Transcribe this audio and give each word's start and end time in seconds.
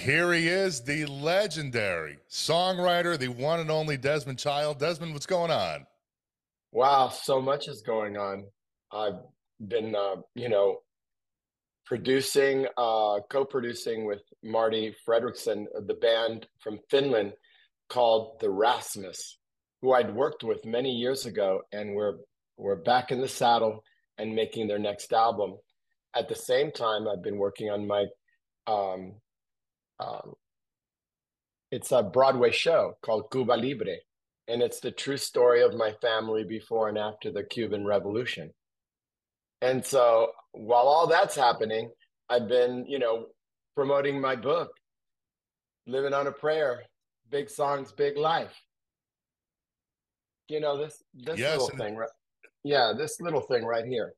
here 0.00 0.32
he 0.32 0.48
is, 0.48 0.80
the 0.80 1.04
legendary 1.06 2.18
songwriter, 2.30 3.18
the 3.18 3.28
one 3.28 3.60
and 3.60 3.70
only 3.70 3.98
Desmond 3.98 4.38
Child. 4.38 4.78
Desmond, 4.78 5.12
what's 5.12 5.26
going 5.26 5.50
on? 5.50 5.86
Wow, 6.72 7.08
so 7.08 7.40
much 7.40 7.68
is 7.68 7.82
going 7.82 8.16
on. 8.16 8.46
I've 8.90 9.20
been, 9.68 9.94
uh, 9.94 10.16
you 10.34 10.48
know, 10.48 10.78
producing, 11.84 12.66
uh, 12.78 13.18
co-producing 13.28 14.06
with 14.06 14.22
Marti 14.42 14.94
Frederiksen, 15.06 15.66
the 15.86 15.94
band 15.94 16.46
from 16.60 16.78
Finland 16.90 17.32
called 17.90 18.40
the 18.40 18.48
Rasmus, 18.48 19.38
who 19.82 19.92
I'd 19.92 20.14
worked 20.14 20.44
with 20.44 20.64
many 20.64 20.92
years 20.92 21.26
ago, 21.26 21.60
and 21.72 21.94
we're 21.94 22.18
we're 22.56 22.76
back 22.76 23.10
in 23.10 23.20
the 23.20 23.28
saddle 23.28 23.82
and 24.18 24.34
making 24.34 24.68
their 24.68 24.78
next 24.78 25.12
album. 25.12 25.56
At 26.14 26.28
the 26.28 26.34
same 26.34 26.70
time, 26.72 27.08
I've 27.08 27.22
been 27.22 27.38
working 27.38 27.70
on 27.70 27.86
my 27.86 28.06
um, 28.66 29.14
um, 30.00 30.32
it's 31.70 31.92
a 31.92 32.02
Broadway 32.02 32.50
show 32.50 32.94
called 33.02 33.30
Cuba 33.30 33.52
Libre, 33.52 33.96
and 34.48 34.62
it's 34.62 34.80
the 34.80 34.90
true 34.90 35.16
story 35.16 35.62
of 35.62 35.74
my 35.74 35.92
family 36.00 36.44
before 36.44 36.88
and 36.88 36.98
after 36.98 37.30
the 37.30 37.44
Cuban 37.44 37.86
Revolution. 37.86 38.50
And 39.62 39.84
so 39.84 40.32
while 40.52 40.88
all 40.88 41.06
that's 41.06 41.36
happening, 41.36 41.90
I've 42.28 42.48
been, 42.48 42.86
you 42.88 42.98
know, 42.98 43.26
promoting 43.76 44.20
my 44.20 44.36
book, 44.36 44.70
Living 45.86 46.14
on 46.14 46.26
a 46.26 46.32
Prayer, 46.32 46.82
Big 47.30 47.50
Songs, 47.50 47.92
Big 47.92 48.16
Life. 48.16 48.54
You 50.48 50.60
know, 50.60 50.76
this 50.76 51.02
this 51.14 51.38
yes, 51.38 51.60
little 51.60 51.76
thing, 51.76 51.94
right? 51.94 52.08
Yeah, 52.64 52.92
this 52.96 53.20
little 53.20 53.40
thing 53.42 53.64
right 53.64 53.84
here. 53.84 54.12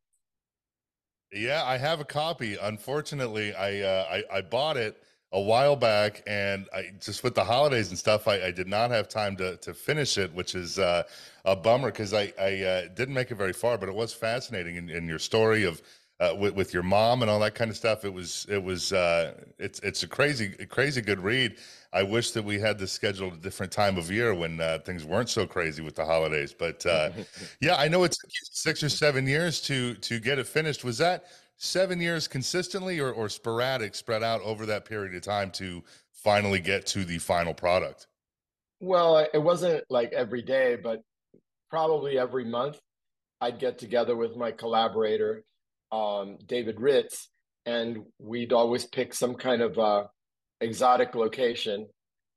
Yeah, 1.32 1.62
I 1.64 1.76
have 1.76 2.00
a 2.00 2.04
copy. 2.04 2.56
Unfortunately, 2.60 3.54
I 3.54 3.80
uh, 3.80 4.06
I, 4.10 4.38
I 4.38 4.40
bought 4.40 4.78
it 4.78 4.96
a 5.32 5.40
while 5.40 5.76
back, 5.76 6.22
and 6.26 6.68
I 6.74 6.92
just 7.00 7.24
with 7.24 7.34
the 7.34 7.44
holidays 7.44 7.88
and 7.88 7.98
stuff, 7.98 8.28
I, 8.28 8.46
I 8.46 8.50
did 8.50 8.68
not 8.68 8.90
have 8.90 9.08
time 9.08 9.36
to 9.36 9.56
to 9.58 9.72
finish 9.72 10.18
it, 10.18 10.32
which 10.34 10.54
is 10.54 10.78
uh, 10.78 11.04
a 11.44 11.56
bummer 11.56 11.90
because 11.90 12.12
I 12.12 12.32
I 12.38 12.62
uh, 12.62 12.88
didn't 12.94 13.14
make 13.14 13.30
it 13.30 13.36
very 13.36 13.52
far, 13.52 13.78
but 13.78 13.88
it 13.88 13.94
was 13.94 14.12
fascinating 14.12 14.76
in, 14.76 14.90
in 14.90 15.06
your 15.06 15.18
story 15.18 15.64
of. 15.64 15.82
Uh, 16.20 16.36
with, 16.36 16.54
with 16.54 16.72
your 16.72 16.84
mom 16.84 17.22
and 17.22 17.28
all 17.28 17.40
that 17.40 17.56
kind 17.56 17.68
of 17.68 17.76
stuff, 17.76 18.04
it 18.04 18.12
was 18.14 18.46
it 18.48 18.62
was 18.62 18.92
uh, 18.92 19.34
it's 19.58 19.80
it's 19.80 20.04
a 20.04 20.06
crazy 20.06 20.50
crazy 20.66 21.00
good 21.00 21.18
read. 21.18 21.56
I 21.92 22.04
wish 22.04 22.30
that 22.32 22.44
we 22.44 22.60
had 22.60 22.78
this 22.78 22.92
scheduled 22.92 23.32
a 23.32 23.36
different 23.36 23.72
time 23.72 23.98
of 23.98 24.08
year 24.08 24.32
when 24.32 24.60
uh, 24.60 24.78
things 24.84 25.04
weren't 25.04 25.30
so 25.30 25.48
crazy 25.48 25.82
with 25.82 25.96
the 25.96 26.04
holidays. 26.04 26.54
But 26.56 26.86
uh, 26.86 27.10
yeah, 27.60 27.74
I 27.74 27.88
know 27.88 28.04
it's 28.04 28.18
six 28.52 28.84
or 28.84 28.88
seven 28.88 29.26
years 29.26 29.60
to 29.62 29.94
to 29.94 30.20
get 30.20 30.38
it 30.38 30.46
finished. 30.46 30.84
Was 30.84 30.98
that 30.98 31.24
seven 31.62 32.00
years 32.00 32.26
consistently 32.26 32.98
or, 32.98 33.12
or 33.12 33.28
sporadic 33.28 33.94
spread 33.94 34.20
out 34.20 34.40
over 34.42 34.66
that 34.66 34.84
period 34.84 35.14
of 35.14 35.22
time 35.22 35.48
to 35.48 35.80
finally 36.12 36.58
get 36.58 36.84
to 36.86 37.04
the 37.04 37.18
final 37.18 37.54
product? 37.54 38.08
Well, 38.80 39.24
it 39.32 39.38
wasn't 39.38 39.84
like 39.88 40.12
every 40.12 40.42
day, 40.42 40.76
but 40.82 41.02
probably 41.70 42.18
every 42.18 42.44
month 42.44 42.80
I'd 43.40 43.60
get 43.60 43.78
together 43.78 44.16
with 44.16 44.36
my 44.36 44.50
collaborator, 44.50 45.44
um, 45.92 46.36
David 46.46 46.80
Ritz, 46.80 47.28
and 47.64 47.98
we'd 48.18 48.52
always 48.52 48.84
pick 48.86 49.14
some 49.14 49.36
kind 49.36 49.62
of 49.62 49.78
uh, 49.78 50.04
exotic 50.60 51.14
location 51.14 51.86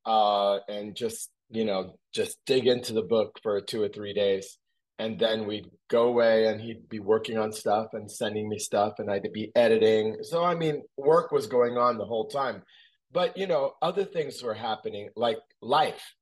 uh, 0.06 0.60
and 0.70 0.96
just, 0.96 1.32
you 1.50 1.66
know, 1.66 1.96
just 2.14 2.38
dig 2.46 2.68
into 2.68 2.94
the 2.94 3.02
book 3.02 3.40
for 3.42 3.60
two 3.60 3.82
or 3.82 3.90
three 3.90 4.14
days 4.14 4.60
and 5.00 5.20
then 5.20 5.46
we'd 5.46 5.70
go 5.90 6.08
away 6.08 6.48
and 6.48 6.62
he'd 6.62 6.88
be 6.90 7.00
working 7.00 7.38
on 7.38 7.52
stuff 7.52 7.88
and 7.94 8.10
sending 8.10 8.48
me 8.48 8.58
stuff 8.58 8.94
and 9.00 9.12
I'd 9.12 9.32
be 9.34 9.52
editing. 9.56 10.18
So 10.22 10.44
I 10.44 10.56
mean, 10.56 10.84
work 10.98 11.32
was 11.32 11.48
going 11.48 11.78
on 11.78 11.98
the 11.98 12.06
whole 12.06 12.28
time. 12.28 12.64
But 13.12 13.38
you 13.38 13.48
know, 13.48 13.74
other 13.82 14.06
things 14.06 14.42
were 14.42 14.54
happening 14.54 15.10
like 15.16 15.38
life. 15.62 16.14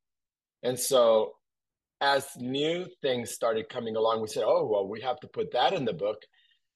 And 0.63 0.79
so 0.79 1.33
as 2.01 2.27
new 2.37 2.85
things 3.01 3.31
started 3.31 3.69
coming 3.69 3.95
along, 3.95 4.21
we 4.21 4.27
said, 4.27 4.43
"Oh, 4.45 4.65
well, 4.65 4.87
we 4.87 5.01
have 5.01 5.19
to 5.21 5.27
put 5.27 5.51
that 5.51 5.73
in 5.73 5.85
the 5.85 5.93
book." 5.93 6.21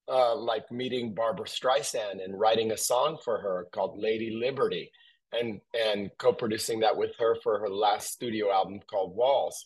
Uh, 0.10 0.34
like 0.36 0.72
meeting 0.72 1.14
Barbra 1.14 1.46
Streisand 1.46 2.24
and 2.24 2.40
writing 2.40 2.72
a 2.72 2.78
song 2.78 3.18
for 3.26 3.40
her 3.40 3.68
called 3.74 4.00
Lady 4.00 4.32
Liberty 4.32 4.90
and 5.34 5.60
and 5.74 6.10
co-producing 6.18 6.80
that 6.80 6.96
with 6.96 7.12
her 7.20 7.36
for 7.44 7.60
her 7.60 7.70
last 7.70 8.12
studio 8.14 8.50
album 8.50 8.80
called 8.90 9.16
Walls 9.16 9.66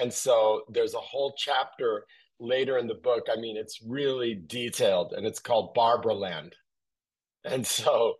and 0.00 0.12
so 0.12 0.62
there's 0.68 0.94
a 0.94 0.98
whole 0.98 1.34
chapter 1.36 2.06
later 2.40 2.78
in 2.78 2.86
the 2.86 2.94
book. 2.94 3.26
I 3.32 3.40
mean, 3.40 3.56
it's 3.56 3.80
really 3.86 4.34
detailed 4.34 5.12
and 5.12 5.26
it's 5.26 5.40
called 5.40 5.74
Barbra 5.74 6.14
Land. 6.14 6.54
And 7.44 7.66
so, 7.66 8.14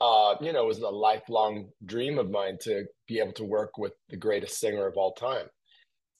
uh, 0.00 0.36
you 0.40 0.52
know, 0.52 0.64
it 0.64 0.68
was 0.68 0.78
a 0.78 0.88
lifelong 0.88 1.68
dream 1.84 2.18
of 2.18 2.30
mine 2.30 2.56
to 2.62 2.84
be 3.06 3.18
able 3.18 3.32
to 3.34 3.44
work 3.44 3.76
with 3.76 3.92
the 4.08 4.16
greatest 4.16 4.58
singer 4.58 4.86
of 4.86 4.96
all 4.96 5.12
time. 5.12 5.46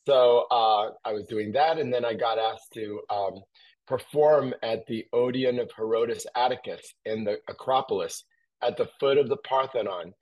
So 0.06 0.46
uh, 0.50 0.90
I 1.04 1.12
was 1.12 1.24
doing 1.24 1.52
that. 1.52 1.78
And 1.78 1.92
then 1.92 2.04
I 2.04 2.14
got 2.14 2.38
asked 2.38 2.72
to 2.74 3.00
um, 3.10 3.40
perform 3.86 4.54
at 4.62 4.86
the 4.86 5.06
Odeon 5.12 5.58
of 5.58 5.70
Herodes 5.76 6.26
Atticus 6.36 6.94
in 7.04 7.24
the 7.24 7.38
Acropolis 7.48 8.24
at 8.62 8.76
the 8.76 8.88
foot 8.98 9.18
of 9.18 9.28
the 9.28 9.38
Parthenon. 9.38 10.12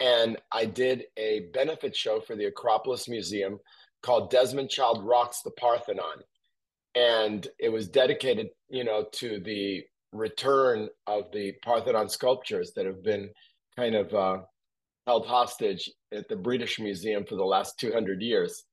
And 0.00 0.36
I 0.50 0.64
did 0.64 1.04
a 1.16 1.46
benefit 1.54 1.94
show 1.96 2.20
for 2.20 2.34
the 2.34 2.46
Acropolis 2.46 3.08
Museum 3.08 3.58
called 4.04 4.30
Desmond 4.30 4.68
Child 4.68 5.02
Rocks 5.02 5.40
the 5.42 5.50
Parthenon. 5.52 6.22
And 6.94 7.48
it 7.58 7.70
was 7.70 7.88
dedicated, 7.88 8.48
you 8.68 8.84
know, 8.84 9.06
to 9.12 9.40
the 9.40 9.82
return 10.12 10.88
of 11.06 11.24
the 11.32 11.54
Parthenon 11.64 12.08
sculptures 12.08 12.72
that 12.76 12.86
have 12.86 13.02
been 13.02 13.30
kind 13.76 13.96
of 13.96 14.14
uh, 14.14 14.38
held 15.06 15.26
hostage 15.26 15.90
at 16.12 16.28
the 16.28 16.36
British 16.36 16.78
Museum 16.78 17.24
for 17.24 17.36
the 17.36 17.44
last 17.44 17.80
200 17.80 18.20
years. 18.20 18.64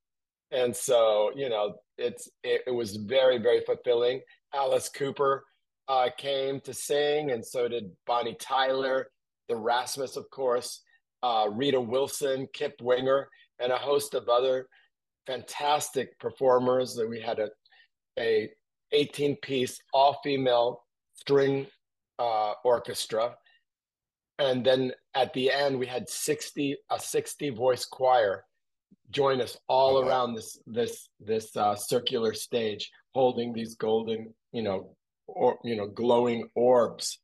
And 0.52 0.76
so, 0.76 1.32
you 1.34 1.50
know, 1.50 1.76
it's 1.98 2.30
it, 2.44 2.64
it 2.68 2.72
was 2.72 2.98
very, 2.98 3.38
very 3.38 3.62
fulfilling. 3.66 4.20
Alice 4.54 4.90
Cooper 4.90 5.46
uh, 5.88 6.10
came 6.18 6.60
to 6.62 6.74
sing, 6.74 7.32
and 7.32 7.44
so 7.44 7.70
did 7.70 7.90
Bonnie 8.06 8.36
Tyler, 8.40 9.08
the 9.48 9.56
Rasmus, 9.56 10.18
of 10.18 10.30
course, 10.30 10.82
uh, 11.24 11.48
Rita 11.50 11.80
Wilson, 11.80 12.48
Kip 12.54 12.76
Winger, 12.82 13.30
and 13.60 13.72
a 13.72 13.78
host 13.78 14.14
of 14.14 14.28
other 14.28 14.68
fantastic 15.28 16.18
performers. 16.20 16.96
That 16.96 17.10
we 17.10 17.22
had 17.22 17.40
a 17.40 17.50
a 18.20 18.50
18 18.92 19.38
piece 19.38 19.80
all 19.94 20.20
female 20.24 20.84
string 21.14 21.68
uh, 22.20 22.54
orchestra, 22.64 23.36
and 24.40 24.66
then 24.66 24.92
at 25.16 25.34
the 25.34 25.52
end 25.52 25.78
we 25.78 25.86
had 25.86 26.10
60 26.10 26.78
a 26.90 27.00
60 27.00 27.50
voice 27.50 27.86
choir 27.86 28.46
join 29.12 29.42
us 29.42 29.58
all 29.68 29.98
oh, 29.98 30.08
around 30.08 30.34
this 30.34 30.60
this 30.66 31.10
this 31.20 31.56
uh, 31.56 31.76
circular 31.76 32.34
stage, 32.34 32.90
holding 33.14 33.54
these 33.54 33.76
golden 33.76 34.34
you 34.52 34.64
know 34.64 34.96
or 35.28 35.60
you 35.64 35.76
know 35.76 35.88
glowing 35.88 36.48
orbs. 36.56 37.20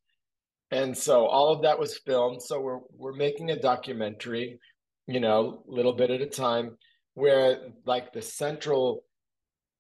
And 0.69 0.97
so 0.97 1.25
all 1.27 1.53
of 1.53 1.61
that 1.61 1.79
was 1.79 1.97
filmed. 1.97 2.41
So 2.41 2.59
we're 2.59 2.79
we're 2.95 3.13
making 3.13 3.51
a 3.51 3.59
documentary, 3.59 4.59
you 5.07 5.19
know, 5.19 5.63
little 5.65 5.93
bit 5.93 6.11
at 6.11 6.21
a 6.21 6.27
time 6.27 6.77
where 7.17 7.57
like 7.83 8.13
the 8.13 8.21
central 8.21 9.03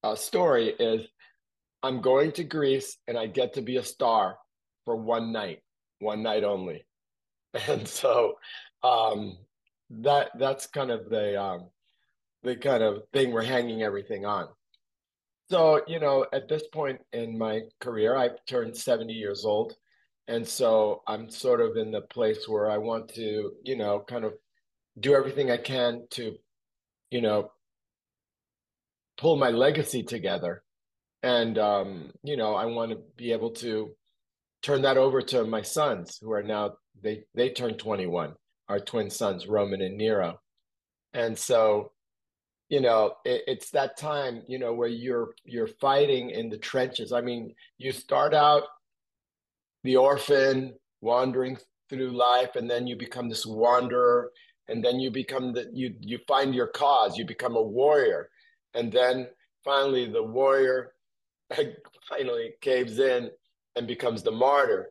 uh, 0.03 0.15
story 0.15 0.69
is 0.69 1.05
I'm 1.83 2.01
going 2.01 2.31
to 2.31 2.43
Greece 2.43 2.97
and 3.07 3.15
I 3.15 3.27
get 3.27 3.53
to 3.53 3.61
be 3.61 3.77
a 3.77 3.83
star 3.83 4.37
for 4.85 4.95
one 4.95 5.31
night, 5.31 5.59
one 5.99 6.23
night 6.23 6.43
only. 6.43 6.85
And 7.67 7.87
so 7.87 8.39
um, 8.83 9.37
that 9.89 10.31
that's 10.39 10.65
kind 10.65 10.89
of 10.89 11.09
the 11.09 11.39
um, 11.39 11.69
the 12.41 12.55
kind 12.55 12.81
of 12.81 13.03
thing 13.13 13.31
we're 13.31 13.43
hanging 13.43 13.83
everything 13.83 14.25
on. 14.25 14.47
So, 15.51 15.81
you 15.87 15.99
know, 15.99 16.25
at 16.33 16.49
this 16.49 16.63
point 16.73 17.01
in 17.13 17.37
my 17.37 17.61
career, 17.79 18.17
I've 18.17 18.43
turned 18.47 18.75
70 18.75 19.13
years 19.13 19.45
old. 19.45 19.75
And 20.27 20.45
so 20.45 21.03
I'm 21.07 21.29
sort 21.29 21.61
of 21.61 21.77
in 21.77 21.91
the 21.91 22.01
place 22.01 22.49
where 22.49 22.69
I 22.69 22.79
want 22.79 23.13
to, 23.13 23.51
you 23.63 23.75
know, 23.77 23.99
kind 23.99 24.25
of 24.25 24.33
do 24.99 25.15
everything 25.15 25.51
I 25.51 25.57
can 25.57 26.03
to 26.11 26.35
you 27.11 27.21
know, 27.21 27.51
pull 29.17 29.35
my 29.35 29.49
legacy 29.49 30.03
together. 30.03 30.63
And, 31.23 31.57
um, 31.57 32.11
you 32.23 32.37
know, 32.37 32.55
I 32.55 32.65
want 32.65 32.91
to 32.91 32.99
be 33.15 33.31
able 33.31 33.51
to 33.51 33.91
turn 34.61 34.83
that 34.83 34.97
over 34.97 35.21
to 35.21 35.45
my 35.45 35.61
sons 35.61 36.19
who 36.21 36.31
are 36.31 36.43
now, 36.43 36.75
they, 37.01 37.23
they 37.33 37.49
turned 37.49 37.79
21, 37.79 38.33
our 38.69 38.79
twin 38.79 39.09
sons, 39.09 39.47
Roman 39.47 39.81
and 39.81 39.97
Nero. 39.97 40.39
And 41.13 41.37
so, 41.37 41.91
you 42.69 42.81
know, 42.81 43.15
it, 43.25 43.43
it's 43.47 43.71
that 43.71 43.97
time, 43.97 44.43
you 44.47 44.59
know, 44.59 44.73
where 44.73 44.89
you're, 44.89 45.29
you're 45.45 45.67
fighting 45.67 46.29
in 46.29 46.49
the 46.49 46.57
trenches. 46.57 47.11
I 47.11 47.21
mean, 47.21 47.55
you 47.77 47.91
start 47.91 48.33
out 48.33 48.63
the 49.83 49.97
orphan 49.97 50.73
wandering 51.01 51.57
through 51.89 52.11
life 52.11 52.55
and 52.55 52.69
then 52.69 52.85
you 52.85 52.95
become 52.95 53.29
this 53.29 53.45
wanderer 53.45 54.31
and 54.67 54.83
then 54.83 54.99
you 54.99 55.11
become 55.11 55.53
the 55.53 55.69
you 55.73 55.93
you 56.01 56.19
find 56.27 56.53
your 56.53 56.67
cause 56.67 57.17
you 57.17 57.25
become 57.25 57.55
a 57.55 57.61
warrior 57.61 58.29
and 58.73 58.91
then 58.91 59.27
finally 59.63 60.05
the 60.09 60.23
warrior 60.23 60.93
finally 62.09 62.51
caves 62.61 62.99
in 62.99 63.29
and 63.75 63.87
becomes 63.87 64.23
the 64.23 64.31
martyr 64.31 64.89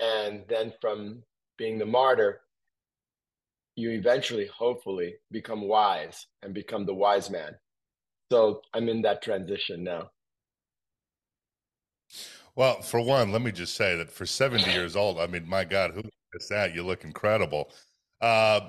and 0.00 0.42
then 0.48 0.72
from 0.80 1.22
being 1.56 1.78
the 1.78 1.86
martyr 1.86 2.40
you 3.80 3.90
eventually, 3.90 4.46
hopefully, 4.46 5.14
become 5.30 5.62
wise 5.62 6.26
and 6.42 6.54
become 6.54 6.84
the 6.84 6.94
wise 6.94 7.30
man. 7.30 7.54
So 8.30 8.62
I'm 8.74 8.88
in 8.88 9.02
that 9.02 9.22
transition 9.22 9.82
now. 9.82 10.10
Well, 12.54 12.82
for 12.82 13.00
one, 13.00 13.32
let 13.32 13.42
me 13.42 13.52
just 13.52 13.76
say 13.76 13.96
that 13.96 14.10
for 14.10 14.26
70 14.26 14.70
years 14.70 14.96
old, 14.96 15.18
I 15.18 15.26
mean, 15.26 15.48
my 15.48 15.64
God, 15.64 15.92
who 15.92 16.02
is 16.34 16.48
that? 16.48 16.74
You 16.74 16.82
look 16.82 17.04
incredible. 17.04 17.72
Uh, 18.20 18.60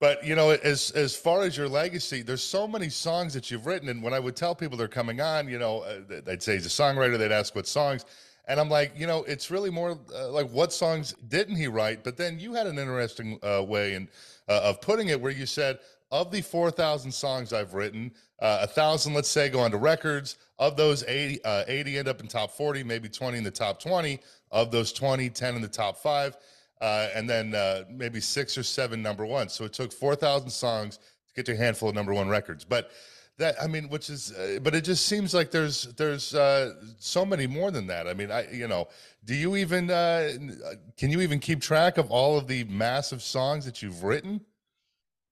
but 0.00 0.24
you 0.24 0.34
know, 0.34 0.50
as 0.50 0.90
as 0.92 1.16
far 1.16 1.42
as 1.42 1.56
your 1.56 1.68
legacy, 1.68 2.22
there's 2.22 2.42
so 2.42 2.68
many 2.68 2.88
songs 2.88 3.34
that 3.34 3.50
you've 3.50 3.66
written, 3.66 3.88
and 3.88 4.02
when 4.02 4.14
I 4.14 4.20
would 4.20 4.36
tell 4.36 4.54
people 4.54 4.76
they're 4.76 4.88
coming 4.88 5.20
on, 5.20 5.48
you 5.48 5.58
know, 5.58 5.80
uh, 5.80 6.20
they'd 6.24 6.42
say 6.42 6.54
he's 6.54 6.66
a 6.66 6.68
songwriter. 6.68 7.18
They'd 7.18 7.32
ask 7.32 7.54
what 7.54 7.66
songs, 7.66 8.04
and 8.46 8.60
I'm 8.60 8.68
like, 8.68 8.92
you 8.96 9.06
know, 9.06 9.24
it's 9.24 9.50
really 9.50 9.70
more 9.70 9.98
uh, 10.14 10.30
like 10.30 10.48
what 10.50 10.72
songs 10.72 11.14
didn't 11.28 11.56
he 11.56 11.68
write? 11.68 12.04
But 12.04 12.16
then 12.16 12.38
you 12.38 12.54
had 12.54 12.66
an 12.66 12.78
interesting 12.78 13.38
uh, 13.42 13.62
way 13.62 13.94
and 13.94 14.08
uh, 14.48 14.60
of 14.64 14.80
putting 14.80 15.08
it, 15.08 15.20
where 15.20 15.32
you 15.32 15.46
said 15.46 15.78
of 16.10 16.30
the 16.30 16.40
4,000 16.40 17.12
songs 17.12 17.52
I've 17.52 17.74
written, 17.74 18.10
uh, 18.40 18.60
a 18.62 18.66
thousand, 18.66 19.14
let's 19.14 19.28
say, 19.28 19.48
go 19.48 19.60
onto 19.60 19.76
records. 19.76 20.36
Of 20.58 20.76
those 20.76 21.04
80, 21.04 21.44
uh, 21.44 21.64
80 21.68 21.98
end 21.98 22.08
up 22.08 22.20
in 22.20 22.28
top 22.28 22.50
40, 22.50 22.82
maybe 22.82 23.08
20 23.08 23.38
in 23.38 23.44
the 23.44 23.50
top 23.50 23.80
20. 23.80 24.18
Of 24.50 24.70
those 24.70 24.92
20, 24.92 25.28
10 25.28 25.56
in 25.56 25.62
the 25.62 25.68
top 25.68 25.98
five, 25.98 26.36
uh, 26.80 27.08
and 27.14 27.28
then 27.28 27.54
uh, 27.54 27.84
maybe 27.90 28.20
six 28.20 28.56
or 28.56 28.62
seven 28.62 29.02
number 29.02 29.26
ones. 29.26 29.52
So 29.52 29.64
it 29.64 29.72
took 29.72 29.92
4,000 29.92 30.50
songs 30.50 30.98
to 30.98 31.34
get 31.34 31.46
to 31.46 31.52
a 31.52 31.56
handful 31.56 31.88
of 31.88 31.94
number 31.94 32.14
one 32.14 32.28
records. 32.28 32.64
But 32.64 32.90
that, 33.38 33.54
I 33.62 33.66
mean, 33.66 33.88
which 33.88 34.10
is, 34.10 34.32
uh, 34.32 34.58
but 34.62 34.74
it 34.74 34.82
just 34.82 35.06
seems 35.06 35.32
like 35.32 35.50
there's 35.50 35.84
there's 35.94 36.34
uh, 36.34 36.74
so 36.98 37.24
many 37.24 37.46
more 37.46 37.70
than 37.70 37.86
that. 37.86 38.08
I 38.08 38.14
mean, 38.14 38.32
I 38.32 38.50
you 38.50 38.66
know, 38.66 38.88
do 39.24 39.34
you 39.34 39.54
even 39.56 39.88
can 39.88 41.10
you 41.10 41.20
even 41.20 41.38
keep 41.38 41.60
track 41.60 41.98
of 41.98 42.10
all 42.10 42.36
of 42.36 42.48
the 42.48 42.64
massive 42.64 43.22
songs 43.22 43.64
that 43.64 43.80
you've 43.80 44.02
written? 44.02 44.40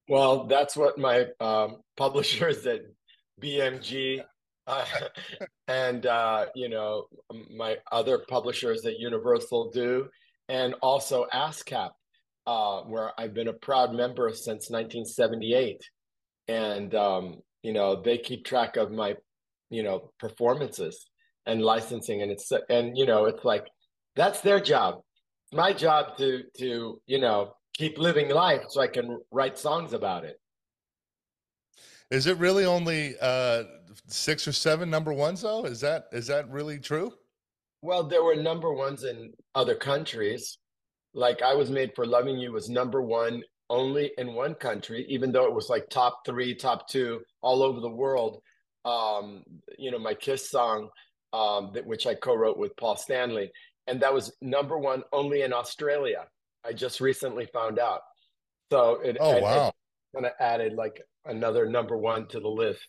Well, 0.09 0.45
that's 0.45 0.77
what 0.77 0.99
my 0.99 1.27
um, 1.41 1.79
publishers 1.97 2.67
at 2.67 2.83
BMG 3.43 4.23
uh, 4.67 4.85
and 5.69 6.07
uh, 6.07 6.47
you 6.55 6.69
know 6.69 7.07
my 7.51 7.77
other 7.93 8.19
publishers 8.29 8.85
at 8.85 8.99
Universal 8.99 9.71
do, 9.71 10.09
and 10.49 10.75
also 10.83 11.27
ASCAP, 11.33 11.91
uh, 12.47 12.81
where 12.83 13.13
I've 13.19 13.35
been 13.35 13.49
a 13.49 13.53
proud 13.53 13.95
member 13.95 14.31
since 14.33 14.71
1978, 14.71 15.81
and 16.49 16.95
um, 16.95 17.37
you 17.63 17.73
know 17.73 18.03
they 18.03 18.19
keep 18.19 18.45
track 18.45 18.77
of 18.77 18.91
my 18.91 19.15
you 19.71 19.83
know 19.83 20.13
performances 20.19 21.07
and 21.47 21.63
licensing, 21.63 22.23
and 22.23 22.31
it's 22.31 22.53
and 22.69 22.97
you 22.97 23.07
know 23.07 23.25
it's 23.27 23.45
like 23.45 23.67
that's 24.15 24.41
their 24.41 24.61
job. 24.61 25.01
My 25.53 25.73
job 25.73 26.17
to 26.19 26.43
to 26.59 27.01
you 27.07 27.21
know 27.21 27.53
keep 27.75 27.99
living 27.99 28.31
life 28.31 28.63
so 28.69 28.81
I 28.81 28.89
can 28.89 29.19
write 29.31 29.59
songs 29.59 29.93
about 29.93 30.25
it. 30.25 30.41
Is 32.11 32.27
it 32.27 32.39
really 32.39 32.65
only 32.65 33.15
uh, 33.21 33.65
six 34.07 34.47
or 34.47 34.53
seven 34.53 34.89
number 34.89 35.13
ones 35.13 35.43
though? 35.43 35.65
Is 35.65 35.81
that 35.81 36.07
is 36.13 36.27
that 36.29 36.49
really 36.51 36.79
true? 36.79 37.13
Well, 37.87 38.03
there 38.03 38.25
were 38.25 38.35
number 38.35 38.73
ones 38.73 39.05
in 39.05 39.33
other 39.55 39.77
countries. 39.77 40.59
Like 41.15 41.41
I 41.41 41.55
was 41.55 41.71
made 41.71 41.93
for 41.95 42.05
loving 42.05 42.37
you 42.37 42.51
was 42.51 42.69
number 42.69 43.01
one 43.01 43.45
only 43.71 44.11
in 44.19 44.35
one 44.35 44.57
country, 44.57 45.07
even 45.09 45.31
though 45.31 45.45
it 45.45 45.55
was 45.55 45.71
like 45.71 45.89
top 45.89 46.27
three, 46.27 46.57
top 46.57 46.89
two 46.89 47.21
all 47.43 47.63
over 47.63 47.79
the 47.79 47.89
world. 47.89 48.43
Um, 48.85 49.45
you 49.79 49.93
know, 49.93 50.01
my 50.01 50.15
Kiss 50.15 50.51
song, 50.51 50.89
um, 51.33 51.71
that, 51.75 51.87
which 51.87 52.09
I 52.09 52.15
co-wrote 52.15 52.59
with 52.59 52.77
Paul 52.77 52.97
Stanley, 52.97 53.53
and 53.87 54.01
that 54.01 54.13
was 54.13 54.33
number 54.43 54.77
one 54.77 55.05
only 55.13 55.43
in 55.43 55.53
Australia. 55.53 56.27
I 56.65 56.73
just 56.73 57.01
recently 57.01 57.47
found 57.53 57.79
out. 57.79 58.01
So 58.73 58.99
it, 59.01 59.17
oh 59.21 59.39
wow, 59.39 59.73
kind 60.13 60.27
of 60.27 60.33
added 60.41 60.73
like 60.73 61.03
another 61.25 61.69
number 61.69 61.97
one 61.97 62.27
to 62.29 62.41
the 62.41 62.49
list. 62.49 62.85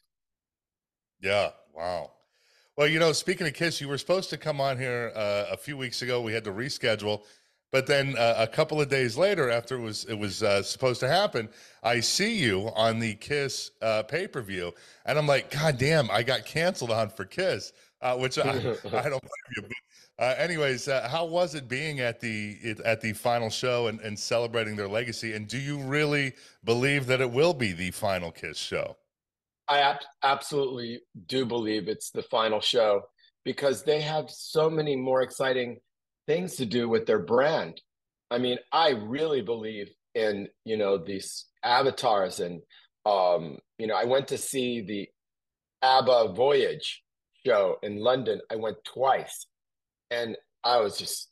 Yeah, 1.22 1.52
wow. 1.72 2.14
Well, 2.78 2.88
you 2.88 3.00
know, 3.00 3.12
speaking 3.12 3.48
of 3.48 3.56
Kiss, 3.56 3.82
you 3.82 3.88
were 3.88 3.98
supposed 3.98 4.30
to 4.30 4.38
come 4.38 4.62
on 4.62 4.78
here 4.78 5.12
uh, 5.16 5.46
a 5.50 5.58
few 5.58 5.76
weeks 5.76 6.04
ago. 6.04 6.22
We 6.22 6.32
had 6.32 6.44
to 6.44 6.52
reschedule, 6.52 7.24
but 7.72 7.88
then 7.88 8.16
uh, 8.16 8.36
a 8.38 8.46
couple 8.46 8.80
of 8.80 8.88
days 8.88 9.18
later, 9.18 9.50
after 9.50 9.78
it 9.78 9.82
was 9.82 10.06
it 10.06 10.14
was 10.14 10.44
uh, 10.44 10.62
supposed 10.62 11.00
to 11.00 11.08
happen, 11.08 11.50
I 11.82 12.02
see 12.02 12.38
you 12.38 12.70
on 12.76 13.00
the 13.00 13.16
Kiss 13.16 13.72
uh, 13.82 14.04
pay 14.04 14.28
per 14.28 14.44
view, 14.44 14.76
and 15.08 15.18
I'm 15.18 15.26
like, 15.26 15.50
God 15.50 15.80
damn, 15.80 16.12
I 16.12 16.22
got 16.22 16.46
canceled 16.46 16.92
on 16.92 17.10
for 17.10 17.26
Kiss, 17.26 17.74
uh, 18.04 18.16
which 18.16 18.38
I, 18.38 18.52
I 18.52 18.52
don't 18.52 18.84
blame 18.84 19.56
you. 19.56 19.64
But 19.64 20.24
uh, 20.24 20.36
anyways, 20.38 20.88
uh, 20.88 21.10
how 21.10 21.26
was 21.26 21.56
it 21.56 21.68
being 21.68 22.00
at 22.00 22.20
the 22.20 22.76
at 22.86 23.02
the 23.02 23.14
final 23.14 23.50
show 23.50 23.88
and, 23.88 24.00
and 24.02 24.20
celebrating 24.20 24.76
their 24.76 24.88
legacy? 24.88 25.34
And 25.34 25.48
do 25.48 25.58
you 25.58 25.80
really 25.80 26.34
believe 26.64 27.08
that 27.08 27.22
it 27.22 27.32
will 27.32 27.56
be 27.56 27.72
the 27.74 27.90
final 27.90 28.30
Kiss 28.30 28.58
show? 28.58 28.98
I 29.70 29.80
ab- 29.80 30.02
absolutely 30.24 31.02
do 31.28 31.46
believe 31.46 31.88
it's 31.88 32.12
the 32.12 32.24
final 32.24 32.62
show 32.62 33.02
because 33.44 33.84
they 33.84 34.02
have 34.02 34.30
so 34.30 34.70
many 34.70 34.96
more 34.96 35.22
exciting 35.22 35.80
things 36.26 36.56
to 36.58 36.66
do 36.66 36.90
with 36.90 37.06
their 37.06 37.20
brand. 37.20 37.82
I 38.30 38.38
mean, 38.38 38.58
I 38.72 38.90
really 38.90 39.42
believe 39.42 39.90
in 40.16 40.48
you 40.66 40.78
know 40.78 40.98
these 40.98 41.46
avatars, 41.64 42.40
and 42.40 42.62
um, 43.06 43.60
you 43.78 43.88
know, 43.88 43.96
I 43.96 44.06
went 44.06 44.28
to 44.30 44.38
see 44.38 44.82
the 44.82 45.08
ABBA 45.82 46.34
Voyage 46.34 47.04
show 47.46 47.78
in 47.84 47.98
London. 47.98 48.42
I 48.52 48.56
went 48.56 48.78
twice 48.84 49.48
and 50.12 50.36
I 50.64 50.80
was 50.80 50.98
just 50.98 51.30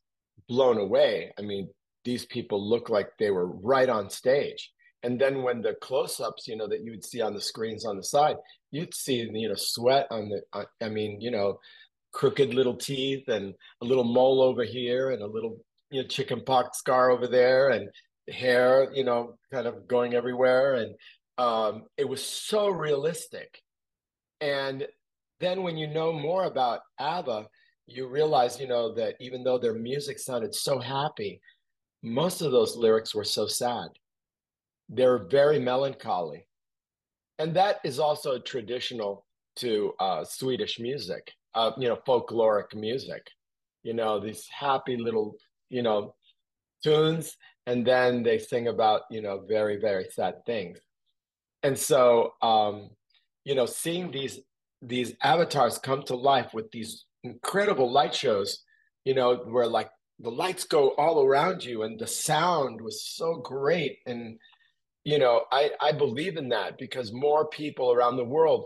blown 0.48 0.78
away. 0.78 1.34
I 1.38 1.42
mean, 1.42 1.70
these 2.04 2.26
people 2.26 2.68
look 2.68 2.90
like 2.90 3.10
they 3.18 3.32
were 3.32 3.48
right 3.48 3.90
on 3.90 4.10
stage. 4.10 4.72
And 5.06 5.22
then 5.22 5.44
when 5.44 5.62
the 5.62 5.76
close-ups, 5.76 6.48
you 6.48 6.58
know, 6.58 6.68
that 6.68 6.84
you 6.84 6.90
would 6.90 7.06
see 7.06 7.22
on 7.22 7.36
the 7.36 7.42
screens 7.42 7.86
on 7.86 7.96
the 7.96 8.04
side, 8.04 8.38
you'd 8.72 8.96
see, 8.96 9.30
you 9.32 9.48
know, 9.48 9.56
sweat 9.56 10.08
on 10.10 10.30
the. 10.30 10.42
Uh, 10.52 10.66
I 10.82 10.90
mean, 10.90 11.22
you 11.22 11.30
know, 11.30 11.60
crooked 12.12 12.56
little 12.56 12.76
teeth 12.76 13.28
and 13.28 13.54
a 13.84 13.86
little 13.86 14.04
mole 14.04 14.42
over 14.42 14.64
here 14.64 15.12
and 15.12 15.22
a 15.22 15.28
little, 15.28 15.60
you 15.92 16.02
know, 16.02 16.08
chicken 16.08 16.42
pox 16.44 16.80
scar 16.80 17.12
over 17.12 17.28
there 17.28 17.70
and 17.70 17.88
hair, 18.30 18.92
you 18.96 19.04
know, 19.04 19.36
kind 19.54 19.68
of 19.68 19.88
going 19.88 20.16
everywhere. 20.16 20.74
And 20.74 20.96
um, 21.38 21.84
it 21.98 22.10
was 22.10 22.26
so 22.26 22.70
realistic. 22.70 23.62
And 24.42 24.88
then 25.40 25.62
when 25.62 25.78
you 25.78 25.86
know 25.86 26.14
more 26.14 26.46
about 26.46 26.80
ABBA, 27.00 27.46
you 27.86 28.08
realize, 28.08 28.60
you 28.60 28.68
know, 28.68 28.96
that 28.96 29.18
even 29.20 29.44
though 29.44 29.60
their 29.60 29.76
music 29.76 30.18
sounded 30.18 30.56
so 30.56 30.80
happy, 30.80 31.42
most 32.02 32.42
of 32.42 32.52
those 32.52 32.76
lyrics 32.76 33.14
were 33.14 33.24
so 33.24 33.46
sad. 33.46 33.90
They're 34.90 35.26
very 35.28 35.60
melancholy. 35.60 36.48
And 37.40 37.56
that 37.56 37.80
is 37.84 38.00
also 38.00 38.40
traditional 38.40 39.26
to 39.58 39.94
uh, 40.00 40.24
Swedish 40.24 40.80
music, 40.80 41.32
uh, 41.54 41.72
you 41.78 41.88
know, 41.88 41.98
folkloric 42.08 42.74
music, 42.76 43.28
you 43.84 43.94
know, 43.94 44.20
these 44.20 44.48
happy 44.48 44.98
little, 44.98 45.36
you 45.70 45.82
know, 45.82 46.16
tunes. 46.84 47.36
And 47.66 47.86
then 47.86 48.24
they 48.24 48.38
sing 48.38 48.68
about, 48.68 49.02
you 49.10 49.22
know, 49.22 49.44
very, 49.48 49.78
very 49.78 50.06
sad 50.12 50.46
things. 50.46 50.80
And 51.64 51.78
so, 51.78 52.34
um, 52.42 52.90
you 53.44 53.56
know, 53.56 53.66
seeing 53.66 54.12
these 54.12 54.40
these 54.82 55.14
avatars 55.24 55.80
come 55.80 56.04
to 56.04 56.16
life 56.16 56.54
with 56.54 56.70
these 56.72 57.06
incredible 57.24 57.92
light 57.92 58.14
shows, 58.14 58.64
you 59.04 59.16
know, 59.16 59.36
where 59.36 59.68
like 59.68 59.90
the 60.20 60.30
lights 60.30 60.64
go 60.64 60.90
all 60.90 61.26
around 61.26 61.64
you 61.64 61.84
and 61.84 62.00
the 62.00 62.08
sound 62.08 62.80
was 62.82 63.04
so 63.04 63.38
great. 63.38 63.98
And, 64.06 64.38
you 65.06 65.20
know, 65.20 65.44
I, 65.52 65.72
I 65.80 65.92
believe 65.94 66.36
in 66.38 66.50
that 66.50 66.78
because 66.78 67.14
more 67.14 67.48
people 67.48 67.92
around 67.92 68.18
the 68.18 68.26
world, 68.26 68.66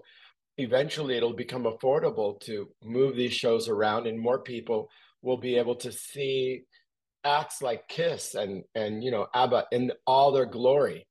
eventually 0.58 1.16
it'll 1.16 1.34
become 1.34 1.64
affordable 1.64 2.40
to 2.42 2.68
move 2.84 3.16
these 3.16 3.34
shows 3.34 3.68
around 3.70 4.08
and 4.08 4.20
more 4.20 4.40
people 4.40 4.90
will 5.22 5.38
be 5.38 5.58
able 5.58 5.76
to 5.76 5.92
see 5.92 6.64
acts 7.24 7.62
like 7.62 7.88
Kiss 7.88 8.36
and, 8.36 8.64
and, 8.74 9.04
you 9.04 9.12
know, 9.12 9.28
ABBA 9.34 9.66
in 9.72 9.92
all 10.08 10.32
their 10.32 10.46
glory, 10.46 11.08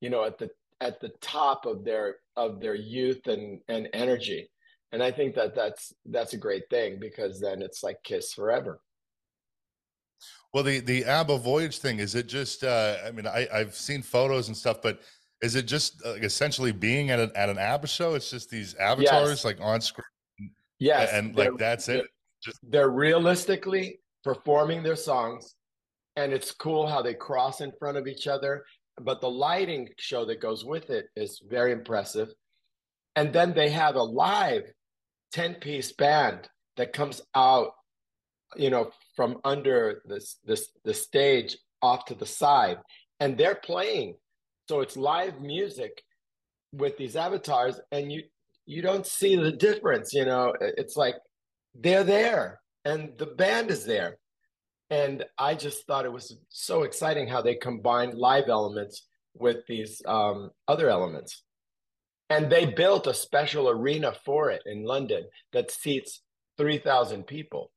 you 0.00 0.10
know, 0.10 0.24
at 0.24 0.38
the, 0.38 0.50
at 0.80 1.00
the 1.00 1.10
top 1.20 1.64
of 1.64 1.84
their, 1.84 2.16
of 2.36 2.60
their 2.60 2.74
youth 2.74 3.26
and, 3.26 3.60
and 3.68 3.88
energy 3.94 4.50
and 4.92 5.02
I 5.02 5.10
think 5.10 5.34
that 5.34 5.54
that's 5.54 5.92
that's 6.06 6.32
a 6.32 6.38
great 6.38 6.70
thing 6.70 6.98
because 7.00 7.40
then 7.40 7.60
it's 7.60 7.82
like 7.82 8.02
Kiss 8.04 8.32
forever. 8.32 8.80
Well, 10.56 10.64
the 10.64 10.80
the 10.80 11.04
ABBA 11.04 11.36
Voyage 11.40 11.80
thing 11.80 11.98
is 11.98 12.14
it 12.14 12.28
just? 12.28 12.64
Uh, 12.64 12.96
I 13.06 13.10
mean, 13.10 13.26
I 13.26 13.46
I've 13.52 13.74
seen 13.74 14.00
photos 14.00 14.48
and 14.48 14.56
stuff, 14.56 14.80
but 14.80 15.02
is 15.42 15.54
it 15.54 15.66
just 15.66 16.02
like 16.02 16.22
essentially 16.22 16.72
being 16.72 17.10
at 17.10 17.18
an 17.20 17.30
at 17.36 17.50
an 17.50 17.58
ABBA 17.58 17.86
show? 17.86 18.14
It's 18.14 18.30
just 18.30 18.48
these 18.48 18.74
avatars 18.76 19.28
yes. 19.28 19.44
like 19.44 19.58
on 19.60 19.82
screen. 19.82 20.06
Yes, 20.78 21.10
and 21.12 21.36
like 21.36 21.58
that's 21.58 21.90
it. 21.90 22.06
Just 22.42 22.58
they're 22.62 22.88
realistically 22.88 24.00
performing 24.24 24.82
their 24.82 24.96
songs, 24.96 25.56
and 26.16 26.32
it's 26.32 26.52
cool 26.52 26.86
how 26.86 27.02
they 27.02 27.12
cross 27.12 27.60
in 27.60 27.70
front 27.78 27.98
of 27.98 28.06
each 28.06 28.26
other. 28.26 28.64
But 28.98 29.20
the 29.20 29.28
lighting 29.28 29.90
show 29.98 30.24
that 30.24 30.40
goes 30.40 30.64
with 30.64 30.88
it 30.88 31.08
is 31.16 31.38
very 31.46 31.72
impressive. 31.72 32.32
And 33.14 33.30
then 33.30 33.52
they 33.52 33.68
have 33.68 33.96
a 33.96 34.02
live 34.02 34.62
10 35.32 35.56
piece 35.56 35.92
band 35.92 36.48
that 36.78 36.94
comes 36.94 37.20
out, 37.34 37.72
you 38.56 38.70
know, 38.70 38.90
from 39.16 39.38
under 39.44 40.02
this 40.04 40.38
this 40.44 40.68
the 40.84 40.94
stage 40.94 41.56
off 41.82 42.04
to 42.06 42.14
the 42.14 42.26
side, 42.26 42.78
and 43.20 43.36
they're 43.36 43.54
playing 43.54 44.16
So 44.68 44.80
it's 44.80 44.96
live 44.96 45.40
music 45.40 46.02
with 46.72 46.96
these 46.96 47.16
avatars, 47.16 47.80
and 47.90 48.12
you 48.12 48.22
you 48.66 48.82
don't 48.82 49.06
see 49.06 49.36
the 49.36 49.52
difference. 49.52 50.12
You 50.12 50.24
know, 50.24 50.52
it's 50.60 50.96
like 50.96 51.16
they're 51.74 52.04
there 52.04 52.60
and 52.86 53.18
the 53.18 53.26
band 53.26 53.70
is 53.70 53.84
there. 53.84 54.16
And 54.90 55.24
I 55.36 55.56
just 55.56 55.84
thought 55.86 56.04
it 56.04 56.12
was 56.12 56.36
so 56.48 56.84
exciting 56.84 57.26
how 57.26 57.42
they 57.42 57.56
combined 57.56 58.14
live 58.14 58.48
elements 58.48 59.08
with 59.34 59.66
these 59.66 60.00
um, 60.06 60.50
other 60.68 60.88
elements. 60.88 61.42
And 62.30 62.50
they 62.50 62.66
built 62.66 63.08
a 63.08 63.14
special 63.14 63.68
arena 63.68 64.14
for 64.24 64.50
it 64.50 64.62
in 64.66 64.84
London 64.84 65.24
that 65.52 65.72
seats 65.72 66.22
3,000 66.58 67.26
people. 67.26 67.72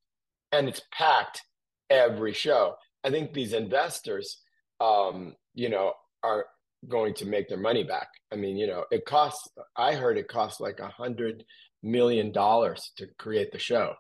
And 0.52 0.68
it's 0.68 0.82
packed 0.92 1.44
every 1.90 2.34
show. 2.34 2.76
I 3.04 3.10
think 3.10 3.34
these 3.34 3.54
investors, 3.54 4.42
um, 4.82 5.36
you 5.54 5.70
know, 5.70 5.94
are 6.24 6.46
going 6.88 7.14
to 7.16 7.26
make 7.26 7.50
their 7.50 7.60
money 7.60 7.84
back. 7.84 8.08
I 8.32 8.36
mean, 8.36 8.58
you 8.58 8.68
know, 8.68 8.86
it 8.92 9.06
costs, 9.06 9.48
I 9.76 9.94
heard 9.96 10.18
it 10.18 10.28
costs 10.28 10.60
like 10.60 10.80
a 10.80 10.88
hundred 10.88 11.44
million 11.84 12.32
dollars 12.32 12.92
to 12.98 13.08
create 13.18 13.52
the 13.52 13.60
show. 13.60 13.94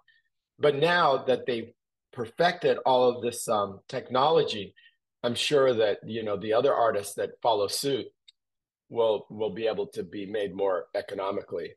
But 0.57 0.75
now 0.75 1.23
that 1.25 1.45
they've 1.45 1.71
perfected 2.11 2.77
all 2.85 3.09
of 3.09 3.21
this 3.21 3.47
um, 3.47 3.79
technology, 3.87 4.73
I'm 5.23 5.35
sure 5.35 5.73
that, 5.73 5.99
you 6.05 6.23
know, 6.23 6.37
the 6.37 6.53
other 6.53 6.73
artists 6.73 7.15
that 7.15 7.41
follow 7.41 7.67
suit 7.67 8.07
will 8.89 9.27
will 9.29 9.53
be 9.53 9.67
able 9.67 9.87
to 9.87 10.03
be 10.03 10.25
made 10.25 10.55
more 10.55 10.85
economically. 10.95 11.73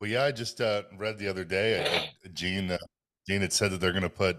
Well, 0.00 0.10
yeah, 0.10 0.24
I 0.24 0.32
just 0.32 0.60
uh, 0.60 0.82
read 0.98 1.18
the 1.18 1.28
other 1.28 1.44
day, 1.44 1.84
uh, 1.84 2.28
Gene, 2.32 2.70
uh, 2.70 2.78
Gene 3.28 3.40
had 3.40 3.52
said 3.52 3.70
that 3.70 3.80
they're 3.80 3.92
going 3.92 4.02
to 4.02 4.08
put 4.10 4.38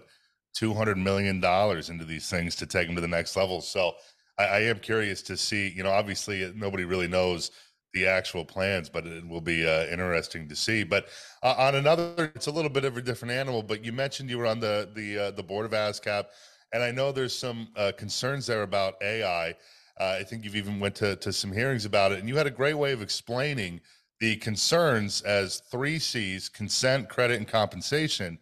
$200 0.60 0.96
million 0.96 1.36
into 1.36 2.04
these 2.04 2.28
things 2.28 2.54
to 2.56 2.66
take 2.66 2.86
them 2.86 2.94
to 2.94 3.00
the 3.00 3.08
next 3.08 3.36
level. 3.36 3.60
So 3.60 3.94
I, 4.38 4.44
I, 4.44 4.58
am 4.60 4.78
curious 4.78 5.22
to 5.22 5.36
see. 5.36 5.68
You 5.68 5.82
know, 5.82 5.90
obviously 5.90 6.44
uh, 6.44 6.52
nobody 6.54 6.84
really 6.84 7.08
knows 7.08 7.50
the 7.92 8.06
actual 8.06 8.44
plans, 8.44 8.88
but 8.88 9.06
it 9.06 9.26
will 9.26 9.40
be 9.40 9.66
uh, 9.66 9.86
interesting 9.86 10.48
to 10.48 10.56
see. 10.56 10.84
But 10.84 11.06
uh, 11.42 11.54
on 11.56 11.76
another, 11.76 12.32
it's 12.34 12.48
a 12.48 12.50
little 12.50 12.70
bit 12.70 12.84
of 12.84 12.96
a 12.96 13.02
different 13.02 13.32
animal. 13.32 13.62
But 13.62 13.84
you 13.84 13.92
mentioned 13.92 14.28
you 14.28 14.38
were 14.38 14.46
on 14.46 14.60
the 14.60 14.90
the 14.94 15.18
uh, 15.18 15.30
the 15.30 15.42
board 15.42 15.64
of 15.64 15.72
ASCAP, 15.72 16.26
and 16.72 16.82
I 16.82 16.90
know 16.90 17.12
there's 17.12 17.36
some 17.36 17.68
uh, 17.76 17.92
concerns 17.96 18.46
there 18.46 18.62
about 18.62 18.94
AI. 19.02 19.50
Uh, 19.98 20.16
I 20.20 20.24
think 20.24 20.44
you've 20.44 20.56
even 20.56 20.80
went 20.80 20.96
to 20.96 21.16
to 21.16 21.32
some 21.32 21.52
hearings 21.52 21.84
about 21.84 22.12
it, 22.12 22.18
and 22.18 22.28
you 22.28 22.36
had 22.36 22.48
a 22.48 22.50
great 22.50 22.74
way 22.74 22.92
of 22.92 23.00
explaining 23.00 23.80
the 24.20 24.36
concerns 24.36 25.22
as 25.22 25.62
three 25.70 25.98
C's: 25.98 26.48
consent, 26.48 27.08
credit, 27.08 27.38
and 27.38 27.48
compensation. 27.48 28.38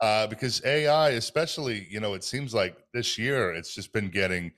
Uh, 0.00 0.26
because 0.26 0.64
AI, 0.64 1.10
especially, 1.10 1.86
you 1.90 2.00
know, 2.00 2.14
it 2.14 2.24
seems 2.24 2.54
like 2.54 2.76
this 2.94 3.18
year 3.18 3.52
it's 3.52 3.74
just 3.74 3.92
been 3.92 4.08
getting 4.08 4.50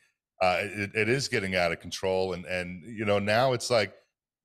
uh, 0.42 0.58
it, 0.60 0.90
it 0.94 1.08
is 1.08 1.28
getting 1.28 1.54
out 1.54 1.70
of 1.70 1.78
control 1.78 2.32
and 2.32 2.44
and 2.46 2.82
you 2.84 3.04
know 3.04 3.20
now 3.20 3.52
it's 3.52 3.70
like 3.70 3.94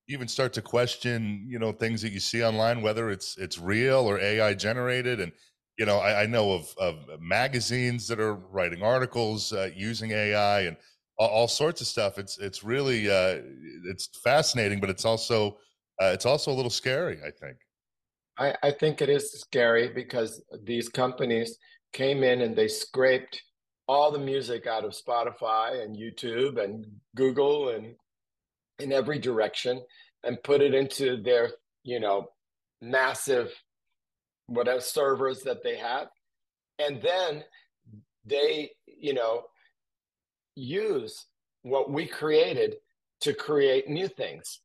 you 0.06 0.16
even 0.16 0.28
start 0.28 0.54
to 0.54 0.62
question 0.62 1.44
you 1.50 1.58
know 1.58 1.72
things 1.72 2.04
that 2.04 2.12
you 2.12 2.20
see 2.20 2.44
online 2.44 2.84
whether 2.84 3.10
it's 3.10 3.36
it's 3.38 3.58
real 3.58 4.08
or 4.08 4.20
ai 4.20 4.54
generated 4.54 5.20
and 5.20 5.32
you 5.78 5.88
know 5.88 5.98
i, 5.98 6.22
I 6.22 6.26
know 6.28 6.52
of, 6.52 6.72
of 6.78 7.20
magazines 7.20 8.08
that 8.08 8.20
are 8.20 8.36
writing 8.36 8.84
articles 8.84 9.52
uh, 9.52 9.72
using 9.76 10.12
ai 10.12 10.62
and 10.62 10.78
all, 11.18 11.30
all, 11.30 11.48
sorts 11.48 11.82
of 11.82 11.88
stuff 11.88 12.20
it's 12.20 12.38
it's 12.38 12.64
really 12.64 13.10
uh, 13.10 13.42
it's 13.86 14.08
fascinating 14.24 14.80
but 14.80 14.92
it's 14.92 15.04
also 15.04 15.58
uh, 16.02 16.12
it's 16.14 16.26
also 16.26 16.52
a 16.52 16.54
little 16.54 16.72
scary 16.72 17.20
i 17.26 17.32
think 17.32 17.58
I, 18.38 18.56
I 18.62 18.72
think 18.72 19.02
it 19.02 19.10
is 19.10 19.32
scary 19.32 19.90
because 19.90 20.42
these 20.64 20.90
companies 20.90 21.58
came 21.94 22.24
in 22.24 22.42
and 22.42 22.56
they 22.56 22.68
scraped 22.68 23.42
all 23.88 24.12
the 24.12 24.20
music 24.20 24.68
out 24.68 24.84
of 24.84 24.92
Spotify 24.92 25.84
and 25.84 25.96
YouTube 25.96 26.62
and 26.62 26.86
Google 27.16 27.70
and 27.70 27.96
in 28.80 28.92
every 28.92 29.18
direction 29.18 29.82
and 30.24 30.44
put 30.44 30.62
it 30.62 30.74
into 30.74 31.22
their, 31.22 31.52
you 31.84 32.00
know, 32.00 32.28
massive 32.82 33.52
whatever 34.48 34.82
servers 34.82 35.42
that 35.44 35.64
they 35.64 35.78
have. 35.78 36.08
And 36.80 37.02
then 37.02 37.44
they, 38.26 38.72
you 38.86 39.14
know, 39.14 39.44
use 40.56 41.26
what 41.64 41.92
we 41.92 42.06
created 42.06 42.76
to 43.22 43.34
create 43.34 43.90
new 43.90 44.08
things. 44.08 44.60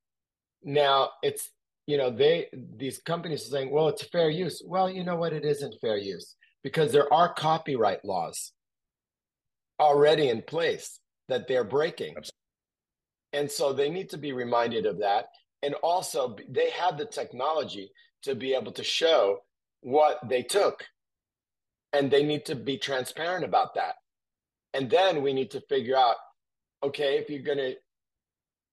Now 0.64 1.11
it's, 1.23 1.50
you 1.87 1.97
know, 1.97 2.11
they 2.11 2.49
these 2.76 3.00
companies 3.00 3.47
are 3.47 3.50
saying, 3.50 3.71
well, 3.71 3.88
it's 3.88 4.04
fair 4.04 4.31
use. 4.31 4.62
Well, 4.66 4.90
you 4.90 5.04
know 5.04 5.16
what? 5.16 5.33
It 5.33 5.45
isn't 5.45 5.81
fair 5.81 5.97
use 5.97 6.37
because 6.62 6.92
there 6.92 7.12
are 7.12 7.33
copyright 7.35 8.04
laws 8.04 8.52
already 9.81 10.28
in 10.28 10.42
place 10.42 11.00
that 11.28 11.49
they're 11.49 11.64
breaking. 11.64 12.14
And 13.33 13.50
so 13.50 13.73
they 13.73 13.88
need 13.88 14.11
to 14.11 14.19
be 14.19 14.33
reminded 14.33 14.87
of 14.87 14.99
that. 14.99 15.26
And 15.62 15.75
also, 15.83 16.37
they 16.49 16.71
have 16.71 16.99
the 16.99 17.07
technology 17.07 17.90
to 18.23 18.35
be 18.35 18.54
able 18.54 18.73
to 18.73 18.85
show 18.85 19.38
what 19.81 20.19
they 20.28 20.42
took. 20.42 20.85
And 21.92 22.11
they 22.11 22.23
need 22.23 22.45
to 22.47 22.54
be 22.54 22.78
transparent 22.78 23.45
about 23.45 23.75
that. 23.75 23.95
And 24.75 24.90
then 24.90 25.23
we 25.23 25.33
need 25.33 25.50
to 25.52 25.61
figure 25.69 25.97
out 25.97 26.16
okay, 26.83 27.19
if 27.19 27.31
you're 27.31 27.42
going 27.42 27.59
to 27.59 27.75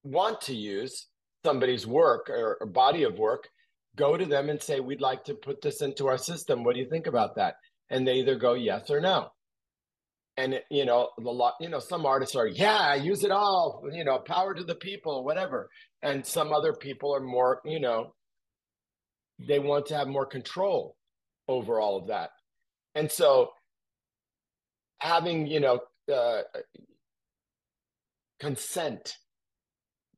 want 0.03 0.41
to 0.41 0.55
use 0.55 1.07
somebody's 1.45 1.87
work 1.87 2.29
or, 2.29 2.57
or 2.59 2.67
body 2.67 3.03
of 3.03 3.17
work, 3.17 3.47
go 3.95 4.17
to 4.17 4.25
them 4.25 4.49
and 4.49 4.61
say, 4.61 4.79
We'd 4.79 5.01
like 5.01 5.23
to 5.25 5.33
put 5.33 5.61
this 5.61 5.81
into 5.81 6.07
our 6.07 6.17
system. 6.17 6.63
What 6.63 6.75
do 6.75 6.81
you 6.81 6.89
think 6.89 7.07
about 7.07 7.35
that? 7.35 7.55
And 7.89 8.07
they 8.07 8.15
either 8.15 8.35
go 8.35 8.53
yes 8.53 8.89
or 8.89 9.01
no 9.01 9.31
and 10.39 10.61
you 10.71 10.85
know 10.85 11.09
the 11.17 11.29
lot 11.29 11.55
you 11.59 11.67
know 11.67 11.79
some 11.79 12.05
artists 12.05 12.35
are 12.35 12.47
yeah 12.47 12.95
use 12.95 13.23
it 13.23 13.31
all 13.31 13.83
you 13.91 14.05
know 14.05 14.19
power 14.19 14.53
to 14.53 14.63
the 14.63 14.75
people 14.75 15.25
whatever 15.25 15.69
and 16.01 16.25
some 16.25 16.53
other 16.53 16.73
people 16.73 17.13
are 17.13 17.19
more 17.19 17.59
you 17.65 17.79
know 17.79 18.13
they 19.47 19.59
want 19.59 19.85
to 19.85 19.97
have 19.97 20.07
more 20.07 20.25
control 20.25 20.95
over 21.49 21.79
all 21.81 21.97
of 21.97 22.07
that 22.07 22.29
and 22.95 23.11
so 23.11 23.49
having 24.99 25.45
you 25.45 25.59
know 25.59 25.79
uh, 26.13 26.41
consent 28.39 29.17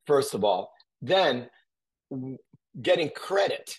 first 0.06 0.36
of 0.36 0.44
all 0.44 0.72
then 1.01 1.50
getting 2.81 3.10
credit 3.10 3.77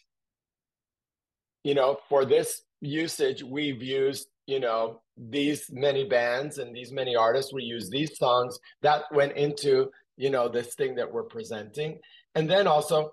you 1.65 1.75
know 1.75 1.99
for 2.09 2.25
this 2.25 2.63
usage 2.81 3.43
we've 3.43 3.83
used 3.83 4.29
you 4.47 4.61
know 4.61 5.01
these 5.17 5.71
many 5.71 6.05
bands 6.05 6.59
and 6.59 6.75
these 6.75 6.93
many 6.93 7.15
artists. 7.15 7.53
We 7.53 7.63
use 7.65 7.91
these 7.91 8.17
songs. 8.17 8.59
That 8.83 9.05
went 9.13 9.37
into 9.37 9.91
you 10.17 10.31
know 10.31 10.49
this 10.49 10.75
thing 10.75 10.95
that 10.97 11.11
we're 11.11 11.25
presenting. 11.25 11.99
And 12.35 12.49
then 12.49 12.67
also 12.67 13.13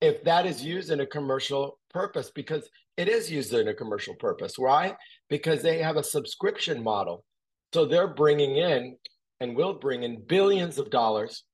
if 0.00 0.22
that 0.24 0.46
is 0.46 0.64
used 0.64 0.90
in 0.90 1.00
a 1.00 1.06
commercial 1.06 1.78
purpose 1.90 2.30
because 2.34 2.68
it 2.96 3.08
is 3.08 3.30
used 3.30 3.52
in 3.52 3.68
a 3.68 3.74
commercial 3.74 4.14
purpose. 4.14 4.58
Why? 4.58 4.96
Because 5.28 5.62
they 5.62 5.82
have 5.82 5.96
a 5.96 6.02
subscription 6.02 6.82
model. 6.82 7.24
So 7.74 7.84
they're 7.84 8.08
bringing 8.08 8.56
in 8.56 8.96
and 9.40 9.54
will 9.54 9.74
bring 9.74 10.02
in 10.02 10.22
billions 10.22 10.78
of 10.78 10.90
dollars 10.90 11.44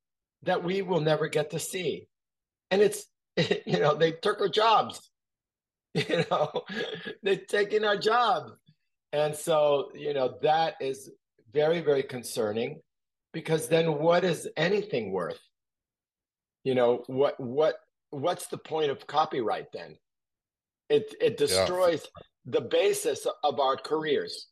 that 0.47 0.65
we 0.65 0.83
will 0.83 1.01
never 1.01 1.29
get 1.29 1.51
to 1.51 1.59
see 1.59 2.09
and 2.71 2.81
it's 2.83 3.07
you 3.67 3.79
know 3.79 3.95
they 3.95 4.13
took 4.13 4.41
our 4.41 4.49
jobs 4.49 5.11
you 5.95 6.25
know 6.31 6.65
they're 7.23 7.37
taking 7.37 7.85
our 7.85 7.97
jobs 7.97 8.53
and 9.17 9.35
so, 9.35 9.91
you 9.95 10.13
know, 10.13 10.37
that 10.43 10.75
is 10.79 11.11
very, 11.53 11.81
very 11.81 12.03
concerning 12.03 12.81
because 13.33 13.67
then 13.67 13.99
what 13.99 14.25
is 14.25 14.47
anything 14.59 15.11
worth? 15.11 15.41
You 16.65 16.75
know, 16.75 17.03
what 17.07 17.41
what 17.41 17.77
what's 18.11 18.49
the 18.49 18.59
point 18.59 18.91
of 18.91 19.07
copyright 19.07 19.73
then? 19.73 19.97
It 20.91 21.15
it 21.19 21.37
destroys 21.39 22.03
yeah. 22.03 22.23
the 22.45 22.61
basis 22.61 23.27
of 23.43 23.59
our 23.59 23.77
careers. 23.77 24.49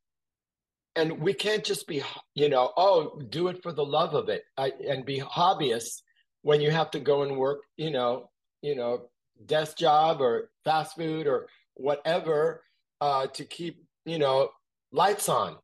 And 0.96 1.20
we 1.20 1.34
can't 1.34 1.64
just 1.64 1.86
be, 1.88 2.02
you 2.34 2.48
know, 2.48 2.72
oh, 2.76 3.20
do 3.30 3.48
it 3.48 3.62
for 3.62 3.72
the 3.72 3.84
love 3.84 4.14
of 4.14 4.28
it 4.28 4.44
I, 4.56 4.72
and 4.88 5.04
be 5.04 5.20
hobbyists 5.20 6.02
when 6.42 6.60
you 6.60 6.70
have 6.70 6.90
to 6.92 7.00
go 7.00 7.22
and 7.22 7.36
work, 7.36 7.62
you 7.76 7.90
know, 7.90 8.30
you 8.62 8.76
know, 8.76 9.08
desk 9.46 9.76
job 9.76 10.20
or 10.20 10.50
fast 10.64 10.96
food 10.96 11.26
or 11.26 11.46
whatever 11.74 12.62
uh, 13.00 13.26
to 13.28 13.44
keep 13.44 13.84
you 14.04 14.18
know, 14.18 14.50
lights 14.92 15.28
on. 15.28 15.56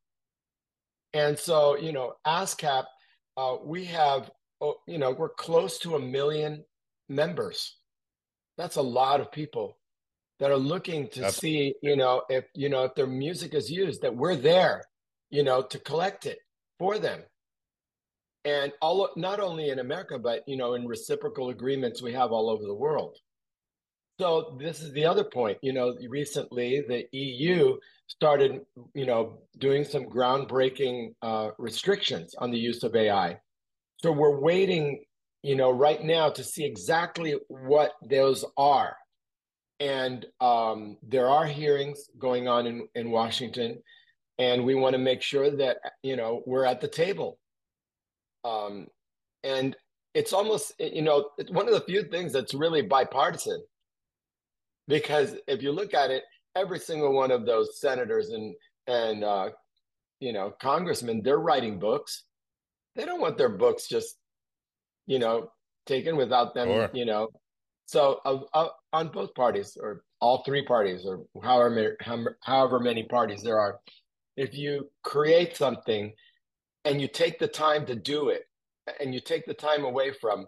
And 1.12 1.38
so, 1.38 1.76
you 1.76 1.92
know, 1.92 2.14
ASCAP, 2.26 2.84
uh, 3.36 3.56
we 3.62 3.84
have, 3.86 4.30
oh, 4.60 4.76
you 4.86 4.98
know, 4.98 5.10
we're 5.10 5.28
close 5.30 5.78
to 5.80 5.96
a 5.96 6.00
million 6.00 6.64
members. 7.08 7.76
That's 8.56 8.76
a 8.76 8.82
lot 8.82 9.20
of 9.20 9.32
people 9.32 9.76
that 10.38 10.50
are 10.50 10.56
looking 10.56 11.08
to 11.08 11.20
That's- 11.20 11.36
see, 11.36 11.74
you 11.82 11.96
know, 11.96 12.22
if, 12.28 12.44
you 12.54 12.68
know, 12.68 12.84
if 12.84 12.94
their 12.94 13.06
music 13.06 13.54
is 13.54 13.70
used, 13.70 14.02
that 14.02 14.14
we're 14.14 14.36
there, 14.36 14.82
you 15.30 15.42
know, 15.42 15.62
to 15.62 15.78
collect 15.78 16.26
it 16.26 16.38
for 16.78 16.98
them. 16.98 17.22
And 18.44 18.72
all, 18.80 19.10
not 19.16 19.40
only 19.40 19.68
in 19.68 19.78
America, 19.78 20.18
but, 20.18 20.42
you 20.46 20.56
know, 20.56 20.74
in 20.74 20.86
reciprocal 20.86 21.50
agreements 21.50 22.02
we 22.02 22.12
have 22.12 22.32
all 22.32 22.48
over 22.48 22.64
the 22.64 22.74
world. 22.74 23.16
So 24.18 24.56
this 24.60 24.82
is 24.82 24.92
the 24.92 25.06
other 25.06 25.24
point. 25.24 25.58
You 25.62 25.72
know, 25.72 25.96
recently 26.08 26.84
the 26.86 27.06
EU 27.16 27.78
started, 28.06 28.60
you 28.94 29.06
know, 29.06 29.38
doing 29.58 29.84
some 29.84 30.04
groundbreaking 30.04 31.14
uh, 31.22 31.50
restrictions 31.58 32.34
on 32.36 32.50
the 32.50 32.58
use 32.58 32.82
of 32.82 32.94
AI. 32.94 33.38
So 33.98 34.12
we're 34.12 34.38
waiting, 34.38 35.04
you 35.42 35.56
know, 35.56 35.70
right 35.70 36.02
now 36.02 36.28
to 36.30 36.44
see 36.44 36.64
exactly 36.64 37.36
what 37.48 37.92
those 38.02 38.44
are. 38.56 38.96
And 39.78 40.26
um, 40.40 40.98
there 41.02 41.28
are 41.28 41.46
hearings 41.46 42.10
going 42.18 42.48
on 42.48 42.66
in, 42.66 42.88
in 42.94 43.10
Washington, 43.10 43.82
and 44.40 44.64
we 44.64 44.74
want 44.74 44.94
to 44.94 44.98
make 44.98 45.22
sure 45.22 45.50
that, 45.50 45.76
you 46.02 46.16
know, 46.16 46.42
we're 46.46 46.64
at 46.64 46.80
the 46.80 46.88
table. 46.88 47.38
Um, 48.44 48.88
and 49.44 49.76
it's 50.14 50.32
almost, 50.32 50.72
you 50.80 51.02
know, 51.02 51.30
it's 51.38 51.52
one 51.52 51.68
of 51.68 51.74
the 51.74 51.82
few 51.82 52.02
things 52.02 52.32
that's 52.32 52.54
really 52.54 52.82
bipartisan. 52.82 53.62
Because 54.88 55.36
if 55.46 55.62
you 55.62 55.70
look 55.70 55.94
at 55.94 56.10
it, 56.10 56.24
every 56.56 56.80
single 56.80 57.12
one 57.12 57.30
of 57.30 57.46
those 57.46 57.78
senators 57.78 58.30
and 58.30 58.56
and 58.88 59.22
uh, 59.22 59.50
you 60.18 60.32
know 60.32 60.52
congressmen, 60.60 61.22
they're 61.22 61.38
writing 61.38 61.78
books 61.78 62.24
they 62.96 63.04
don't 63.04 63.20
want 63.20 63.38
their 63.38 63.48
books 63.48 63.88
just 63.88 64.16
you 65.06 65.18
know 65.18 65.50
taken 65.86 66.16
without 66.16 66.54
them 66.54 66.68
sure. 66.68 66.90
you 66.92 67.04
know 67.04 67.28
so 67.86 68.20
uh, 68.24 68.38
uh, 68.54 68.68
on 68.92 69.08
both 69.08 69.34
parties 69.34 69.76
or 69.80 70.02
all 70.20 70.42
three 70.44 70.64
parties 70.64 71.06
or 71.06 71.24
however 71.42 71.96
however 72.42 72.78
many 72.78 73.04
parties 73.04 73.42
there 73.42 73.58
are 73.58 73.78
if 74.36 74.56
you 74.56 74.88
create 75.02 75.56
something 75.56 76.12
and 76.84 77.00
you 77.00 77.08
take 77.08 77.38
the 77.38 77.48
time 77.48 77.84
to 77.86 77.94
do 77.94 78.28
it 78.28 78.42
and 79.00 79.14
you 79.14 79.20
take 79.20 79.46
the 79.46 79.54
time 79.54 79.84
away 79.84 80.12
from 80.12 80.46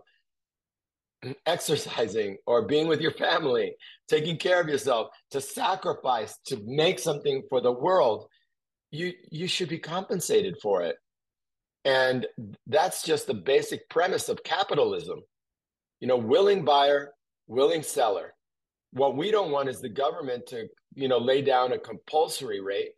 exercising 1.47 2.37
or 2.47 2.67
being 2.67 2.89
with 2.89 3.01
your 3.01 3.13
family 3.13 3.75
taking 4.09 4.37
care 4.37 4.61
of 4.61 4.69
yourself 4.69 5.09
to 5.31 5.41
sacrifice 5.41 6.37
to 6.45 6.61
make 6.65 6.99
something 6.99 7.43
for 7.49 7.61
the 7.61 7.71
world 7.71 8.27
you 8.91 9.13
you 9.31 9.47
should 9.47 9.69
be 9.69 9.79
compensated 9.79 10.57
for 10.61 10.83
it 10.83 10.97
and 11.85 12.27
that's 12.67 13.03
just 13.03 13.27
the 13.27 13.35
basic 13.35 13.89
premise 13.89 14.29
of 14.29 14.45
capitalism. 14.45 15.21
You 16.01 16.09
know, 16.09 16.17
willing 16.17 16.65
buyer, 16.65 17.13
willing 17.47 17.83
seller. 17.83 18.35
What 18.93 19.17
we 19.17 19.31
don't 19.31 19.51
want 19.51 19.69
is 19.69 19.81
the 19.81 19.89
government 19.89 20.47
to, 20.49 20.69
you 20.95 21.09
know, 21.09 21.19
lay 21.19 21.43
down 21.43 21.73
a 21.73 21.79
compulsory 21.79 22.61
rate 22.61 22.93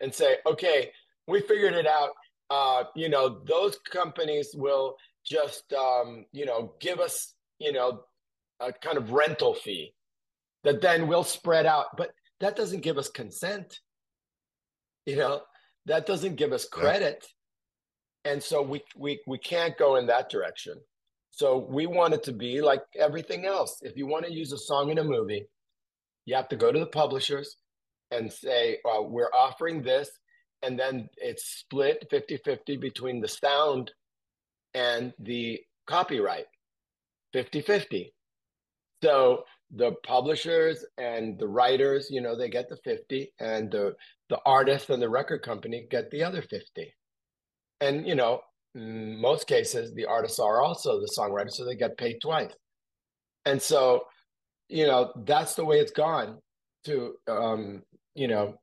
and 0.00 0.14
say, 0.14 0.36
okay, 0.46 0.90
we 1.26 1.40
figured 1.40 1.74
it 1.74 1.86
out. 1.86 2.10
Uh, 2.50 2.84
you 2.94 3.08
know, 3.08 3.40
those 3.46 3.78
companies 3.90 4.50
will 4.54 4.96
just, 5.24 5.72
um, 5.72 6.26
you 6.32 6.44
know, 6.44 6.74
give 6.80 7.00
us, 7.00 7.34
you 7.58 7.72
know, 7.72 8.00
a 8.60 8.72
kind 8.72 8.98
of 8.98 9.12
rental 9.12 9.54
fee 9.54 9.94
that 10.62 10.80
then 10.80 11.08
we'll 11.08 11.24
spread 11.24 11.66
out. 11.66 11.96
But 11.96 12.12
that 12.40 12.56
doesn't 12.56 12.82
give 12.82 12.98
us 12.98 13.08
consent. 13.08 13.80
You 15.06 15.16
know, 15.16 15.42
that 15.86 16.06
doesn't 16.06 16.36
give 16.36 16.52
us 16.52 16.66
credit 16.66 17.26
and 18.24 18.42
so 18.42 18.62
we 18.62 18.82
we 18.96 19.20
we 19.26 19.38
can't 19.38 19.76
go 19.76 19.96
in 19.96 20.06
that 20.06 20.30
direction 20.30 20.74
so 21.30 21.66
we 21.70 21.86
want 21.86 22.14
it 22.14 22.22
to 22.22 22.32
be 22.32 22.60
like 22.60 22.82
everything 22.98 23.44
else 23.44 23.78
if 23.82 23.96
you 23.96 24.06
want 24.06 24.24
to 24.24 24.32
use 24.32 24.52
a 24.52 24.58
song 24.58 24.90
in 24.90 24.98
a 24.98 25.04
movie 25.04 25.46
you 26.24 26.34
have 26.34 26.48
to 26.48 26.56
go 26.56 26.72
to 26.72 26.78
the 26.78 26.86
publishers 26.86 27.56
and 28.10 28.32
say 28.32 28.78
uh, 28.84 29.02
we're 29.02 29.30
offering 29.34 29.82
this 29.82 30.08
and 30.62 30.78
then 30.78 31.08
it's 31.16 31.44
split 31.44 32.06
50-50 32.12 32.80
between 32.80 33.20
the 33.20 33.28
sound 33.28 33.92
and 34.72 35.12
the 35.18 35.60
copyright. 35.86 36.46
50-50 37.34 38.10
so 39.02 39.44
the 39.74 39.92
publishers 40.06 40.84
and 40.98 41.38
the 41.38 41.48
writers 41.48 42.08
you 42.10 42.20
know 42.20 42.36
they 42.36 42.48
get 42.48 42.68
the 42.68 42.76
50 42.84 43.32
and 43.40 43.72
the 43.72 43.92
the 44.28 44.38
artist 44.46 44.88
and 44.90 45.02
the 45.02 45.08
record 45.08 45.42
company 45.42 45.84
get 45.90 46.10
the 46.10 46.22
other 46.22 46.42
50 46.42 46.94
and 47.80 48.06
you 48.06 48.14
know 48.14 48.40
most 48.74 49.46
cases 49.46 49.92
the 49.94 50.06
artists 50.06 50.38
are 50.38 50.62
also 50.62 51.00
the 51.00 51.12
songwriters 51.16 51.52
so 51.52 51.64
they 51.64 51.76
get 51.76 51.96
paid 51.96 52.18
twice. 52.20 52.52
And 53.44 53.60
so 53.60 54.04
you 54.68 54.86
know 54.86 55.12
that's 55.24 55.54
the 55.54 55.64
way 55.64 55.78
it's 55.78 55.92
gone 55.92 56.38
to 56.84 57.14
um 57.28 57.82
you 58.14 58.28
know 58.28 58.54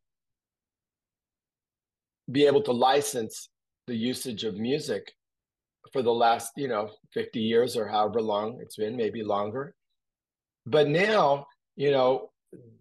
be 2.32 2.46
able 2.46 2.62
to 2.62 2.72
license 2.72 3.50
the 3.88 3.96
usage 3.96 4.44
of 4.44 4.56
music 4.56 5.12
for 5.92 6.02
the 6.02 6.12
last 6.12 6.52
you 6.56 6.68
know 6.68 6.90
50 7.14 7.40
years 7.40 7.76
or 7.76 7.88
however 7.88 8.22
long 8.22 8.60
it's 8.62 8.78
been 8.78 8.96
maybe 8.96 9.24
longer 9.24 9.76
but 10.66 10.88
now 10.88 11.46
you 11.76 11.92
know 11.92 12.30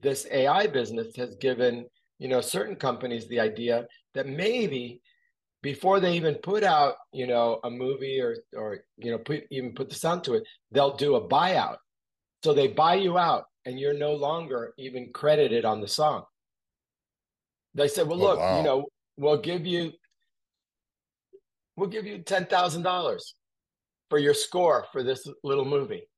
this 0.02 0.26
ai 0.30 0.66
business 0.66 1.16
has 1.16 1.34
given 1.36 1.86
you 2.18 2.28
know 2.28 2.40
certain 2.40 2.76
companies 2.76 3.26
the 3.28 3.40
idea 3.40 3.86
that 4.14 4.26
maybe 4.26 5.00
before 5.62 6.00
they 6.00 6.14
even 6.14 6.34
put 6.36 6.62
out, 6.62 6.94
you 7.12 7.26
know, 7.26 7.60
a 7.64 7.70
movie 7.70 8.20
or 8.20 8.36
or 8.56 8.80
you 8.96 9.10
know, 9.10 9.18
put 9.18 9.44
even 9.50 9.72
put 9.72 9.88
the 9.88 9.94
sound 9.94 10.24
to 10.24 10.34
it, 10.34 10.44
they'll 10.70 10.96
do 10.96 11.16
a 11.16 11.28
buyout. 11.28 11.76
So 12.42 12.54
they 12.54 12.68
buy 12.68 12.94
you 12.94 13.18
out, 13.18 13.44
and 13.66 13.78
you're 13.78 13.94
no 13.96 14.14
longer 14.14 14.74
even 14.78 15.10
credited 15.12 15.64
on 15.64 15.80
the 15.80 15.88
song. 15.88 16.24
They 17.74 17.88
said, 17.88 18.08
"Well, 18.08 18.20
oh, 18.20 18.24
look, 18.24 18.38
wow. 18.38 18.56
you 18.58 18.64
know, 18.64 18.86
we'll 19.16 19.40
give 19.40 19.66
you, 19.66 19.92
we'll 21.76 21.88
give 21.88 22.06
you 22.06 22.18
ten 22.18 22.46
thousand 22.46 22.82
dollars 22.82 23.34
for 24.08 24.18
your 24.18 24.34
score 24.34 24.86
for 24.92 25.02
this 25.02 25.26
little 25.44 25.64
movie," 25.64 26.08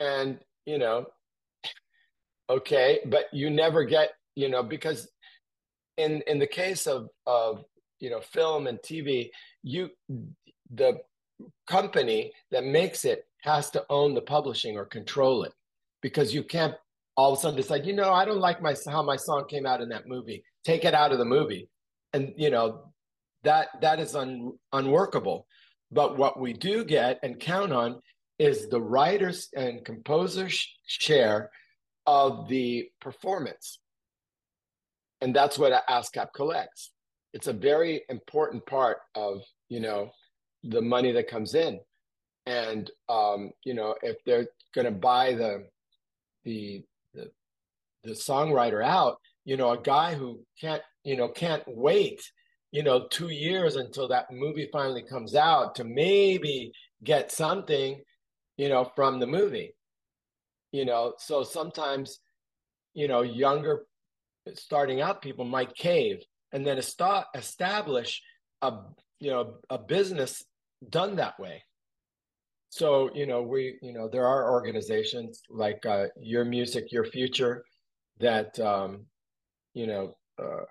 and 0.00 0.38
you 0.66 0.78
know, 0.78 1.06
okay, 2.48 3.00
but 3.06 3.26
you 3.32 3.50
never 3.50 3.84
get, 3.84 4.10
you 4.36 4.48
know, 4.48 4.62
because 4.62 5.08
in 5.96 6.22
in 6.26 6.38
the 6.38 6.46
case 6.46 6.86
of 6.86 7.08
of 7.26 7.64
you 8.00 8.10
know 8.10 8.20
film 8.20 8.66
and 8.66 8.78
tv 8.78 9.30
you 9.62 9.88
the 10.74 10.98
company 11.66 12.32
that 12.50 12.64
makes 12.64 13.04
it 13.04 13.26
has 13.42 13.70
to 13.70 13.84
own 13.90 14.14
the 14.14 14.20
publishing 14.20 14.76
or 14.76 14.84
control 14.84 15.44
it 15.44 15.52
because 16.04 16.34
you 16.34 16.44
can't 16.44 16.74
all 17.16 17.32
of 17.32 17.38
a 17.38 17.40
sudden 17.40 17.56
decide 17.56 17.86
you 17.86 17.94
know 17.94 18.12
i 18.12 18.26
don't 18.26 18.46
like 18.48 18.60
my 18.60 18.74
how 18.90 19.02
my 19.02 19.16
song 19.16 19.46
came 19.48 19.64
out 19.64 19.80
in 19.80 19.88
that 19.88 20.06
movie. 20.06 20.44
Take 20.64 20.84
it 20.84 20.94
out 20.94 21.12
of 21.12 21.18
the 21.18 21.24
movie. 21.24 21.68
And 22.12 22.34
you 22.36 22.50
know 22.50 22.92
that 23.42 23.68
that 23.80 23.98
is 23.98 24.14
un, 24.14 24.52
unworkable. 24.72 25.46
But 25.90 26.18
what 26.18 26.38
we 26.38 26.52
do 26.52 26.84
get 26.84 27.18
and 27.22 27.40
count 27.40 27.72
on 27.72 28.00
is 28.38 28.68
the 28.68 28.82
writers 28.82 29.48
and 29.56 29.84
composers 29.84 30.54
share 30.86 31.50
of 32.06 32.48
the 32.48 32.88
performance. 33.00 33.78
And 35.22 35.34
that's 35.34 35.58
what 35.58 35.72
ascap 35.88 36.28
collects. 36.34 36.90
It's 37.32 37.46
a 37.46 37.52
very 37.70 38.02
important 38.10 38.66
part 38.66 38.98
of 39.14 39.40
you 39.70 39.80
know 39.80 40.10
the 40.64 40.82
money 40.82 41.12
that 41.12 41.28
comes 41.28 41.54
in. 41.54 41.80
And 42.44 42.90
um, 43.08 43.52
you 43.64 43.72
know 43.72 43.94
if 44.02 44.16
they're 44.26 44.48
going 44.74 44.86
to 44.86 44.90
buy 44.90 45.34
the, 45.34 45.66
the 46.44 46.82
the 47.14 47.30
the 48.02 48.12
songwriter 48.12 48.84
out 48.84 49.18
you 49.44 49.56
know 49.56 49.70
a 49.70 49.80
guy 49.80 50.14
who 50.14 50.40
can't 50.60 50.82
you 51.04 51.16
know 51.16 51.28
can't 51.28 51.62
wait 51.66 52.20
you 52.72 52.82
know 52.82 53.06
two 53.08 53.28
years 53.28 53.76
until 53.76 54.08
that 54.08 54.30
movie 54.30 54.68
finally 54.72 55.02
comes 55.02 55.34
out 55.34 55.74
to 55.76 55.84
maybe 55.84 56.72
get 57.02 57.30
something 57.30 58.00
you 58.56 58.68
know 58.68 58.90
from 58.96 59.20
the 59.20 59.26
movie. 59.26 59.74
You 60.72 60.84
know 60.84 61.14
so 61.18 61.44
sometimes 61.44 62.18
you 62.94 63.06
know 63.06 63.22
younger 63.22 63.86
starting 64.54 65.00
out 65.00 65.22
people 65.22 65.44
might 65.44 65.74
cave 65.74 66.22
and 66.52 66.66
then 66.66 66.80
st- 66.82 67.26
establish 67.34 68.22
a 68.62 68.72
you 69.20 69.30
know 69.30 69.54
a 69.70 69.78
business 69.78 70.44
done 70.88 71.16
that 71.16 71.38
way 71.38 71.62
so 72.74 73.08
you 73.14 73.24
know 73.24 73.40
we 73.40 73.78
you 73.82 73.92
know 73.92 74.08
there 74.08 74.26
are 74.26 74.50
organizations 74.50 75.42
like 75.48 75.86
uh, 75.86 76.06
your 76.20 76.44
music 76.44 76.90
your 76.90 77.04
future 77.04 77.64
that 78.18 78.58
um, 78.58 79.06
you 79.74 79.86
know 79.86 80.16
uh, 80.42 80.64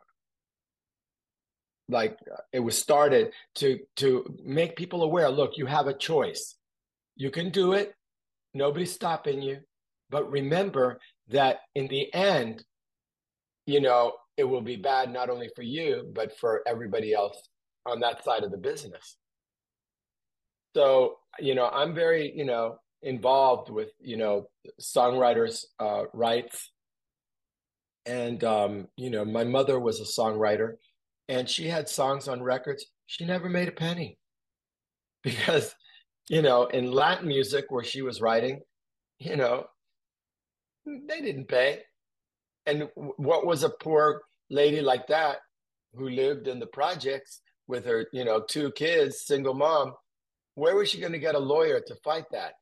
like 1.87 2.19
it 2.51 2.59
was 2.59 2.77
started 2.77 3.31
to 3.55 3.79
to 3.95 4.25
make 4.43 4.75
people 4.75 5.03
aware 5.03 5.29
look 5.29 5.51
you 5.55 5.65
have 5.65 5.87
a 5.87 5.93
choice. 5.93 6.57
You 7.15 7.31
can 7.31 7.51
do 7.51 7.71
it. 7.71 7.95
Nobody's 8.53 8.91
stopping 8.91 9.41
you. 9.41 9.59
But 10.09 10.29
remember 10.29 10.99
that 11.29 11.59
in 11.73 11.87
the 11.87 12.13
end 12.13 12.65
you 13.65 13.79
know 13.79 14.11
it 14.35 14.43
will 14.43 14.65
be 14.73 14.75
bad 14.75 15.09
not 15.09 15.29
only 15.29 15.49
for 15.55 15.63
you 15.63 16.11
but 16.13 16.37
for 16.37 16.63
everybody 16.67 17.13
else 17.13 17.47
on 17.85 18.01
that 18.01 18.25
side 18.25 18.43
of 18.43 18.51
the 18.51 18.57
business 18.57 19.15
so 20.75 21.15
you 21.39 21.55
know 21.55 21.67
i'm 21.69 21.93
very 21.93 22.31
you 22.35 22.45
know 22.45 22.77
involved 23.03 23.69
with 23.69 23.89
you 23.99 24.17
know 24.17 24.47
songwriters 24.81 25.65
uh, 25.79 26.03
rights. 26.13 26.71
And 28.05 28.43
um, 28.43 28.87
you 28.97 29.09
know 29.09 29.23
my 29.23 29.43
mother 29.43 29.79
was 29.79 29.99
a 29.99 30.21
songwriter 30.21 30.73
and 31.29 31.49
she 31.49 31.67
had 31.67 31.87
songs 31.87 32.27
on 32.27 32.41
records. 32.41 32.85
She 33.05 33.25
never 33.25 33.49
made 33.49 33.67
a 33.67 33.73
penny. 33.73 34.17
Because 35.23 35.73
you 36.27 36.41
know 36.41 36.65
in 36.65 36.91
latin 36.91 37.27
music 37.29 37.65
where 37.69 37.83
she 37.83 38.01
was 38.01 38.19
writing 38.19 38.59
you 39.19 39.37
know 39.37 39.65
they 40.85 41.21
didn't 41.21 41.47
pay. 41.47 41.79
And 42.65 42.89
what 42.95 43.45
was 43.45 43.63
a 43.63 43.69
poor 43.69 44.23
lady 44.49 44.81
like 44.81 45.07
that 45.07 45.37
who 45.95 46.09
lived 46.09 46.47
in 46.47 46.59
the 46.59 46.67
projects 46.67 47.41
with 47.67 47.85
her, 47.85 48.07
you 48.11 48.25
know, 48.25 48.41
two 48.41 48.71
kids, 48.71 49.25
single 49.25 49.53
mom, 49.53 49.93
where 50.55 50.75
was 50.75 50.89
she 50.89 50.99
going 50.99 51.13
to 51.13 51.19
get 51.19 51.35
a 51.35 51.39
lawyer 51.39 51.79
to 51.79 51.95
fight 52.03 52.25
that? 52.31 52.53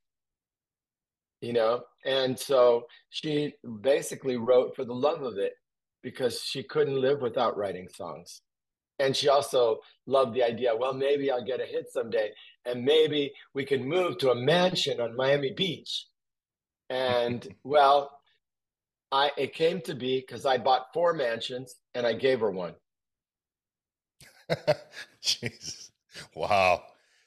You 1.41 1.53
know, 1.53 1.81
and 2.05 2.37
so 2.37 2.85
she 3.09 3.53
basically 3.81 4.37
wrote 4.37 4.75
for 4.75 4.85
the 4.85 4.93
love 4.93 5.23
of 5.23 5.37
it 5.37 5.53
because 6.03 6.41
she 6.43 6.63
couldn't 6.63 6.99
live 7.01 7.21
without 7.21 7.57
writing 7.57 7.87
songs. 7.89 8.41
And 8.99 9.15
she 9.15 9.29
also 9.29 9.79
loved 10.05 10.35
the 10.35 10.43
idea, 10.43 10.75
well, 10.75 10.93
maybe 10.93 11.31
I'll 11.31 11.43
get 11.43 11.59
a 11.59 11.65
hit 11.65 11.87
someday 11.91 12.31
and 12.65 12.85
maybe 12.85 13.33
we 13.55 13.65
can 13.65 13.83
move 13.83 14.17
to 14.19 14.31
a 14.31 14.35
mansion 14.35 14.99
on 15.01 15.15
Miami 15.15 15.51
Beach. 15.51 16.05
And 16.89 17.47
well, 17.63 18.19
I 19.11 19.31
it 19.37 19.53
came 19.53 19.81
to 19.81 19.95
be 19.95 20.19
because 20.19 20.45
I 20.45 20.57
bought 20.57 20.93
four 20.93 21.13
mansions 21.13 21.75
and 21.95 22.05
I 22.05 22.13
gave 22.13 22.41
her 22.41 22.51
one. 22.51 22.75
Jesus. 25.21 25.91
Wow. 26.35 26.83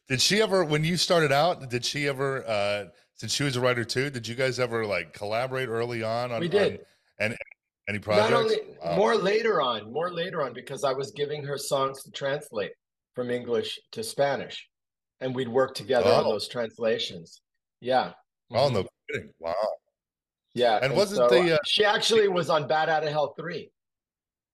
Did 0.09 0.21
she 0.21 0.43
ever, 0.43 0.65
when 0.65 0.85
you 0.85 0.97
started 0.97 1.33
out, 1.33 1.71
did 1.71 1.85
she 1.85 2.09
ever, 2.09 2.47
uh, 2.47 2.85
since 3.15 3.33
she 3.33 3.45
was 3.45 3.57
a 3.57 3.61
writer 3.61 3.85
too, 3.85 4.11
did 4.11 4.29
you 4.29 4.35
guys 4.35 4.61
ever 4.61 4.85
like 4.87 5.13
collaborate 5.13 5.69
early 5.69 6.03
on? 6.03 6.31
on 6.31 6.41
we 6.41 6.49
did. 6.49 6.75
On, 6.75 6.79
and 7.21 7.37
any 7.89 7.99
projects? 7.99 8.31
Not 8.31 8.43
only, 8.43 8.57
wow. 8.85 8.97
More 8.97 9.17
later 9.17 9.63
on, 9.63 9.93
more 9.93 10.11
later 10.11 10.43
on, 10.43 10.53
because 10.53 10.85
I 10.85 10.93
was 10.93 11.11
giving 11.13 11.43
her 11.45 11.57
songs 11.57 12.03
to 12.03 12.11
translate 12.11 12.73
from 13.15 13.31
English 13.31 13.79
to 13.93 14.03
Spanish. 14.03 14.69
And 15.21 15.35
we'd 15.35 15.49
work 15.49 15.75
together 15.75 16.09
oh. 16.09 16.17
on 16.17 16.25
those 16.25 16.49
translations. 16.49 17.41
Yeah. 17.81 18.13
Oh, 18.53 18.69
no 18.69 18.85
kidding. 19.11 19.31
Wow. 19.39 19.55
Yeah. 20.55 20.77
And, 20.77 20.87
and 20.87 20.97
wasn't 20.97 21.31
so, 21.31 21.43
the. 21.43 21.55
Uh, 21.55 21.59
she 21.65 21.85
actually 21.85 22.29
was 22.29 22.51
on 22.51 22.67
Bat 22.67 22.89
Out 22.89 23.05
of 23.05 23.11
Hell 23.11 23.35
3. 23.39 23.71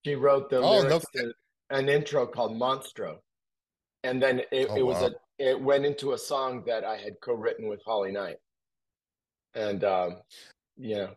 She 0.04 0.14
wrote 0.14 0.50
the 0.50 0.58
oh, 0.58 0.80
lyrics 0.80 1.06
no. 1.14 1.22
to 1.22 1.32
an 1.70 1.88
intro 1.88 2.26
called 2.26 2.52
Monstro. 2.52 3.16
And 4.04 4.22
then 4.22 4.40
it, 4.50 4.68
oh, 4.70 4.76
it 4.76 4.86
was 4.86 5.00
wow. 5.00 5.10
It 5.40 5.58
went 5.58 5.86
into 5.86 6.12
a 6.12 6.18
song 6.18 6.62
that 6.66 6.84
I 6.84 6.98
had 6.98 7.14
co-written 7.22 7.66
with 7.66 7.80
Holly 7.84 8.12
Knight. 8.12 8.36
And 9.54 9.82
um, 9.84 10.18
yeah. 10.76 11.08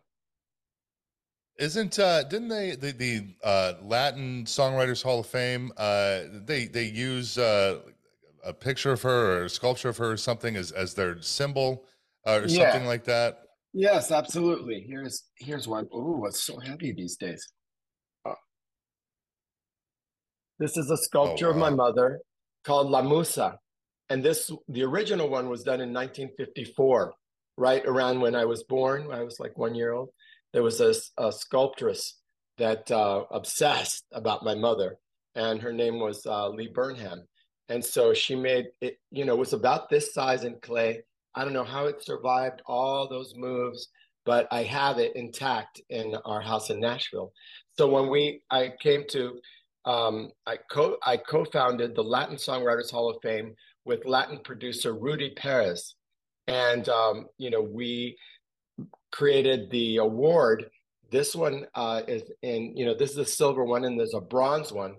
Isn't 1.58 1.98
uh 2.00 2.24
didn't 2.24 2.48
they 2.48 2.74
the 2.74 2.90
the 2.90 3.36
uh 3.44 3.74
Latin 3.82 4.44
Songwriters 4.44 5.04
Hall 5.04 5.20
of 5.20 5.26
Fame 5.26 5.70
uh 5.76 6.22
they 6.44 6.64
they 6.64 6.86
use 6.86 7.38
uh 7.38 7.78
a 8.44 8.52
picture 8.52 8.90
of 8.90 9.02
her 9.02 9.38
or 9.38 9.44
a 9.44 9.48
sculpture 9.48 9.88
of 9.90 9.96
her 9.98 10.12
or 10.12 10.16
something 10.16 10.56
as 10.56 10.72
as 10.72 10.94
their 10.94 11.22
symbol 11.22 11.84
uh, 12.26 12.40
or 12.42 12.46
yeah. 12.46 12.72
something 12.72 12.88
like 12.88 13.04
that? 13.04 13.42
Yes, 13.72 14.10
absolutely. 14.10 14.84
Here's 14.88 15.24
here's 15.36 15.68
one. 15.68 15.86
Oh, 15.92 16.24
it's 16.26 16.42
so 16.42 16.58
heavy 16.58 16.92
these 16.92 17.16
days. 17.16 17.46
Oh. 18.24 18.34
This 20.58 20.76
is 20.76 20.90
a 20.90 20.96
sculpture 20.96 21.48
oh, 21.48 21.50
wow. 21.50 21.54
of 21.54 21.60
my 21.60 21.70
mother 21.70 22.20
called 22.64 22.90
La 22.90 23.02
Musa. 23.02 23.58
And 24.14 24.22
this, 24.22 24.48
the 24.68 24.84
original 24.84 25.28
one 25.28 25.48
was 25.48 25.64
done 25.64 25.80
in 25.80 25.92
1954, 25.92 27.14
right 27.56 27.84
around 27.84 28.20
when 28.20 28.36
I 28.36 28.44
was 28.44 28.62
born. 28.62 29.08
I 29.10 29.24
was 29.24 29.40
like 29.40 29.58
one 29.58 29.74
year 29.74 29.92
old. 29.92 30.10
There 30.52 30.62
was 30.62 30.80
a, 30.80 30.94
a 31.18 31.32
sculptress 31.32 32.12
that 32.56 32.88
uh, 32.92 33.24
obsessed 33.32 34.04
about 34.12 34.44
my 34.44 34.54
mother, 34.54 34.98
and 35.34 35.60
her 35.60 35.72
name 35.72 35.98
was 35.98 36.24
uh, 36.26 36.48
Lee 36.48 36.70
Burnham. 36.72 37.26
And 37.68 37.84
so 37.84 38.14
she 38.14 38.36
made 38.36 38.66
it, 38.80 38.98
you 39.10 39.24
know, 39.24 39.34
it 39.34 39.40
was 39.40 39.52
about 39.52 39.88
this 39.90 40.14
size 40.14 40.44
in 40.44 40.60
clay. 40.62 41.02
I 41.34 41.42
don't 41.42 41.52
know 41.52 41.64
how 41.64 41.86
it 41.86 42.04
survived 42.04 42.62
all 42.66 43.08
those 43.08 43.34
moves, 43.34 43.88
but 44.24 44.46
I 44.52 44.62
have 44.62 44.98
it 44.98 45.16
intact 45.16 45.80
in 45.90 46.14
our 46.24 46.40
house 46.40 46.70
in 46.70 46.78
Nashville. 46.78 47.32
So 47.76 47.88
when 47.88 48.08
we, 48.08 48.42
I 48.48 48.74
came 48.80 49.02
to, 49.08 49.40
um, 49.86 50.30
I 50.46 50.58
co 50.70 50.98
I 51.04 51.16
co-founded 51.16 51.96
the 51.96 52.04
Latin 52.04 52.36
Songwriters 52.36 52.92
Hall 52.92 53.10
of 53.10 53.16
Fame 53.20 53.56
with 53.84 54.06
Latin 54.06 54.40
producer 54.42 54.94
Rudy 54.94 55.30
Perez, 55.30 55.94
and 56.46 56.88
um, 56.88 57.26
you 57.38 57.50
know 57.50 57.62
we 57.62 58.16
created 59.10 59.70
the 59.70 59.98
award. 59.98 60.66
This 61.10 61.34
one 61.36 61.66
uh, 61.74 62.02
is 62.08 62.22
in, 62.42 62.76
you 62.76 62.84
know, 62.84 62.94
this 62.94 63.12
is 63.12 63.18
a 63.18 63.24
silver 63.24 63.64
one, 63.64 63.84
and 63.84 63.98
there's 63.98 64.14
a 64.14 64.20
bronze 64.20 64.72
one 64.72 64.96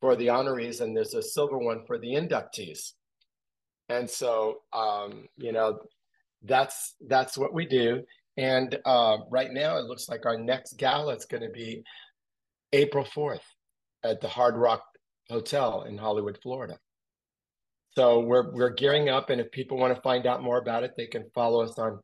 for 0.00 0.16
the 0.16 0.28
honorees, 0.28 0.80
and 0.80 0.96
there's 0.96 1.14
a 1.14 1.22
silver 1.22 1.58
one 1.58 1.84
for 1.86 1.98
the 1.98 2.08
inductees. 2.08 2.92
And 3.88 4.08
so, 4.08 4.58
um, 4.72 5.28
you 5.36 5.52
know, 5.52 5.80
that's 6.42 6.94
that's 7.06 7.36
what 7.36 7.52
we 7.52 7.66
do. 7.66 8.04
And 8.36 8.78
uh, 8.84 9.18
right 9.30 9.52
now, 9.52 9.78
it 9.78 9.86
looks 9.86 10.08
like 10.08 10.24
our 10.24 10.38
next 10.38 10.74
gala 10.74 11.16
is 11.16 11.24
going 11.24 11.42
to 11.42 11.50
be 11.50 11.82
April 12.72 13.04
4th 13.04 13.40
at 14.04 14.20
the 14.20 14.28
Hard 14.28 14.56
Rock 14.56 14.84
Hotel 15.28 15.82
in 15.82 15.98
Hollywood, 15.98 16.38
Florida. 16.42 16.78
So 17.92 18.20
we're 18.20 18.52
we're 18.52 18.74
gearing 18.74 19.08
up, 19.08 19.30
and 19.30 19.40
if 19.40 19.50
people 19.50 19.78
want 19.78 19.94
to 19.94 20.02
find 20.02 20.26
out 20.26 20.42
more 20.42 20.58
about 20.58 20.84
it, 20.84 20.92
they 20.96 21.06
can 21.06 21.24
follow 21.34 21.62
us 21.62 21.78
on 21.78 22.00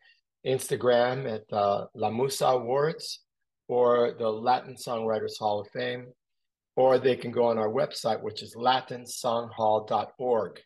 Instagram 0.46 1.32
at 1.32 1.52
uh, 1.52 1.86
La 1.94 2.10
Musa 2.10 2.46
Awards 2.46 3.20
or 3.68 4.14
the 4.18 4.28
Latin 4.28 4.74
Songwriters 4.74 5.38
Hall 5.38 5.60
of 5.60 5.68
Fame, 5.72 6.06
or 6.76 6.98
they 6.98 7.16
can 7.16 7.30
go 7.30 7.46
on 7.46 7.58
our 7.58 7.68
website, 7.68 8.22
which 8.22 8.42
is 8.42 8.56
latinsonghall.org, 8.56 10.60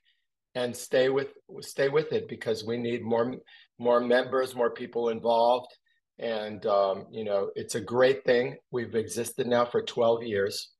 and 0.54 0.76
stay 0.76 1.08
with 1.08 1.28
stay 1.60 1.88
with 1.88 2.12
it 2.12 2.28
because 2.28 2.64
we 2.64 2.78
need 2.78 3.02
more 3.02 3.34
more 3.78 4.00
members, 4.00 4.54
more 4.54 4.70
people 4.70 5.10
involved, 5.10 5.72
and 6.18 6.64
um, 6.66 7.06
you 7.10 7.24
know 7.24 7.50
it's 7.54 7.74
a 7.74 7.80
great 7.80 8.24
thing. 8.24 8.56
We've 8.70 8.94
existed 8.94 9.46
now 9.46 9.66
for 9.66 9.82
twelve 9.82 10.22
years 10.22 10.70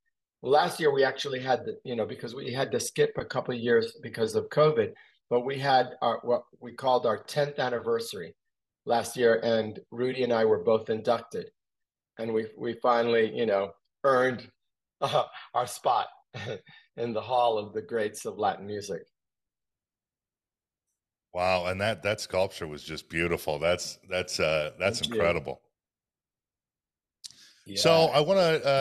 last 0.43 0.81
year 0.81 0.93
we 0.93 1.05
actually 1.05 1.41
had 1.41 1.65
the, 1.65 1.79
you 1.85 1.97
know, 1.97 2.07
because 2.07 2.35
we 2.35 2.53
had 2.53 2.71
to 2.73 2.81
skip 2.81 3.13
a 3.19 3.25
couple 3.25 3.55
of 3.55 3.61
years 3.61 3.97
because 4.03 4.35
of 4.35 4.49
COVID, 4.49 4.93
but 5.31 5.41
we 5.41 5.59
had 5.59 5.91
our 6.03 6.21
what 6.23 6.43
we 6.61 6.73
called 6.73 7.07
our 7.07 7.23
10th 7.25 7.59
anniversary 7.59 8.35
last 8.87 9.17
year, 9.17 9.41
and 9.43 9.79
Rudy 9.91 10.25
and 10.25 10.33
I 10.33 10.45
were 10.45 10.63
both 10.63 10.91
inducted, 10.91 11.51
and 12.19 12.33
we 12.33 12.47
we 12.57 12.75
finally, 12.75 13.31
you 13.35 13.47
know, 13.47 13.73
earned 14.05 14.51
uh, 15.01 15.25
our 15.55 15.67
spot 15.67 16.09
in 16.97 17.13
the 17.13 17.21
Hall 17.21 17.59
of 17.59 17.73
the 17.73 17.83
Greats 17.83 18.25
of 18.25 18.39
Latin 18.39 18.67
Music. 18.67 19.03
Wow, 21.35 21.67
and 21.67 21.81
that 21.81 22.03
that 22.03 22.21
sculpture 22.21 22.67
was 22.67 22.83
just 22.83 23.09
beautiful. 23.11 23.59
That's 23.59 23.99
that's 24.09 24.41
uh 24.41 24.71
that's 24.79 25.01
Thank 25.01 25.13
incredible. 25.13 25.61
Yeah. 27.67 27.81
So 27.81 27.93
I 28.07 28.21
want 28.21 28.39
to 28.39 28.67
uh, 28.67 28.81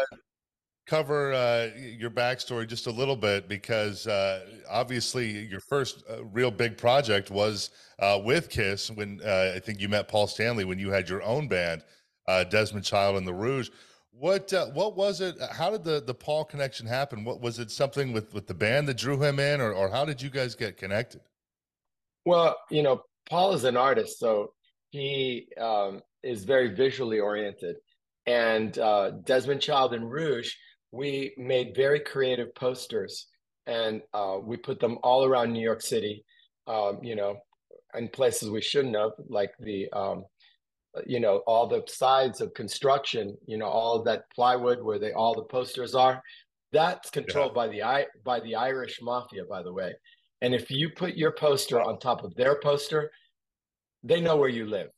cover 0.87 1.33
uh, 1.33 1.69
your 1.75 2.09
backstory 2.09 2.67
just 2.67 2.87
a 2.87 2.91
little 2.91 3.15
bit 3.15 3.47
because 3.49 4.07
uh, 4.07 4.45
obviously 4.69 5.45
your 5.45 5.59
first 5.59 6.03
uh, 6.09 6.23
real 6.25 6.49
big 6.49 6.77
project 6.77 7.29
was 7.29 7.71
uh, 7.99 8.19
with 8.23 8.49
Kiss 8.49 8.89
when 8.89 9.19
uh, 9.23 9.51
I 9.55 9.59
think 9.59 9.81
you 9.81 9.89
met 9.89 10.07
Paul 10.07 10.27
Stanley 10.27 10.63
when 10.63 10.79
you 10.79 10.89
had 10.89 11.09
your 11.09 11.21
own 11.21 11.47
band, 11.47 11.83
uh, 12.27 12.45
Desmond 12.45 12.85
Child 12.85 13.17
and 13.17 13.27
the 13.27 13.33
Rouge. 13.33 13.69
What 14.11 14.51
what 14.73 14.95
was 14.95 15.21
it? 15.21 15.35
How 15.51 15.69
did 15.69 15.83
the 15.83 16.01
the 16.01 16.13
Paul 16.13 16.43
connection 16.43 16.87
happen? 16.87 17.23
What 17.23 17.39
was 17.39 17.59
it? 17.59 17.69
Something 17.69 18.13
with 18.13 18.33
with 18.33 18.47
the 18.47 18.53
band 18.55 18.87
that 18.87 18.97
drew 18.97 19.21
him 19.21 19.39
in, 19.39 19.61
or 19.61 19.73
or 19.73 19.91
how 19.91 20.05
did 20.05 20.19
you 20.19 20.31
guys 20.31 20.55
get 20.55 20.75
connected? 20.75 21.21
Well, 22.25 22.57
you 22.71 22.81
know, 22.81 23.03
Paul 23.29 23.53
is 23.53 23.63
an 23.63 23.77
artist, 23.77 24.17
so 24.17 24.53
he 24.89 25.49
um, 25.59 26.01
is 26.23 26.45
very 26.45 26.73
visually 26.73 27.19
oriented, 27.19 27.75
and 28.25 28.73
Desmond 29.23 29.61
Child 29.61 29.93
and 29.93 30.09
Rouge 30.09 30.51
we 30.91 31.33
made 31.37 31.75
very 31.75 31.99
creative 31.99 32.53
posters 32.55 33.27
and 33.65 34.01
uh, 34.13 34.37
we 34.41 34.57
put 34.57 34.79
them 34.79 34.97
all 35.03 35.25
around 35.25 35.51
New 35.51 35.61
York 35.61 35.81
City, 35.81 36.23
um, 36.67 36.99
you 37.03 37.15
know, 37.15 37.37
in 37.95 38.07
places 38.07 38.49
we 38.49 38.61
shouldn't 38.61 38.95
have, 38.95 39.11
like 39.27 39.51
the, 39.59 39.89
um, 39.91 40.23
you 41.05 41.19
know, 41.19 41.37
all 41.47 41.67
the 41.67 41.83
sides 41.87 42.41
of 42.41 42.53
construction, 42.53 43.35
you 43.45 43.57
know, 43.57 43.65
all 43.65 44.01
that 44.03 44.23
plywood 44.33 44.81
where 44.81 44.99
they 44.99 45.11
all 45.11 45.35
the 45.35 45.43
posters 45.43 45.93
are. 45.93 46.21
That's 46.71 47.09
controlled 47.09 47.53
yeah. 47.55 47.65
by 47.65 47.67
the 47.67 48.07
by 48.23 48.39
the 48.39 48.55
Irish 48.55 48.99
mafia, 49.01 49.43
by 49.45 49.63
the 49.63 49.73
way. 49.73 49.93
And 50.41 50.53
if 50.53 50.69
you 50.69 50.89
put 50.89 51.15
your 51.15 51.31
poster 51.31 51.81
on 51.81 51.99
top 51.99 52.23
of 52.23 52.35
their 52.35 52.59
poster, 52.59 53.11
they 54.03 54.21
know 54.21 54.37
where 54.37 54.49
you 54.49 54.65
live. 54.65 54.89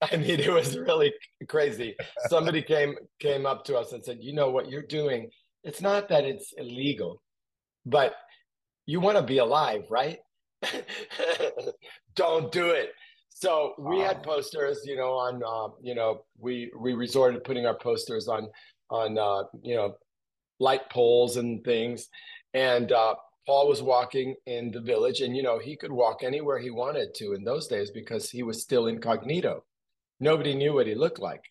I 0.12 0.16
mean, 0.16 0.40
it 0.40 0.50
was 0.50 0.78
really 0.78 1.12
crazy. 1.48 1.94
Somebody 2.28 2.62
came 2.62 2.94
came 3.18 3.44
up 3.44 3.64
to 3.66 3.76
us 3.76 3.92
and 3.92 4.02
said, 4.02 4.18
"You 4.20 4.32
know 4.32 4.50
what 4.50 4.70
you're 4.70 4.82
doing? 4.82 5.30
It's 5.62 5.82
not 5.82 6.08
that 6.08 6.24
it's 6.24 6.54
illegal, 6.56 7.22
but 7.84 8.14
you 8.86 9.00
want 9.00 9.18
to 9.18 9.22
be 9.22 9.38
alive, 9.38 9.84
right? 9.90 10.18
Don't 12.14 12.50
do 12.50 12.70
it." 12.70 12.92
So 13.28 13.74
we 13.78 13.98
had 14.00 14.22
posters, 14.22 14.80
you 14.84 14.96
know, 14.96 15.12
on 15.12 15.42
uh, 15.46 15.74
you 15.82 15.94
know, 15.94 16.24
we 16.38 16.70
we 16.78 16.94
resorted 16.94 17.36
to 17.42 17.46
putting 17.46 17.66
our 17.66 17.76
posters 17.76 18.26
on 18.26 18.48
on 18.90 19.18
uh, 19.18 19.44
you 19.62 19.76
know, 19.76 19.96
light 20.60 20.88
poles 20.88 21.36
and 21.36 21.62
things, 21.62 22.08
and 22.54 22.90
uh, 22.90 23.16
Paul 23.46 23.68
was 23.68 23.82
walking 23.82 24.34
in 24.46 24.70
the 24.70 24.80
village, 24.80 25.20
and 25.20 25.36
you 25.36 25.42
know, 25.42 25.58
he 25.58 25.76
could 25.76 25.92
walk 25.92 26.22
anywhere 26.22 26.58
he 26.58 26.70
wanted 26.70 27.14
to 27.16 27.34
in 27.34 27.44
those 27.44 27.66
days 27.66 27.90
because 27.90 28.30
he 28.30 28.42
was 28.42 28.62
still 28.62 28.86
incognito 28.86 29.62
nobody 30.20 30.54
knew 30.54 30.74
what 30.74 30.86
he 30.86 30.94
looked 30.94 31.18
like. 31.18 31.42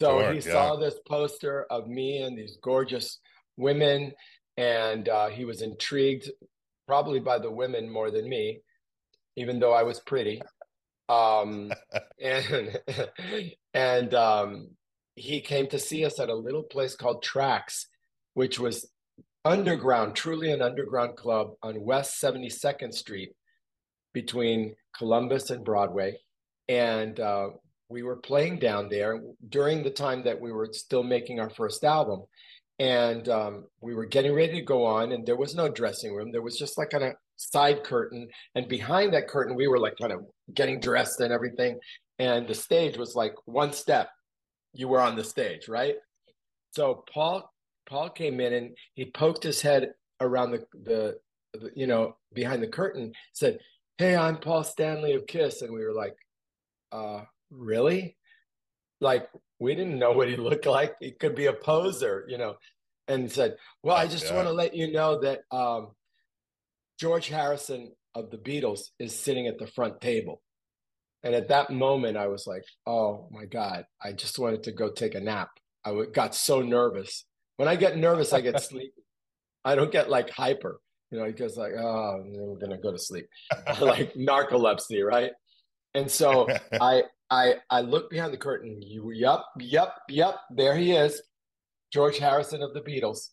So 0.00 0.20
sure, 0.20 0.32
he 0.32 0.38
yeah. 0.38 0.52
saw 0.52 0.76
this 0.76 0.98
poster 1.06 1.66
of 1.70 1.86
me 1.86 2.18
and 2.18 2.36
these 2.36 2.58
gorgeous 2.62 3.18
women, 3.56 4.12
and 4.56 5.08
uh, 5.08 5.28
he 5.28 5.44
was 5.44 5.62
intrigued, 5.62 6.30
probably 6.86 7.20
by 7.20 7.38
the 7.38 7.50
women 7.50 7.90
more 7.90 8.10
than 8.10 8.28
me. 8.28 8.60
even 9.36 9.60
though 9.60 9.72
I 9.72 9.82
was 9.84 10.00
pretty. 10.00 10.42
Um, 11.08 11.72
and 12.22 12.80
and 13.74 14.14
um, 14.14 14.68
he 15.14 15.40
came 15.40 15.66
to 15.68 15.78
see 15.78 16.04
us 16.04 16.18
at 16.20 16.28
a 16.28 16.34
little 16.34 16.62
place 16.62 16.94
called 16.94 17.22
Tracks, 17.22 17.88
which 18.34 18.58
was 18.58 18.88
underground, 19.44 20.14
truly 20.14 20.50
an 20.52 20.62
underground 20.62 21.16
club 21.16 21.52
on 21.62 21.80
West 21.80 22.20
72nd 22.22 22.92
Street 22.92 23.32
between 24.12 24.74
Columbus 24.96 25.50
and 25.50 25.64
Broadway. 25.64 26.18
And 26.68 27.18
uh, 27.18 27.50
we 27.88 28.02
were 28.02 28.16
playing 28.16 28.58
down 28.58 28.88
there 28.88 29.20
during 29.48 29.82
the 29.82 29.90
time 29.90 30.22
that 30.24 30.40
we 30.40 30.52
were 30.52 30.68
still 30.72 31.02
making 31.02 31.40
our 31.40 31.50
first 31.50 31.84
album. 31.84 32.24
And 32.78 33.28
um, 33.28 33.64
we 33.80 33.94
were 33.94 34.06
getting 34.06 34.34
ready 34.34 34.54
to 34.54 34.62
go 34.62 34.84
on, 34.84 35.12
and 35.12 35.26
there 35.26 35.36
was 35.36 35.54
no 35.54 35.68
dressing 35.68 36.14
room. 36.14 36.30
There 36.30 36.42
was 36.42 36.56
just 36.56 36.78
like 36.78 36.90
kind 36.90 37.04
of 37.04 37.14
side 37.36 37.82
curtain. 37.82 38.28
And 38.54 38.68
behind 38.68 39.12
that 39.14 39.28
curtain, 39.28 39.56
we 39.56 39.66
were 39.66 39.80
like 39.80 39.96
kind 40.00 40.12
of 40.12 40.20
getting 40.54 40.78
dressed 40.78 41.20
and 41.20 41.32
everything. 41.32 41.78
And 42.18 42.46
the 42.46 42.54
stage 42.54 42.96
was 42.96 43.14
like 43.14 43.34
one 43.46 43.72
step, 43.72 44.10
you 44.74 44.88
were 44.88 45.00
on 45.00 45.16
the 45.16 45.24
stage, 45.24 45.68
right? 45.68 45.96
So 46.72 47.04
Paul 47.12 47.50
Paul 47.88 48.10
came 48.10 48.40
in 48.40 48.52
and 48.52 48.76
he 48.94 49.06
poked 49.06 49.42
his 49.42 49.62
head 49.62 49.92
around 50.20 50.50
the, 50.50 50.64
the, 50.84 51.18
the 51.54 51.70
you 51.74 51.86
know 51.86 52.16
behind 52.34 52.62
the 52.62 52.68
curtain, 52.68 53.12
said, 53.32 53.58
"Hey, 53.96 54.14
I'm 54.14 54.38
Paul 54.38 54.62
Stanley 54.64 55.14
of 55.14 55.26
Kiss," 55.26 55.62
and 55.62 55.72
we 55.72 55.84
were 55.84 55.94
like, 55.94 56.14
"Uh, 56.92 57.22
really?" 57.50 58.16
Like 59.00 59.28
we 59.58 59.74
didn't 59.74 59.98
know 59.98 60.12
what 60.12 60.28
he 60.28 60.36
looked 60.36 60.66
like. 60.66 60.96
He 61.00 61.12
could 61.12 61.34
be 61.34 61.46
a 61.46 61.52
poser, 61.52 62.24
you 62.28 62.38
know. 62.38 62.56
And 63.06 63.30
said, 63.30 63.56
"Well, 63.82 63.96
I 63.96 64.06
just 64.06 64.26
yeah. 64.26 64.36
want 64.36 64.48
to 64.48 64.52
let 64.52 64.74
you 64.74 64.92
know 64.92 65.20
that 65.20 65.40
um, 65.50 65.92
George 67.00 67.28
Harrison 67.28 67.92
of 68.14 68.30
the 68.30 68.38
Beatles 68.38 68.80
is 68.98 69.18
sitting 69.18 69.46
at 69.46 69.58
the 69.58 69.66
front 69.66 70.00
table." 70.00 70.42
And 71.24 71.34
at 71.34 71.48
that 71.48 71.70
moment, 71.70 72.16
I 72.16 72.28
was 72.28 72.46
like, 72.46 72.64
"Oh 72.86 73.28
my 73.30 73.46
God!" 73.46 73.86
I 74.02 74.12
just 74.12 74.38
wanted 74.38 74.64
to 74.64 74.72
go 74.72 74.90
take 74.90 75.14
a 75.14 75.20
nap. 75.20 75.48
I 75.84 76.04
got 76.12 76.34
so 76.34 76.60
nervous. 76.60 77.24
When 77.56 77.68
I 77.68 77.76
get 77.76 77.96
nervous, 77.96 78.32
I 78.32 78.40
get 78.40 78.60
sleepy. 78.62 78.92
I 79.64 79.74
don't 79.74 79.92
get 79.92 80.10
like 80.10 80.30
hyper, 80.30 80.80
you 81.10 81.18
know, 81.18 81.26
because 81.26 81.56
like, 81.56 81.72
oh, 81.72 82.22
we're 82.26 82.58
gonna 82.58 82.80
go 82.80 82.92
to 82.92 82.98
sleep, 82.98 83.26
like 83.80 84.14
narcolepsy, 84.14 85.04
right? 85.04 85.32
And 85.98 86.10
so 86.10 86.48
I 86.80 87.02
I 87.30 87.54
I 87.70 87.80
look 87.80 88.10
behind 88.10 88.32
the 88.32 88.38
curtain. 88.38 88.80
You, 88.80 89.10
yep, 89.12 89.40
yep, 89.58 89.94
yep. 90.08 90.36
There 90.50 90.76
he 90.76 90.92
is, 90.92 91.20
George 91.92 92.18
Harrison 92.18 92.62
of 92.62 92.72
the 92.72 92.80
Beatles, 92.80 93.28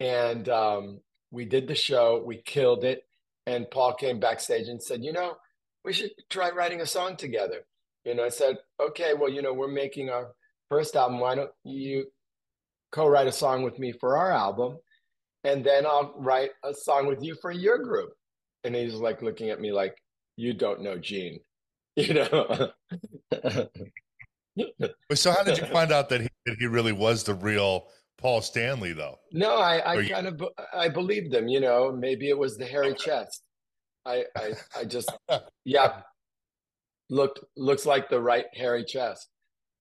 and 0.00 0.48
um, 0.48 1.00
we 1.30 1.44
did 1.44 1.68
the 1.68 1.74
show. 1.74 2.22
We 2.24 2.42
killed 2.42 2.84
it. 2.84 3.02
And 3.46 3.70
Paul 3.70 3.94
came 3.94 4.20
backstage 4.20 4.68
and 4.68 4.80
said, 4.80 5.02
you 5.02 5.12
know, 5.12 5.34
we 5.84 5.92
should 5.92 6.12
try 6.30 6.50
writing 6.50 6.80
a 6.80 6.86
song 6.86 7.16
together. 7.16 7.64
You 8.04 8.14
know, 8.14 8.24
I 8.24 8.28
said, 8.28 8.56
okay, 8.80 9.14
well, 9.14 9.30
you 9.30 9.42
know, 9.42 9.52
we're 9.52 9.66
making 9.66 10.10
our 10.10 10.28
first 10.68 10.94
album. 10.94 11.18
Why 11.18 11.34
don't 11.34 11.50
you 11.64 12.06
co-write 12.92 13.26
a 13.26 13.32
song 13.32 13.64
with 13.64 13.80
me 13.80 13.92
for 13.92 14.16
our 14.16 14.30
album, 14.30 14.78
and 15.42 15.64
then 15.64 15.86
I'll 15.86 16.14
write 16.16 16.50
a 16.64 16.72
song 16.72 17.06
with 17.06 17.22
you 17.22 17.34
for 17.42 17.50
your 17.50 17.78
group. 17.78 18.10
And 18.64 18.76
he's 18.76 18.94
like 18.94 19.22
looking 19.22 19.50
at 19.50 19.60
me 19.60 19.72
like, 19.72 19.96
you 20.36 20.54
don't 20.54 20.82
know 20.82 20.98
Gene, 20.98 21.40
you 21.96 22.14
know. 22.14 22.70
so 25.14 25.32
how 25.32 25.42
did 25.42 25.58
you 25.58 25.66
find 25.66 25.92
out 25.92 26.08
that 26.08 26.20
he, 26.20 26.28
that 26.46 26.56
he 26.58 26.66
really 26.66 26.92
was 26.92 27.24
the 27.24 27.34
real 27.34 27.88
Paul 28.18 28.40
Stanley, 28.40 28.92
though? 28.92 29.18
No, 29.32 29.56
I, 29.56 29.78
I 29.78 29.94
you... 29.94 30.14
kind 30.14 30.26
of 30.26 30.42
I 30.74 30.88
believed 30.88 31.34
him. 31.34 31.48
You 31.48 31.60
know, 31.60 31.92
maybe 31.92 32.28
it 32.28 32.38
was 32.38 32.56
the 32.56 32.66
hairy 32.66 32.94
chest. 32.94 33.42
I, 34.04 34.24
I, 34.36 34.52
I 34.76 34.84
just, 34.84 35.12
yeah, 35.64 36.00
looked 37.10 37.40
looks 37.56 37.86
like 37.86 38.08
the 38.08 38.20
right 38.20 38.46
hairy 38.54 38.84
chest 38.84 39.28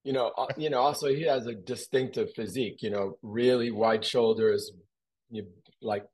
you 0.04 0.14
know, 0.14 0.32
you 0.58 0.70
know, 0.70 0.80
also 0.80 1.08
he 1.08 1.24
has 1.24 1.46
a 1.46 1.54
distinctive 1.54 2.34
physique, 2.34 2.82
you 2.82 2.90
know, 2.90 3.18
really 3.22 3.72
wide 3.72 4.04
shoulders, 4.04 4.72
you, 5.30 5.46
like 5.82 6.06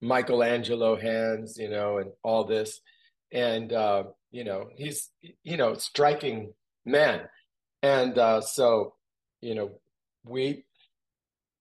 Michelangelo 0.00 0.96
hands, 0.96 1.56
you 1.58 1.68
know, 1.68 1.98
and 1.98 2.10
all 2.22 2.44
this. 2.44 2.80
And, 3.32 3.72
uh, 3.72 4.04
you 4.30 4.44
know, 4.44 4.68
he's, 4.76 5.10
you 5.42 5.56
know, 5.56 5.74
striking 5.74 6.52
man. 6.84 7.22
And 7.82 8.18
uh, 8.18 8.40
so, 8.40 8.94
you 9.40 9.54
know, 9.54 9.70
we, 10.24 10.64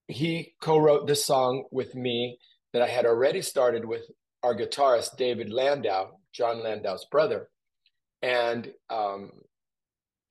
he 0.07 0.53
co 0.61 0.77
wrote 0.77 1.07
this 1.07 1.25
song 1.25 1.65
with 1.71 1.95
me 1.95 2.37
that 2.73 2.81
I 2.81 2.87
had 2.87 3.05
already 3.05 3.41
started 3.41 3.85
with 3.85 4.03
our 4.43 4.55
guitarist, 4.55 5.17
David 5.17 5.49
Landau, 5.49 6.11
Jon 6.33 6.61
Landau's 6.63 7.05
brother. 7.05 7.49
And 8.21 8.71
um, 8.89 9.31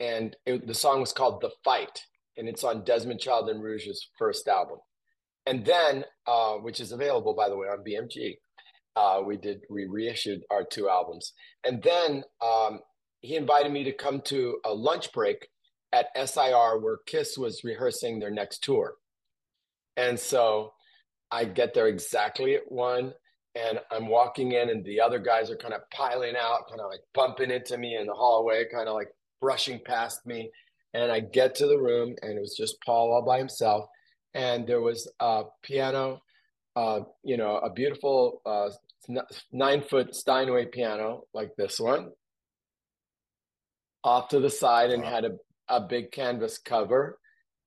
and 0.00 0.36
it, 0.46 0.66
the 0.66 0.74
song 0.74 1.00
was 1.00 1.12
called 1.12 1.40
"The 1.40 1.50
Fight," 1.64 2.02
and 2.36 2.48
it's 2.48 2.64
on 2.64 2.84
Desmond 2.84 3.20
Child 3.20 3.48
and 3.48 3.62
Rouge's 3.62 4.08
first 4.18 4.48
album. 4.48 4.78
And 5.46 5.64
then, 5.64 6.04
uh, 6.26 6.54
which 6.54 6.80
is 6.80 6.92
available 6.92 7.34
by 7.34 7.48
the 7.48 7.56
way 7.56 7.68
on 7.68 7.84
BMG, 7.84 8.38
uh, 8.96 9.20
we 9.24 9.36
did 9.36 9.62
we 9.70 9.86
reissued 9.86 10.42
our 10.50 10.64
two 10.64 10.88
albums, 10.88 11.32
and 11.64 11.82
then 11.82 12.24
um, 12.42 12.80
he 13.20 13.36
invited 13.36 13.72
me 13.72 13.84
to 13.84 13.92
come 13.92 14.20
to 14.22 14.58
a 14.64 14.72
lunch 14.72 15.12
break 15.12 15.48
at 15.92 16.08
SIR 16.16 16.78
where 16.80 16.98
Kiss 17.06 17.38
was 17.38 17.64
rehearsing 17.64 18.18
their 18.18 18.30
next 18.30 18.62
tour, 18.62 18.94
and 19.96 20.18
so 20.18 20.72
I 21.30 21.44
get 21.44 21.74
there 21.74 21.88
exactly 21.88 22.54
at 22.54 22.70
one. 22.70 23.12
And 23.56 23.78
I'm 23.92 24.08
walking 24.08 24.52
in, 24.52 24.68
and 24.70 24.84
the 24.84 25.00
other 25.00 25.20
guys 25.20 25.48
are 25.50 25.56
kind 25.56 25.74
of 25.74 25.88
piling 25.90 26.34
out, 26.36 26.68
kind 26.68 26.80
of 26.80 26.90
like 26.90 27.02
bumping 27.12 27.52
into 27.52 27.78
me 27.78 27.96
in 27.96 28.06
the 28.06 28.12
hallway, 28.12 28.64
kind 28.72 28.88
of 28.88 28.94
like 28.94 29.08
brushing 29.40 29.80
past 29.84 30.26
me. 30.26 30.50
And 30.92 31.10
I 31.10 31.20
get 31.20 31.54
to 31.56 31.66
the 31.66 31.78
room, 31.78 32.16
and 32.22 32.36
it 32.36 32.40
was 32.40 32.56
just 32.56 32.76
Paul 32.84 33.12
all 33.12 33.24
by 33.24 33.38
himself. 33.38 33.86
And 34.34 34.66
there 34.66 34.80
was 34.80 35.08
a 35.20 35.44
piano, 35.62 36.20
uh, 36.74 37.00
you 37.22 37.36
know, 37.36 37.58
a 37.58 37.70
beautiful 37.70 38.42
uh, 38.44 38.70
nine 39.52 39.82
foot 39.82 40.14
Steinway 40.14 40.66
piano 40.66 41.22
like 41.32 41.50
this 41.56 41.78
one, 41.80 42.10
off 44.02 44.28
to 44.28 44.40
the 44.40 44.50
side, 44.50 44.90
and 44.90 45.04
had 45.04 45.24
a, 45.24 45.32
a 45.68 45.80
big 45.80 46.12
canvas 46.12 46.58
cover. 46.58 47.18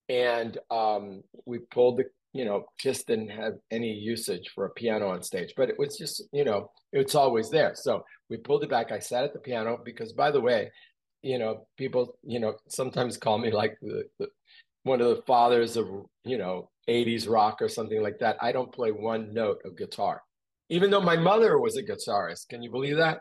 And 0.10 0.58
um, 0.72 1.24
we 1.46 1.60
pulled 1.60 1.98
the, 1.98 2.06
you 2.34 2.46
know, 2.46 2.66
just 2.80 3.08
didn't 3.08 3.30
have 3.30 3.54
any 3.72 3.92
usage 3.92 4.52
for 4.54 4.66
a 4.66 4.70
piano 4.70 5.10
on 5.10 5.22
stage, 5.22 5.54
but 5.58 5.70
it 5.70 5.78
was 5.78 5.98
just, 5.98 6.24
you 6.32 6.46
know, 6.46 6.72
it's 6.94 7.16
always 7.16 7.50
there. 7.50 7.74
So 7.76 8.04
we 8.30 8.38
pulled 8.38 8.64
it 8.64 8.70
back. 8.70 8.92
I 8.92 9.00
sat 9.00 9.24
at 9.24 9.34
the 9.34 9.40
piano 9.40 9.80
because, 9.84 10.14
by 10.14 10.32
the 10.32 10.42
way, 10.42 10.72
you 11.22 11.40
know, 11.40 11.68
people, 11.78 12.18
you 12.24 12.40
know, 12.40 12.56
sometimes 12.70 13.18
call 13.18 13.38
me 13.38 13.52
like 13.52 13.78
the, 13.82 14.04
the, 14.20 14.28
one 14.84 15.02
of 15.02 15.10
the 15.10 15.22
fathers 15.24 15.76
of, 15.76 15.88
you 16.24 16.38
know, 16.38 16.70
80s 16.88 17.30
rock 17.30 17.62
or 17.62 17.68
something 17.68 18.02
like 18.02 18.20
that. 18.20 18.38
I 18.42 18.52
don't 18.52 18.72
play 18.72 18.92
one 18.92 19.34
note 19.34 19.62
of 19.66 19.78
guitar, 19.78 20.22
even 20.70 20.90
though 20.92 21.02
my 21.02 21.18
mother 21.18 21.60
was 21.60 21.78
a 21.78 21.84
guitarist. 21.84 22.48
Can 22.50 22.62
you 22.62 22.72
believe 22.72 22.98
that? 22.98 23.20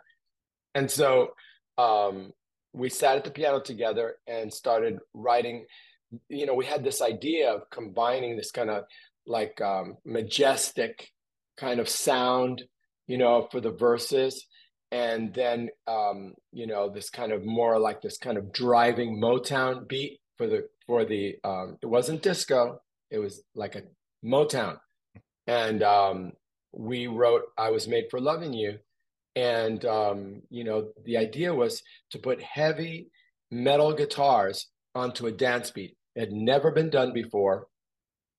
And 0.74 0.90
so 0.90 1.30
um, 1.78 2.32
we 2.72 2.88
sat 2.88 3.16
at 3.16 3.24
the 3.24 3.30
piano 3.30 3.60
together 3.60 4.16
and 4.26 4.52
started 4.52 4.98
writing. 5.14 5.66
You 6.28 6.46
know, 6.46 6.54
we 6.54 6.64
had 6.64 6.84
this 6.84 7.02
idea 7.02 7.52
of 7.52 7.70
combining 7.70 8.36
this 8.36 8.50
kind 8.50 8.70
of 8.70 8.84
like 9.26 9.60
um, 9.60 9.96
majestic 10.04 11.08
kind 11.56 11.80
of 11.80 11.88
sound, 11.88 12.62
you 13.06 13.18
know, 13.18 13.48
for 13.50 13.60
the 13.60 13.72
verses 13.72 14.46
and 14.92 15.34
then 15.34 15.68
um, 15.86 16.34
you 16.52 16.66
know 16.66 16.88
this 16.88 17.10
kind 17.10 17.32
of 17.32 17.44
more 17.44 17.78
like 17.78 18.00
this 18.00 18.18
kind 18.18 18.38
of 18.38 18.52
driving 18.52 19.20
Motown 19.20 19.86
beat 19.88 20.20
for 20.36 20.46
the 20.46 20.68
for 20.86 21.04
the 21.04 21.36
um, 21.44 21.76
it 21.82 21.86
wasn't 21.86 22.22
disco, 22.22 22.80
it 23.10 23.18
was 23.18 23.42
like 23.54 23.74
a 23.74 23.82
Motown, 24.24 24.78
and 25.46 25.82
um, 25.82 26.32
we 26.76 27.06
wrote 27.06 27.42
"I 27.56 27.70
Was 27.70 27.88
Made 27.88 28.06
for 28.10 28.20
Loving 28.20 28.52
You," 28.52 28.78
and 29.34 29.84
um, 29.84 30.42
you 30.50 30.64
know 30.64 30.88
the 31.04 31.16
idea 31.16 31.52
was 31.52 31.82
to 32.10 32.18
put 32.18 32.42
heavy 32.42 33.10
metal 33.50 33.92
guitars 33.92 34.68
onto 34.94 35.26
a 35.26 35.32
dance 35.32 35.70
beat. 35.70 35.96
It 36.14 36.20
had 36.20 36.32
never 36.32 36.70
been 36.70 36.90
done 36.90 37.12
before, 37.12 37.66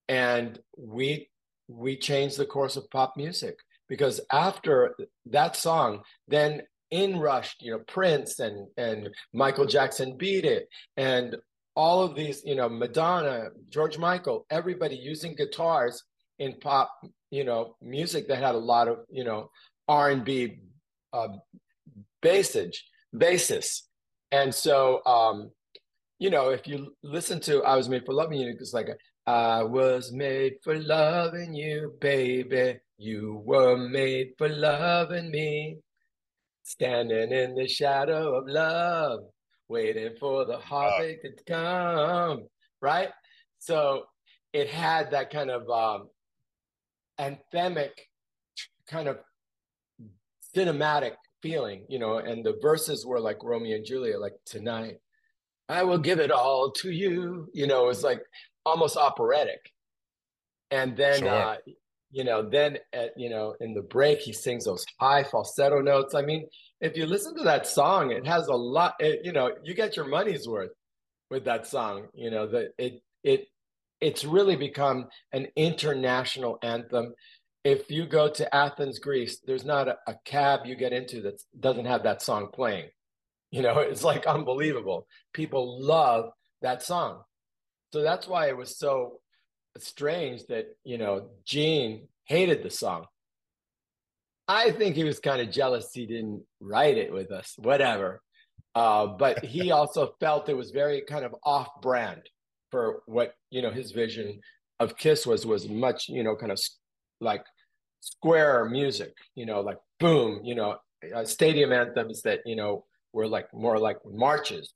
and 0.07 0.59
we 0.77 1.29
we 1.67 1.97
changed 1.97 2.37
the 2.37 2.45
course 2.45 2.77
of 2.77 2.89
pop 2.91 3.15
music 3.17 3.57
because 3.89 4.21
after 4.31 4.95
that 5.25 5.55
song, 5.55 6.03
then 6.27 6.61
in 6.91 7.19
rushed, 7.19 7.61
you 7.61 7.71
know, 7.71 7.79
Prince 7.87 8.39
and 8.39 8.67
and 8.77 9.09
Michael 9.33 9.65
Jackson 9.65 10.15
beat 10.17 10.45
it, 10.45 10.67
and 10.95 11.35
all 11.75 12.01
of 12.01 12.15
these, 12.15 12.41
you 12.43 12.55
know, 12.55 12.67
Madonna, 12.67 13.49
George 13.69 13.99
Michael, 13.99 14.47
everybody 14.49 14.95
using 14.95 15.35
guitars 15.35 16.03
in 16.39 16.55
pop, 16.59 16.89
you 17.31 17.43
know, 17.43 17.75
music 17.81 18.27
that 18.27 18.39
had 18.39 18.55
a 18.55 18.59
lot 18.59 18.87
of, 18.87 18.99
you 19.09 19.23
know, 19.23 19.49
R 19.87 20.09
and 20.11 20.23
B 20.25 20.59
uh, 21.13 21.29
basis, 22.21 22.81
basis, 23.17 23.87
and 24.31 24.53
so, 24.53 25.05
um, 25.05 25.51
you 26.19 26.29
know, 26.29 26.49
if 26.49 26.67
you 26.67 26.95
listen 27.03 27.39
to 27.41 27.63
"I 27.63 27.75
Was 27.75 27.89
Made 27.89 28.05
for 28.05 28.13
Loving 28.13 28.39
You," 28.39 28.49
it's 28.59 28.73
like 28.73 28.89
a, 28.89 28.97
"I 29.29 29.63
was 29.63 30.11
made 30.11 30.55
for 30.63 30.75
loving 30.77 31.53
you, 31.53 31.93
baby." 32.01 32.79
You 32.97 33.41
were 33.45 33.77
made 33.77 34.33
for 34.37 34.49
loving 34.49 35.31
me. 35.31 35.77
standing 36.63 37.31
in 37.31 37.55
the 37.55 37.67
shadow 37.67 38.35
of 38.37 38.47
love, 38.47 39.21
waiting 39.69 40.13
for 40.19 40.45
the 40.45 40.57
heartbeat 40.57 41.21
to 41.23 41.43
come. 41.45 42.47
Right. 42.81 43.09
So 43.59 44.03
it 44.53 44.69
had 44.69 45.11
that 45.11 45.29
kind 45.31 45.49
of 45.51 45.69
um, 45.69 46.09
anthemic 47.19 47.91
kind 48.87 49.07
of 49.07 49.19
cinematic 50.55 51.13
feeling, 51.41 51.85
you 51.87 51.99
know, 51.99 52.17
and 52.17 52.43
the 52.43 52.57
verses 52.61 53.05
were 53.05 53.19
like 53.19 53.43
Romeo 53.43 53.75
and 53.75 53.85
Juliet, 53.85 54.19
like 54.19 54.33
tonight, 54.45 54.99
I 55.69 55.83
will 55.83 55.97
give 55.97 56.19
it 56.19 56.31
all 56.31 56.71
to 56.71 56.91
you. 56.91 57.49
You 57.53 57.67
know, 57.67 57.85
it 57.85 57.87
was 57.87 58.03
like 58.03 58.21
almost 58.65 58.97
operatic. 58.97 59.71
And 60.71 60.95
then, 60.97 61.19
sure. 61.19 61.29
uh, 61.29 61.55
you 62.11 62.23
know, 62.23 62.49
then 62.49 62.77
at, 62.93 63.11
you 63.17 63.29
know, 63.29 63.55
in 63.59 63.73
the 63.73 63.81
break, 63.81 64.19
he 64.19 64.33
sings 64.33 64.65
those 64.65 64.85
high 64.99 65.23
falsetto 65.23 65.81
notes. 65.81 66.15
I 66.15 66.21
mean, 66.21 66.47
if 66.79 66.95
you 66.95 67.05
listen 67.05 67.35
to 67.37 67.43
that 67.43 67.67
song, 67.67 68.11
it 68.11 68.25
has 68.25 68.47
a 68.47 68.55
lot. 68.55 68.95
It, 68.99 69.21
you 69.23 69.33
know, 69.33 69.51
you 69.63 69.73
get 69.73 69.95
your 69.95 70.07
money's 70.07 70.47
worth 70.47 70.71
with 71.29 71.45
that 71.45 71.67
song. 71.67 72.07
You 72.13 72.31
know, 72.31 72.47
that 72.47 72.69
it 72.77 73.01
it 73.23 73.47
it's 74.01 74.23
really 74.23 74.55
become 74.55 75.07
an 75.33 75.47
international 75.55 76.59
anthem. 76.61 77.13
If 77.63 77.89
you 77.89 78.05
go 78.05 78.29
to 78.29 78.55
Athens, 78.55 78.99
Greece, 78.99 79.39
there's 79.45 79.65
not 79.65 79.87
a, 79.87 79.97
a 80.07 80.15
cab 80.25 80.61
you 80.65 80.75
get 80.75 80.93
into 80.93 81.21
that 81.23 81.41
doesn't 81.59 81.85
have 81.85 82.03
that 82.03 82.21
song 82.21 82.49
playing. 82.53 82.89
You 83.51 83.61
know, 83.61 83.79
it's 83.79 84.03
like 84.03 84.27
unbelievable. 84.27 85.07
People 85.33 85.81
love 85.81 86.31
that 86.61 86.83
song. 86.83 87.23
So 87.93 88.01
that's 88.01 88.27
why 88.27 88.47
it 88.47 88.57
was 88.57 88.77
so 88.77 89.19
strange 89.79 90.45
that, 90.47 90.65
you 90.83 90.97
know, 90.97 91.29
Gene 91.45 92.07
hated 92.25 92.63
the 92.63 92.69
song. 92.69 93.05
I 94.47 94.71
think 94.71 94.95
he 94.95 95.03
was 95.03 95.19
kind 95.19 95.41
of 95.41 95.51
jealous 95.51 95.89
he 95.93 96.05
didn't 96.05 96.43
write 96.61 96.97
it 96.97 97.11
with 97.11 97.31
us, 97.31 97.53
whatever. 97.57 98.21
Uh, 98.75 99.07
but 99.07 99.43
he 99.43 99.71
also 99.71 100.13
felt 100.19 100.49
it 100.49 100.55
was 100.55 100.71
very 100.71 101.01
kind 101.01 101.25
of 101.25 101.35
off 101.43 101.69
brand 101.81 102.21
for 102.71 103.01
what, 103.05 103.33
you 103.49 103.61
know, 103.61 103.71
his 103.71 103.91
vision 103.91 104.39
of 104.79 104.97
Kiss 104.97 105.25
was, 105.25 105.45
was 105.45 105.67
much, 105.67 106.09
you 106.09 106.23
know, 106.23 106.35
kind 106.35 106.51
of 106.51 106.59
like 107.19 107.45
square 108.01 108.65
music, 108.65 109.13
you 109.35 109.45
know, 109.45 109.61
like 109.61 109.77
boom, 109.99 110.41
you 110.43 110.55
know, 110.55 110.77
uh, 111.15 111.25
stadium 111.25 111.71
anthems 111.71 112.21
that, 112.23 112.39
you 112.45 112.55
know, 112.55 112.85
were 113.13 113.27
like 113.27 113.47
more 113.53 113.79
like 113.79 113.97
marches. 114.05 114.73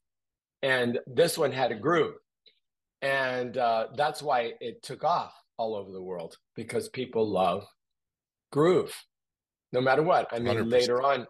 And 0.63 0.99
this 1.07 1.37
one 1.37 1.51
had 1.51 1.71
a 1.71 1.75
groove. 1.75 2.15
And 3.01 3.57
uh, 3.57 3.87
that's 3.95 4.21
why 4.21 4.53
it 4.59 4.83
took 4.83 5.03
off 5.03 5.33
all 5.57 5.75
over 5.75 5.91
the 5.91 6.01
world 6.01 6.37
because 6.55 6.89
people 6.89 7.27
love 7.27 7.65
groove, 8.51 8.93
no 9.71 9.81
matter 9.81 10.03
what. 10.03 10.27
I 10.31 10.39
mean, 10.39 10.57
100%. 10.57 10.71
later 10.71 11.01
on, 11.01 11.25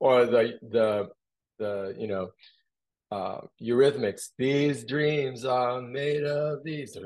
or 0.00 0.26
the 0.26 0.58
the 0.62 1.08
the 1.58 1.94
you 1.98 2.08
know 2.08 2.30
uh, 3.10 3.40
Eurythmics. 3.62 4.30
These 4.38 4.84
dreams 4.84 5.44
are 5.44 5.80
made 5.80 6.24
of 6.24 6.64
these. 6.64 6.96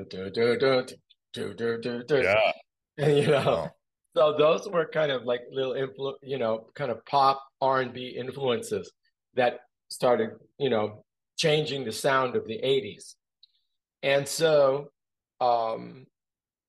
Yeah. 2.09 2.51
And 2.97 3.17
you 3.17 3.27
know, 3.27 3.69
so 4.15 4.35
those 4.37 4.67
were 4.67 4.85
kind 4.85 5.11
of 5.11 5.23
like 5.23 5.41
little 5.51 5.73
influ, 5.73 6.13
you 6.21 6.37
know, 6.37 6.67
kind 6.75 6.91
of 6.91 7.05
pop 7.05 7.43
R 7.61 7.81
and 7.81 7.93
B 7.93 8.09
influences 8.09 8.91
that 9.39 9.61
started, 9.89 10.31
you 10.57 10.69
know, 10.69 11.03
changing 11.37 11.85
the 11.85 11.91
sound 11.91 12.35
of 12.35 12.45
the 12.47 12.59
'80s. 12.63 13.15
And 14.03 14.27
so, 14.27 14.91
um, 15.41 16.05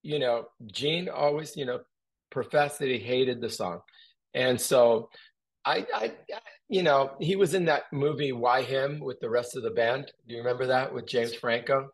you 0.03 0.19
know, 0.19 0.47
Gene 0.65 1.09
always, 1.09 1.55
you 1.55 1.65
know, 1.65 1.81
professed 2.29 2.79
that 2.79 2.89
he 2.89 2.97
hated 2.97 3.41
the 3.41 3.49
song, 3.49 3.81
and 4.33 4.59
so 4.59 5.09
I, 5.65 5.85
I, 5.93 6.11
you 6.69 6.83
know, 6.83 7.11
he 7.19 7.35
was 7.35 7.53
in 7.53 7.65
that 7.65 7.83
movie 7.91 8.31
"Why 8.31 8.63
Him" 8.63 8.99
with 8.99 9.19
the 9.19 9.29
rest 9.29 9.55
of 9.55 9.63
the 9.63 9.71
band. 9.71 10.11
Do 10.27 10.33
you 10.33 10.39
remember 10.39 10.67
that 10.67 10.93
with 10.93 11.05
James 11.05 11.33
Franco? 11.35 11.89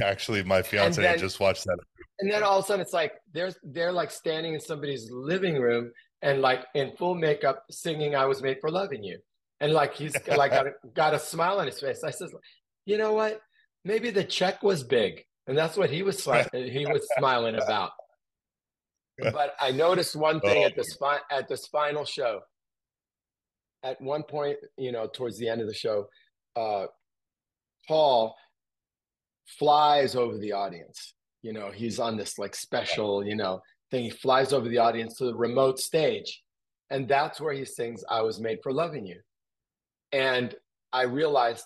Actually, 0.00 0.42
my 0.42 0.62
fiance 0.62 1.00
then, 1.00 1.18
just 1.18 1.40
watched 1.40 1.64
that. 1.64 1.78
And 2.20 2.30
then 2.30 2.42
all 2.42 2.58
of 2.58 2.64
a 2.64 2.66
sudden, 2.66 2.80
it's 2.80 2.92
like 2.92 3.12
they're 3.32 3.52
they're 3.62 3.92
like 3.92 4.10
standing 4.10 4.54
in 4.54 4.60
somebody's 4.60 5.10
living 5.10 5.60
room 5.60 5.92
and 6.22 6.40
like 6.40 6.64
in 6.74 6.96
full 6.96 7.14
makeup 7.14 7.64
singing 7.70 8.14
"I 8.14 8.26
Was 8.26 8.42
Made 8.42 8.58
for 8.60 8.70
Loving 8.70 9.02
You," 9.02 9.18
and 9.62 9.72
like 9.72 9.94
he's 9.94 10.14
like 10.26 10.50
got 10.50 10.66
a, 10.66 10.72
got 10.94 11.14
a 11.14 11.18
smile 11.18 11.58
on 11.58 11.66
his 11.66 11.80
face. 11.80 12.04
I 12.04 12.10
says, 12.10 12.34
you 12.84 12.98
know 12.98 13.14
what? 13.14 13.40
Maybe 13.84 14.10
the 14.10 14.24
check 14.24 14.62
was 14.62 14.84
big, 14.84 15.24
and 15.46 15.56
that's 15.56 15.78
what 15.78 15.88
he 15.88 16.02
was 16.02 16.22
he 16.52 16.84
was 16.84 17.08
smiling 17.16 17.54
about. 17.54 17.92
But 19.18 19.54
I 19.60 19.70
noticed 19.70 20.16
one 20.16 20.40
thing 20.40 20.64
oh. 20.64 20.66
at 20.66 20.76
this 20.76 20.94
fi- 20.96 21.20
at 21.30 21.48
this 21.48 21.66
final 21.68 22.04
show 22.04 22.40
at 23.82 24.00
one 24.00 24.22
point, 24.22 24.58
you 24.76 24.92
know, 24.92 25.06
towards 25.06 25.38
the 25.38 25.48
end 25.48 25.60
of 25.60 25.66
the 25.66 25.74
show, 25.74 26.08
uh, 26.56 26.86
Paul 27.88 28.36
flies 29.58 30.14
over 30.14 30.38
the 30.38 30.52
audience. 30.52 31.14
You 31.42 31.52
know, 31.52 31.70
he's 31.70 31.98
on 31.98 32.16
this 32.16 32.38
like 32.38 32.54
special, 32.54 33.24
you 33.24 33.34
know, 33.34 33.60
thing. 33.90 34.04
He 34.04 34.10
flies 34.10 34.52
over 34.52 34.68
the 34.68 34.78
audience 34.78 35.16
to 35.16 35.24
the 35.24 35.34
remote 35.34 35.80
stage. 35.80 36.42
And 36.90 37.08
that's 37.08 37.40
where 37.40 37.54
he 37.54 37.64
sings, 37.64 38.04
I 38.08 38.22
was 38.22 38.38
made 38.38 38.58
for 38.62 38.72
loving 38.72 39.06
you. 39.06 39.20
And 40.12 40.54
I 40.92 41.02
realized 41.02 41.64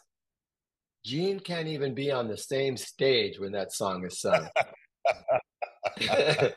Gene 1.04 1.40
can't 1.40 1.68
even 1.68 1.94
be 1.94 2.10
on 2.10 2.28
the 2.28 2.36
same 2.36 2.76
stage 2.76 3.38
when 3.38 3.52
that 3.52 3.72
song 3.72 4.04
is 4.04 4.20
sung. 4.20 4.48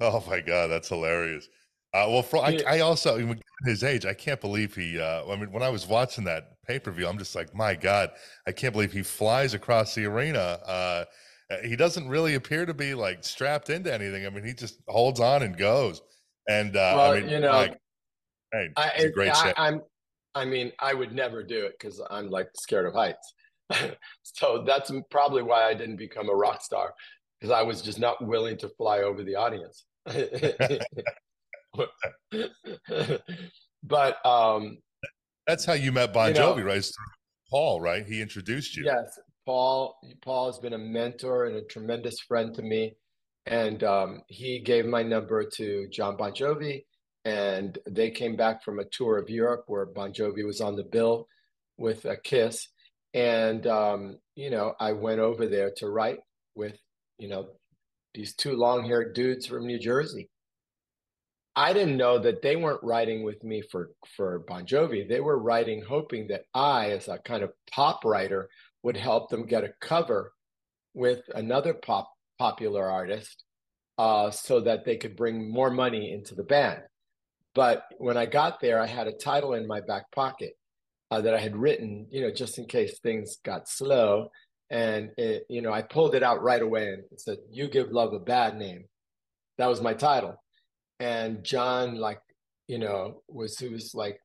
oh 0.00 0.24
my 0.28 0.40
God, 0.40 0.68
that's 0.68 0.88
hilarious. 0.88 1.48
Uh, 1.94 2.06
well, 2.10 2.22
for, 2.22 2.44
I, 2.44 2.58
I, 2.68 2.80
also 2.80 3.34
his 3.64 3.82
age, 3.82 4.04
I 4.04 4.12
can't 4.12 4.40
believe 4.40 4.74
he. 4.74 5.00
Uh, 5.00 5.24
I 5.30 5.36
mean, 5.36 5.50
when 5.50 5.62
I 5.62 5.70
was 5.70 5.86
watching 5.86 6.24
that 6.24 6.62
pay 6.66 6.78
per 6.78 6.90
view, 6.90 7.06
I'm 7.06 7.16
just 7.16 7.34
like, 7.34 7.54
my 7.54 7.74
God, 7.74 8.10
I 8.46 8.52
can't 8.52 8.74
believe 8.74 8.92
he 8.92 9.02
flies 9.02 9.54
across 9.54 9.94
the 9.94 10.04
arena. 10.04 10.58
Uh, 10.66 11.04
he 11.64 11.74
doesn't 11.74 12.06
really 12.06 12.34
appear 12.34 12.66
to 12.66 12.74
be 12.74 12.92
like 12.92 13.24
strapped 13.24 13.70
into 13.70 13.92
anything. 13.92 14.26
I 14.26 14.30
mean, 14.30 14.44
he 14.44 14.52
just 14.52 14.80
holds 14.88 15.20
on 15.20 15.42
and 15.42 15.56
goes. 15.56 16.02
And 16.48 16.76
uh, 16.76 16.92
well, 16.96 17.12
I 17.12 17.20
mean, 17.20 17.30
you 17.30 17.40
know, 17.40 17.52
like, 17.52 17.78
hey, 18.52 18.68
I, 18.76 19.06
great 19.14 19.32
I, 19.32 19.54
I'm, 19.56 19.82
I 20.34 20.44
mean, 20.44 20.72
I 20.80 20.94
would 20.94 21.12
never 21.12 21.42
do 21.42 21.64
it 21.64 21.74
because 21.78 22.00
I'm 22.10 22.28
like 22.28 22.48
scared 22.56 22.86
of 22.86 22.94
heights. 22.94 23.34
so 24.22 24.64
that's 24.66 24.92
probably 25.10 25.42
why 25.42 25.64
I 25.64 25.74
didn't 25.74 25.96
become 25.96 26.28
a 26.28 26.34
rock 26.34 26.62
star 26.62 26.94
because 27.40 27.52
I 27.52 27.62
was 27.62 27.82
just 27.82 27.98
not 27.98 28.24
willing 28.24 28.56
to 28.58 28.68
fly 28.68 29.00
over 29.00 29.22
the 29.22 29.34
audience. 29.34 29.84
but 33.82 34.26
um, 34.26 34.78
that's 35.46 35.64
how 35.64 35.72
you 35.74 35.92
met 35.92 36.12
Bon 36.12 36.32
Jovi, 36.32 36.58
know, 36.58 36.64
right? 36.64 36.90
Paul, 37.50 37.80
right? 37.80 38.06
He 38.06 38.20
introduced 38.20 38.76
you. 38.76 38.84
Yes, 38.84 39.18
Paul. 39.44 39.96
Paul 40.22 40.46
has 40.46 40.58
been 40.58 40.74
a 40.74 40.78
mentor 40.78 41.46
and 41.46 41.56
a 41.56 41.62
tremendous 41.62 42.20
friend 42.20 42.54
to 42.54 42.62
me, 42.62 42.94
and 43.46 43.82
um, 43.84 44.22
he 44.28 44.60
gave 44.60 44.86
my 44.86 45.02
number 45.02 45.44
to 45.44 45.88
Jon 45.88 46.16
Bon 46.16 46.32
Jovi, 46.32 46.84
and 47.26 47.78
they 47.86 48.10
came 48.10 48.36
back 48.36 48.62
from 48.62 48.78
a 48.78 48.84
tour 48.84 49.18
of 49.18 49.28
Europe 49.28 49.64
where 49.66 49.84
Bon 49.84 50.12
Jovi 50.12 50.46
was 50.46 50.60
on 50.60 50.76
the 50.76 50.84
bill 50.84 51.26
with 51.76 52.06
a 52.06 52.16
Kiss, 52.16 52.68
and 53.12 53.66
um, 53.66 54.18
you 54.34 54.50
know 54.50 54.74
I 54.80 54.92
went 54.92 55.20
over 55.20 55.46
there 55.46 55.72
to 55.78 55.88
write 55.88 56.20
with 56.54 56.78
you 57.18 57.28
know 57.28 57.48
these 58.14 58.34
two 58.34 58.54
long-haired 58.54 59.14
dudes 59.14 59.46
from 59.46 59.66
New 59.66 59.78
Jersey 59.78 60.30
I 61.58 61.72
didn't 61.72 61.96
know 61.96 62.18
that 62.18 62.42
they 62.42 62.54
weren't 62.54 62.82
writing 62.82 63.22
with 63.24 63.42
me 63.42 63.62
for 63.62 63.90
for 64.14 64.40
Bon 64.46 64.66
Jovi. 64.66 65.08
They 65.08 65.20
were 65.20 65.38
writing 65.38 65.82
hoping 65.82 66.28
that 66.28 66.42
I, 66.52 66.90
as 66.90 67.08
a 67.08 67.18
kind 67.18 67.42
of 67.42 67.52
pop 67.72 68.04
writer, 68.04 68.50
would 68.82 68.98
help 68.98 69.30
them 69.30 69.46
get 69.46 69.64
a 69.64 69.72
cover 69.80 70.32
with 70.92 71.22
another 71.34 71.72
pop 71.72 72.12
popular 72.38 72.86
artist, 72.90 73.42
uh, 73.96 74.30
so 74.30 74.60
that 74.60 74.84
they 74.84 74.98
could 74.98 75.16
bring 75.16 75.50
more 75.50 75.70
money 75.70 76.12
into 76.12 76.34
the 76.34 76.44
band. 76.44 76.82
But 77.56 77.82
when 77.98 78.16
I 78.16 78.26
got 78.26 78.60
there, 78.60 78.80
I 78.80 78.86
had 78.86 79.08
a 79.08 79.12
title 79.12 79.54
in 79.54 79.66
my 79.66 79.80
back 79.80 80.04
pocket 80.12 80.52
uh, 81.10 81.20
that 81.22 81.34
I 81.34 81.38
had 81.38 81.56
written, 81.56 82.06
you 82.10 82.20
know, 82.20 82.30
just 82.30 82.58
in 82.58 82.66
case 82.66 83.00
things 83.00 83.38
got 83.44 83.68
slow. 83.68 84.30
And 84.70 85.10
it, 85.18 85.44
you 85.48 85.62
know, 85.62 85.72
I 85.72 85.82
pulled 85.82 86.14
it 86.14 86.22
out 86.22 86.42
right 86.42 86.62
away 86.62 86.88
and 86.92 87.02
it 87.10 87.20
said, 87.20 87.38
"You 87.50 87.68
give 87.68 87.90
love 87.90 88.12
a 88.12 88.20
bad 88.20 88.56
name." 88.56 88.84
That 89.58 89.68
was 89.68 89.80
my 89.80 89.94
title 89.94 90.36
and 91.00 91.44
Jon, 91.44 91.96
like, 91.96 92.20
you 92.68 92.78
know, 92.78 93.22
was 93.28 93.58
he 93.58 93.68
was 93.68 93.94
like 93.94 94.18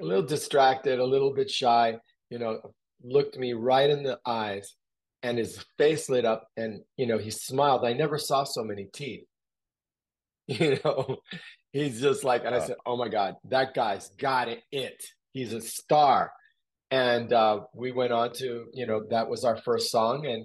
a 0.00 0.04
little 0.04 0.24
distracted, 0.24 0.98
a 0.98 1.04
little 1.04 1.32
bit 1.32 1.50
shy, 1.50 1.98
you 2.30 2.38
know, 2.38 2.60
looked 3.02 3.38
me 3.38 3.52
right 3.52 3.90
in 3.90 4.02
the 4.02 4.18
eyes 4.26 4.74
and 5.22 5.38
his 5.38 5.64
face 5.78 6.08
lit 6.08 6.24
up 6.24 6.48
and 6.56 6.80
you 6.96 7.06
know 7.06 7.18
he 7.18 7.30
smiled 7.30 7.84
i 7.84 7.92
never 7.92 8.18
saw 8.18 8.44
so 8.44 8.62
many 8.62 8.88
teeth 8.92 9.24
you 10.46 10.78
know 10.84 11.18
he's 11.72 12.00
just 12.00 12.24
like 12.24 12.44
and 12.44 12.54
i 12.54 12.60
said 12.60 12.76
oh 12.86 12.96
my 12.96 13.08
god 13.08 13.36
that 13.44 13.74
guy's 13.74 14.10
got 14.18 14.48
it 14.48 14.60
it. 14.72 15.02
He's 15.32 15.52
a 15.52 15.60
star. 15.60 16.32
And 16.90 17.32
uh, 17.32 17.60
we 17.72 17.92
went 17.92 18.12
on 18.12 18.32
to 18.34 18.66
you 18.74 18.86
know 18.86 19.04
that 19.10 19.28
was 19.28 19.44
our 19.44 19.56
first 19.56 19.90
song 19.90 20.26
and 20.26 20.44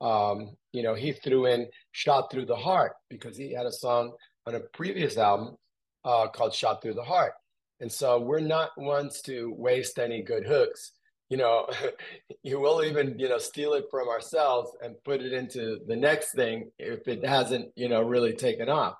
um, 0.00 0.56
you 0.72 0.82
know 0.82 0.94
he 0.94 1.12
threw 1.12 1.46
in 1.46 1.68
shot 1.92 2.30
through 2.30 2.46
the 2.46 2.56
heart 2.56 2.92
because 3.08 3.36
he 3.36 3.52
had 3.52 3.64
a 3.64 3.72
song 3.72 4.12
on 4.46 4.54
a 4.54 4.60
previous 4.60 5.16
album 5.16 5.56
uh, 6.04 6.28
called 6.28 6.54
shot 6.54 6.82
through 6.82 6.94
the 6.94 7.02
heart. 7.02 7.32
And 7.80 7.90
so 7.90 8.20
we're 8.20 8.40
not 8.40 8.70
ones 8.76 9.20
to 9.22 9.54
waste 9.56 9.98
any 9.98 10.22
good 10.22 10.46
hooks 10.46 10.92
you 11.28 11.36
know, 11.36 11.68
you 12.42 12.60
will 12.60 12.84
even, 12.84 13.18
you 13.18 13.28
know, 13.28 13.38
steal 13.38 13.74
it 13.74 13.86
from 13.90 14.08
ourselves 14.08 14.70
and 14.82 14.94
put 15.04 15.20
it 15.20 15.32
into 15.32 15.80
the 15.86 15.96
next 15.96 16.34
thing 16.34 16.70
if 16.78 17.08
it 17.08 17.24
hasn't, 17.24 17.70
you 17.74 17.88
know, 17.88 18.02
really 18.02 18.32
taken 18.32 18.68
off. 18.68 18.94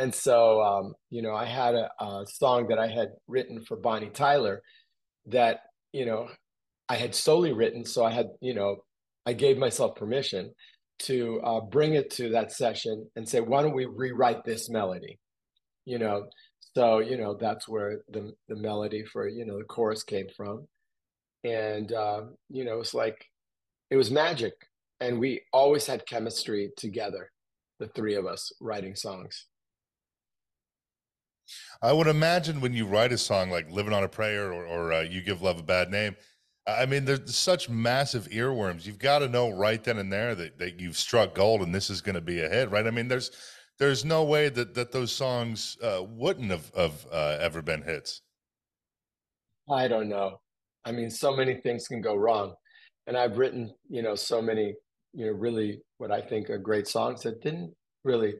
And 0.00 0.14
so, 0.14 0.62
um, 0.62 0.94
you 1.10 1.22
know, 1.22 1.34
I 1.34 1.44
had 1.44 1.74
a, 1.74 1.90
a 2.02 2.24
song 2.26 2.68
that 2.68 2.78
I 2.78 2.88
had 2.88 3.08
written 3.28 3.62
for 3.64 3.76
Bonnie 3.76 4.10
Tyler 4.10 4.62
that, 5.26 5.60
you 5.92 6.06
know, 6.06 6.28
I 6.88 6.96
had 6.96 7.14
solely 7.14 7.52
written. 7.52 7.84
So 7.84 8.04
I 8.04 8.10
had, 8.10 8.28
you 8.40 8.54
know, 8.54 8.76
I 9.26 9.32
gave 9.34 9.58
myself 9.58 9.96
permission 9.96 10.52
to 11.00 11.40
uh, 11.42 11.60
bring 11.60 11.94
it 11.94 12.10
to 12.12 12.30
that 12.30 12.52
session 12.52 13.08
and 13.16 13.28
say, 13.28 13.40
why 13.40 13.62
don't 13.62 13.74
we 13.74 13.86
rewrite 13.86 14.44
this 14.44 14.70
melody? 14.70 15.18
You 15.84 15.98
know, 15.98 16.26
so, 16.74 16.98
you 17.00 17.16
know, 17.16 17.34
that's 17.34 17.68
where 17.68 18.00
the, 18.08 18.32
the 18.48 18.56
melody 18.56 19.04
for, 19.04 19.28
you 19.28 19.44
know, 19.44 19.58
the 19.58 19.64
chorus 19.64 20.02
came 20.02 20.28
from 20.36 20.66
and 21.44 21.92
uh, 21.92 22.22
you 22.48 22.64
know 22.64 22.80
it's 22.80 22.94
like 22.94 23.26
it 23.90 23.96
was 23.96 24.10
magic 24.10 24.52
and 25.00 25.18
we 25.18 25.40
always 25.52 25.86
had 25.86 26.06
chemistry 26.06 26.70
together 26.76 27.30
the 27.78 27.88
three 27.88 28.14
of 28.14 28.26
us 28.26 28.52
writing 28.60 28.94
songs 28.94 29.46
i 31.82 31.92
would 31.92 32.06
imagine 32.06 32.60
when 32.60 32.72
you 32.72 32.86
write 32.86 33.12
a 33.12 33.18
song 33.18 33.50
like 33.50 33.70
living 33.70 33.92
on 33.92 34.04
a 34.04 34.08
prayer 34.08 34.52
or, 34.52 34.64
or 34.66 34.92
uh, 34.92 35.00
you 35.00 35.20
give 35.22 35.42
love 35.42 35.58
a 35.58 35.62
bad 35.62 35.90
name 35.90 36.16
i 36.66 36.86
mean 36.86 37.04
there's 37.04 37.34
such 37.34 37.68
massive 37.68 38.28
earworms. 38.28 38.86
You've 38.86 38.98
got 38.98 39.20
to 39.20 39.28
know 39.28 39.50
right 39.50 39.82
then 39.82 39.98
and 39.98 40.12
there 40.12 40.34
that, 40.34 40.58
that 40.58 40.78
you've 40.78 40.96
struck 40.96 41.34
gold 41.34 41.62
and 41.62 41.74
this 41.74 41.90
is 41.90 42.00
going 42.00 42.14
to 42.14 42.20
be 42.20 42.40
a 42.40 42.48
hit 42.48 42.70
right? 42.70 42.86
I 42.86 42.90
mean 42.90 43.08
there's 43.08 43.30
there's 43.80 44.04
no 44.04 44.22
way 44.22 44.50
that 44.50 44.74
that 44.74 44.92
those 44.92 45.10
songs 45.10 45.78
uh, 45.82 46.04
wouldn't 46.06 46.50
have, 46.50 46.70
have 46.76 47.06
uh, 47.10 47.38
ever 47.40 47.62
been 47.62 47.82
hits. 47.82 48.20
I 49.68 49.88
don't 49.88 50.08
know. 50.08 50.40
I 50.84 50.92
mean, 50.92 51.10
so 51.10 51.34
many 51.34 51.54
things 51.54 51.88
can 51.88 52.00
go 52.00 52.14
wrong. 52.14 52.54
And 53.06 53.16
I've 53.16 53.38
written, 53.38 53.72
you 53.88 54.02
know, 54.02 54.14
so 54.14 54.42
many, 54.42 54.74
you 55.12 55.26
know, 55.26 55.32
really 55.32 55.80
what 55.98 56.12
I 56.12 56.20
think 56.20 56.50
are 56.50 56.58
great 56.58 56.86
songs 56.86 57.22
that 57.22 57.42
didn't 57.42 57.74
really 58.04 58.34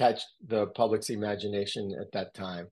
catch 0.00 0.22
the 0.46 0.66
public's 0.68 1.10
imagination 1.10 1.94
at 2.00 2.10
that 2.12 2.32
time. 2.32 2.68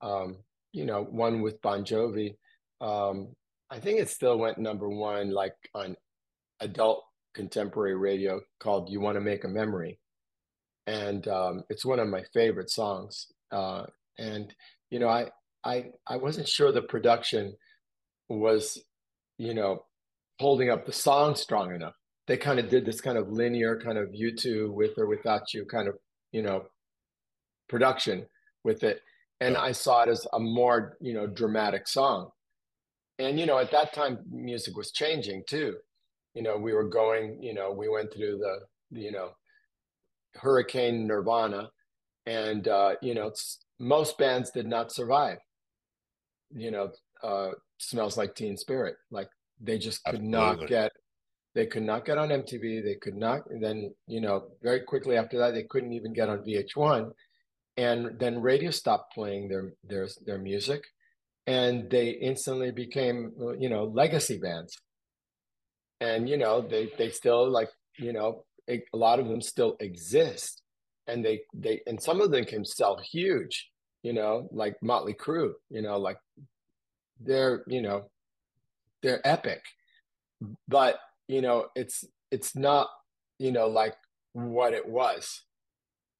Um, 0.00 0.36
you 0.72 0.84
know, 0.84 1.02
one 1.02 1.42
with 1.42 1.60
Bon 1.62 1.84
Jovi, 1.84 2.36
um, 2.80 3.34
I 3.70 3.80
think 3.80 3.98
it 3.98 4.08
still 4.08 4.38
went 4.38 4.58
number 4.58 4.88
one, 4.88 5.32
like 5.32 5.54
on 5.74 5.96
adult 6.60 7.02
contemporary 7.34 7.96
radio 7.96 8.40
called 8.60 8.88
You 8.88 9.00
Want 9.00 9.16
to 9.16 9.20
Make 9.20 9.42
a 9.44 9.48
Memory. 9.48 9.98
And 10.86 11.26
um, 11.26 11.64
it's 11.68 11.84
one 11.84 11.98
of 11.98 12.08
my 12.08 12.22
favorite 12.32 12.70
songs. 12.70 13.26
Uh, 13.50 13.84
and, 14.16 14.54
you 14.90 15.00
know, 15.00 15.08
I, 15.08 15.30
I, 15.64 15.86
I 16.06 16.18
wasn't 16.18 16.48
sure 16.48 16.70
the 16.70 16.82
production 16.82 17.54
was, 18.28 18.80
you 19.38 19.54
know, 19.54 19.84
holding 20.38 20.70
up 20.70 20.86
the 20.86 20.92
song 20.92 21.34
strong 21.34 21.74
enough. 21.74 21.94
They 22.28 22.36
kind 22.36 22.60
of 22.60 22.68
did 22.68 22.86
this 22.86 23.00
kind 23.00 23.18
of 23.18 23.28
linear 23.28 23.80
kind 23.84 23.98
of 23.98 24.10
U2 24.10 24.72
with 24.72 24.98
or 24.98 25.06
without 25.06 25.52
you 25.52 25.64
kind 25.64 25.88
of, 25.88 25.96
you 26.32 26.42
know, 26.42 26.66
production 27.68 28.26
with 28.64 28.82
it. 28.82 29.02
And 29.40 29.56
I 29.56 29.72
saw 29.72 30.02
it 30.02 30.08
as 30.08 30.26
a 30.32 30.38
more, 30.38 30.96
you 31.00 31.14
know, 31.14 31.26
dramatic 31.26 31.88
song. 31.88 32.30
And, 33.18 33.38
you 33.38 33.46
know, 33.46 33.58
at 33.58 33.70
that 33.70 33.92
time, 33.92 34.18
music 34.30 34.76
was 34.76 34.92
changing 34.92 35.44
too. 35.48 35.76
You 36.34 36.42
know, 36.42 36.56
we 36.56 36.72
were 36.72 36.88
going, 36.88 37.42
you 37.42 37.54
know, 37.54 37.72
we 37.72 37.88
went 37.88 38.12
through 38.12 38.38
the, 38.38 38.60
you 38.90 39.12
know, 39.12 39.30
Hurricane 40.34 41.06
Nirvana. 41.06 41.70
And, 42.26 42.68
uh, 42.68 42.96
you 43.02 43.14
know, 43.14 43.32
most 43.78 44.18
bands 44.18 44.50
did 44.50 44.66
not 44.66 44.92
survive. 44.92 45.38
You 46.54 46.70
know, 46.70 46.90
uh, 47.22 47.50
smells 47.78 48.16
like 48.16 48.34
Teen 48.34 48.56
Spirit. 48.56 48.96
Like 49.10 49.28
they 49.60 49.78
just 49.78 50.04
could 50.04 50.16
Absolutely. 50.16 50.30
not 50.30 50.68
get 50.68 50.92
they 51.54 51.66
could 51.66 51.82
not 51.82 52.04
get 52.04 52.18
on 52.18 52.28
MTV. 52.28 52.84
They 52.84 52.96
could 53.00 53.16
not. 53.16 53.42
Then 53.60 53.94
you 54.06 54.20
know, 54.20 54.48
very 54.62 54.80
quickly 54.80 55.16
after 55.16 55.38
that, 55.38 55.52
they 55.52 55.64
couldn't 55.64 55.92
even 55.92 56.12
get 56.12 56.28
on 56.28 56.44
VH1. 56.44 57.10
And 57.76 58.18
then 58.18 58.40
radio 58.42 58.70
stopped 58.70 59.14
playing 59.14 59.48
their 59.48 59.72
their 59.84 60.08
their 60.26 60.38
music, 60.38 60.82
and 61.46 61.90
they 61.90 62.10
instantly 62.10 62.70
became 62.70 63.32
you 63.58 63.68
know 63.68 63.84
legacy 63.84 64.38
bands. 64.38 64.76
And 66.00 66.28
you 66.28 66.36
know 66.36 66.60
they 66.60 66.90
they 66.98 67.10
still 67.10 67.50
like 67.50 67.70
you 67.98 68.12
know 68.12 68.44
a, 68.68 68.82
a 68.92 68.96
lot 68.96 69.18
of 69.20 69.28
them 69.28 69.40
still 69.40 69.76
exist, 69.80 70.62
and 71.06 71.24
they 71.24 71.42
they 71.54 71.80
and 71.86 72.00
some 72.00 72.20
of 72.20 72.30
them 72.30 72.44
can 72.44 72.64
sell 72.64 72.98
huge. 72.98 73.70
You 74.02 74.14
know, 74.14 74.48
like 74.52 74.76
Motley 74.82 75.14
Crue. 75.14 75.52
You 75.68 75.82
know, 75.82 75.98
like 75.98 76.18
they're 77.20 77.64
you 77.66 77.82
know 77.82 78.10
they're 79.02 79.26
epic 79.26 79.62
but 80.68 80.98
you 81.30 81.40
know 81.40 81.66
it's 81.76 82.04
it's 82.30 82.56
not 82.56 82.88
you 83.38 83.52
know 83.52 83.68
like 83.68 83.94
what 84.32 84.74
it 84.74 84.86
was. 84.86 85.42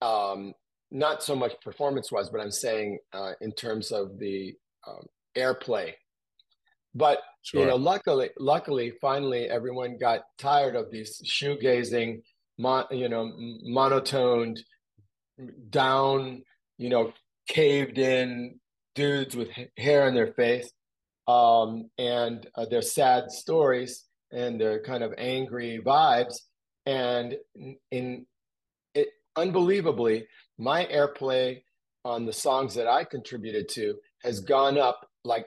Um 0.01 0.55
not 0.93 1.23
so 1.23 1.37
much 1.37 1.53
performance 1.63 2.11
was 2.11 2.31
but 2.31 2.41
i'm 2.41 2.51
saying 2.51 2.99
uh 3.13 3.31
in 3.41 3.53
terms 3.53 3.93
of 3.93 4.19
the 4.19 4.55
um, 4.89 5.07
airplay. 5.37 5.93
But 6.95 7.19
sure. 7.43 7.61
you 7.61 7.67
know 7.67 7.77
luckily 7.77 8.31
luckily 8.39 8.93
finally 9.01 9.49
everyone 9.49 9.99
got 9.99 10.23
tired 10.39 10.75
of 10.75 10.91
these 10.91 11.21
shoegazing 11.25 12.23
mon- 12.59 12.91
you 12.91 13.09
know 13.09 13.33
monotoned 13.63 14.59
down 15.71 16.43
you 16.79 16.89
know 16.89 17.13
caved 17.49 17.99
in 17.99 18.59
dudes 18.95 19.37
with 19.37 19.49
hair 19.77 20.09
in 20.09 20.15
their 20.15 20.33
face. 20.33 20.71
Um, 21.29 21.91
and 21.97 22.49
uh, 22.57 22.67
their 22.67 22.83
sad 22.83 23.31
stories 23.31 24.10
and 24.33 24.61
their 24.61 24.81
kind 24.83 25.03
of 25.03 25.15
angry 25.19 25.81
vibes. 25.85 26.41
And 26.87 27.37
in, 27.91 28.27
it, 28.95 29.09
unbelievably, 29.37 30.27
my 30.59 30.87
airplay 30.87 31.63
on 32.05 32.27
the 32.27 32.33
songs 32.33 32.75
that 32.75 32.87
I 32.87 33.05
contributed 33.05 33.69
to 33.71 33.95
has 34.23 34.41
gone 34.41 34.79
up 34.79 35.09
like 35.25 35.47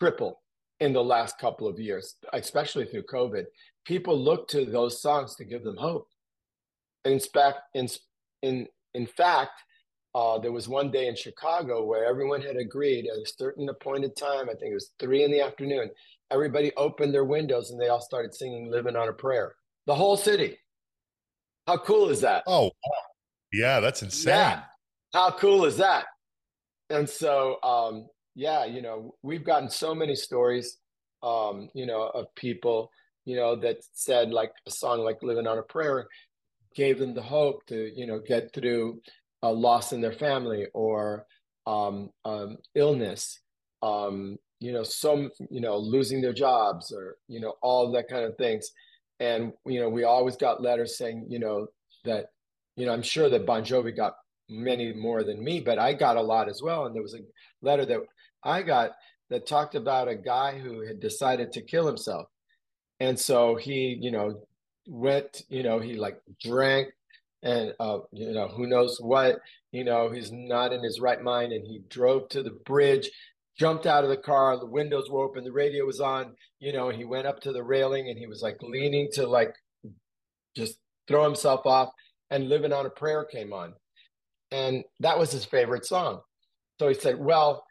triple 0.00 0.40
in 0.80 0.92
the 0.92 1.04
last 1.04 1.38
couple 1.38 1.68
of 1.68 1.78
years, 1.78 2.16
especially 2.32 2.86
through 2.86 3.04
COVID. 3.04 3.44
People 3.84 4.18
look 4.18 4.48
to 4.48 4.64
those 4.64 5.00
songs 5.00 5.36
to 5.36 5.44
give 5.44 5.62
them 5.62 5.76
hope. 5.76 6.08
In 7.04 7.20
fact, 7.20 7.58
in 7.74 7.88
in 8.42 8.66
in 8.94 9.06
fact, 9.06 9.62
uh, 10.14 10.38
there 10.38 10.52
was 10.52 10.68
one 10.68 10.90
day 10.90 11.06
in 11.06 11.16
Chicago 11.16 11.84
where 11.84 12.04
everyone 12.04 12.42
had 12.42 12.56
agreed 12.56 13.06
at 13.06 13.16
a 13.16 13.32
certain 13.38 13.68
appointed 13.68 14.14
time, 14.16 14.48
I 14.50 14.54
think 14.54 14.72
it 14.72 14.74
was 14.74 14.92
three 14.98 15.24
in 15.24 15.30
the 15.30 15.40
afternoon, 15.40 15.90
everybody 16.30 16.72
opened 16.76 17.14
their 17.14 17.24
windows 17.24 17.70
and 17.70 17.80
they 17.80 17.88
all 17.88 18.00
started 18.00 18.34
singing 18.34 18.70
Living 18.70 18.96
on 18.96 19.08
a 19.08 19.12
Prayer. 19.12 19.54
The 19.86 19.94
whole 19.94 20.16
city. 20.16 20.58
How 21.66 21.78
cool 21.78 22.10
is 22.10 22.20
that? 22.20 22.42
Oh, 22.46 22.70
yeah, 23.52 23.80
that's 23.80 24.02
insane. 24.02 24.34
Yeah. 24.34 24.62
How 25.14 25.30
cool 25.30 25.64
is 25.64 25.76
that? 25.78 26.06
And 26.90 27.08
so, 27.08 27.62
um, 27.62 28.08
yeah, 28.34 28.64
you 28.64 28.82
know, 28.82 29.14
we've 29.22 29.44
gotten 29.44 29.70
so 29.70 29.94
many 29.94 30.14
stories, 30.14 30.78
um, 31.22 31.68
you 31.74 31.86
know, 31.86 32.08
of 32.14 32.26
people, 32.34 32.90
you 33.24 33.36
know, 33.36 33.56
that 33.56 33.78
said 33.92 34.30
like 34.30 34.52
a 34.66 34.70
song 34.70 35.00
like 35.00 35.22
Living 35.22 35.46
on 35.46 35.58
a 35.58 35.62
Prayer 35.62 36.06
gave 36.74 36.98
them 36.98 37.14
the 37.14 37.22
hope 37.22 37.64
to, 37.66 37.90
you 37.94 38.06
know, 38.06 38.18
get 38.18 38.52
through 38.54 39.00
a 39.42 39.52
loss 39.52 39.92
in 39.92 40.00
their 40.00 40.12
family 40.12 40.66
or 40.72 41.26
um, 41.66 42.10
um, 42.24 42.58
illness, 42.74 43.40
um, 43.82 44.38
you 44.60 44.72
know, 44.72 44.82
some, 44.82 45.30
you 45.50 45.60
know, 45.60 45.76
losing 45.76 46.20
their 46.20 46.32
jobs 46.32 46.92
or, 46.92 47.16
you 47.28 47.40
know, 47.40 47.54
all 47.62 47.90
that 47.92 48.08
kind 48.08 48.24
of 48.24 48.36
things. 48.36 48.70
And, 49.20 49.52
you 49.66 49.80
know, 49.80 49.88
we 49.88 50.04
always 50.04 50.36
got 50.36 50.62
letters 50.62 50.96
saying, 50.96 51.26
you 51.28 51.38
know, 51.38 51.66
that, 52.04 52.26
you 52.76 52.86
know, 52.86 52.92
I'm 52.92 53.02
sure 53.02 53.28
that 53.28 53.46
Bon 53.46 53.62
Jovi 53.62 53.94
got 53.94 54.14
many 54.48 54.92
more 54.92 55.24
than 55.24 55.42
me, 55.42 55.60
but 55.60 55.78
I 55.78 55.94
got 55.94 56.16
a 56.16 56.22
lot 56.22 56.48
as 56.48 56.62
well. 56.62 56.86
And 56.86 56.94
there 56.94 57.02
was 57.02 57.14
a 57.14 57.20
letter 57.60 57.84
that 57.86 58.00
I 58.44 58.62
got 58.62 58.92
that 59.30 59.46
talked 59.46 59.74
about 59.74 60.08
a 60.08 60.14
guy 60.14 60.58
who 60.58 60.80
had 60.80 61.00
decided 61.00 61.52
to 61.52 61.62
kill 61.62 61.86
himself. 61.86 62.26
And 63.00 63.18
so 63.18 63.56
he, 63.56 63.98
you 64.00 64.10
know, 64.10 64.42
went, 64.86 65.42
you 65.48 65.62
know, 65.62 65.78
he 65.78 65.94
like 65.94 66.20
drank 66.40 66.88
and 67.42 67.72
uh, 67.80 67.98
you 68.12 68.32
know 68.32 68.48
who 68.48 68.66
knows 68.66 68.98
what 69.00 69.40
you 69.72 69.84
know 69.84 70.10
he's 70.10 70.30
not 70.32 70.72
in 70.72 70.82
his 70.82 71.00
right 71.00 71.22
mind 71.22 71.52
and 71.52 71.66
he 71.66 71.80
drove 71.88 72.28
to 72.28 72.42
the 72.42 72.50
bridge 72.64 73.10
jumped 73.58 73.86
out 73.86 74.04
of 74.04 74.10
the 74.10 74.16
car. 74.16 74.58
The 74.58 74.66
windows 74.66 75.10
were 75.10 75.22
open. 75.22 75.44
The 75.44 75.52
radio 75.52 75.84
was 75.84 76.00
on. 76.00 76.34
You 76.60 76.72
know, 76.72 76.88
he 76.88 77.04
went 77.04 77.26
up 77.26 77.40
to 77.40 77.52
the 77.52 77.62
railing 77.62 78.08
and 78.08 78.18
he 78.18 78.26
was 78.26 78.42
like 78.42 78.56
leaning 78.62 79.08
to 79.14 79.26
like 79.26 79.54
just 80.56 80.78
throw 81.08 81.24
himself 81.24 81.66
off. 81.66 81.90
And 82.30 82.48
"Living 82.48 82.72
on 82.72 82.86
a 82.86 82.90
Prayer" 82.90 83.24
came 83.26 83.52
on, 83.52 83.74
and 84.50 84.84
that 85.00 85.18
was 85.18 85.30
his 85.30 85.44
favorite 85.44 85.84
song. 85.84 86.20
So 86.78 86.88
he 86.88 86.94
said, 86.94 87.18
"Well." 87.18 87.64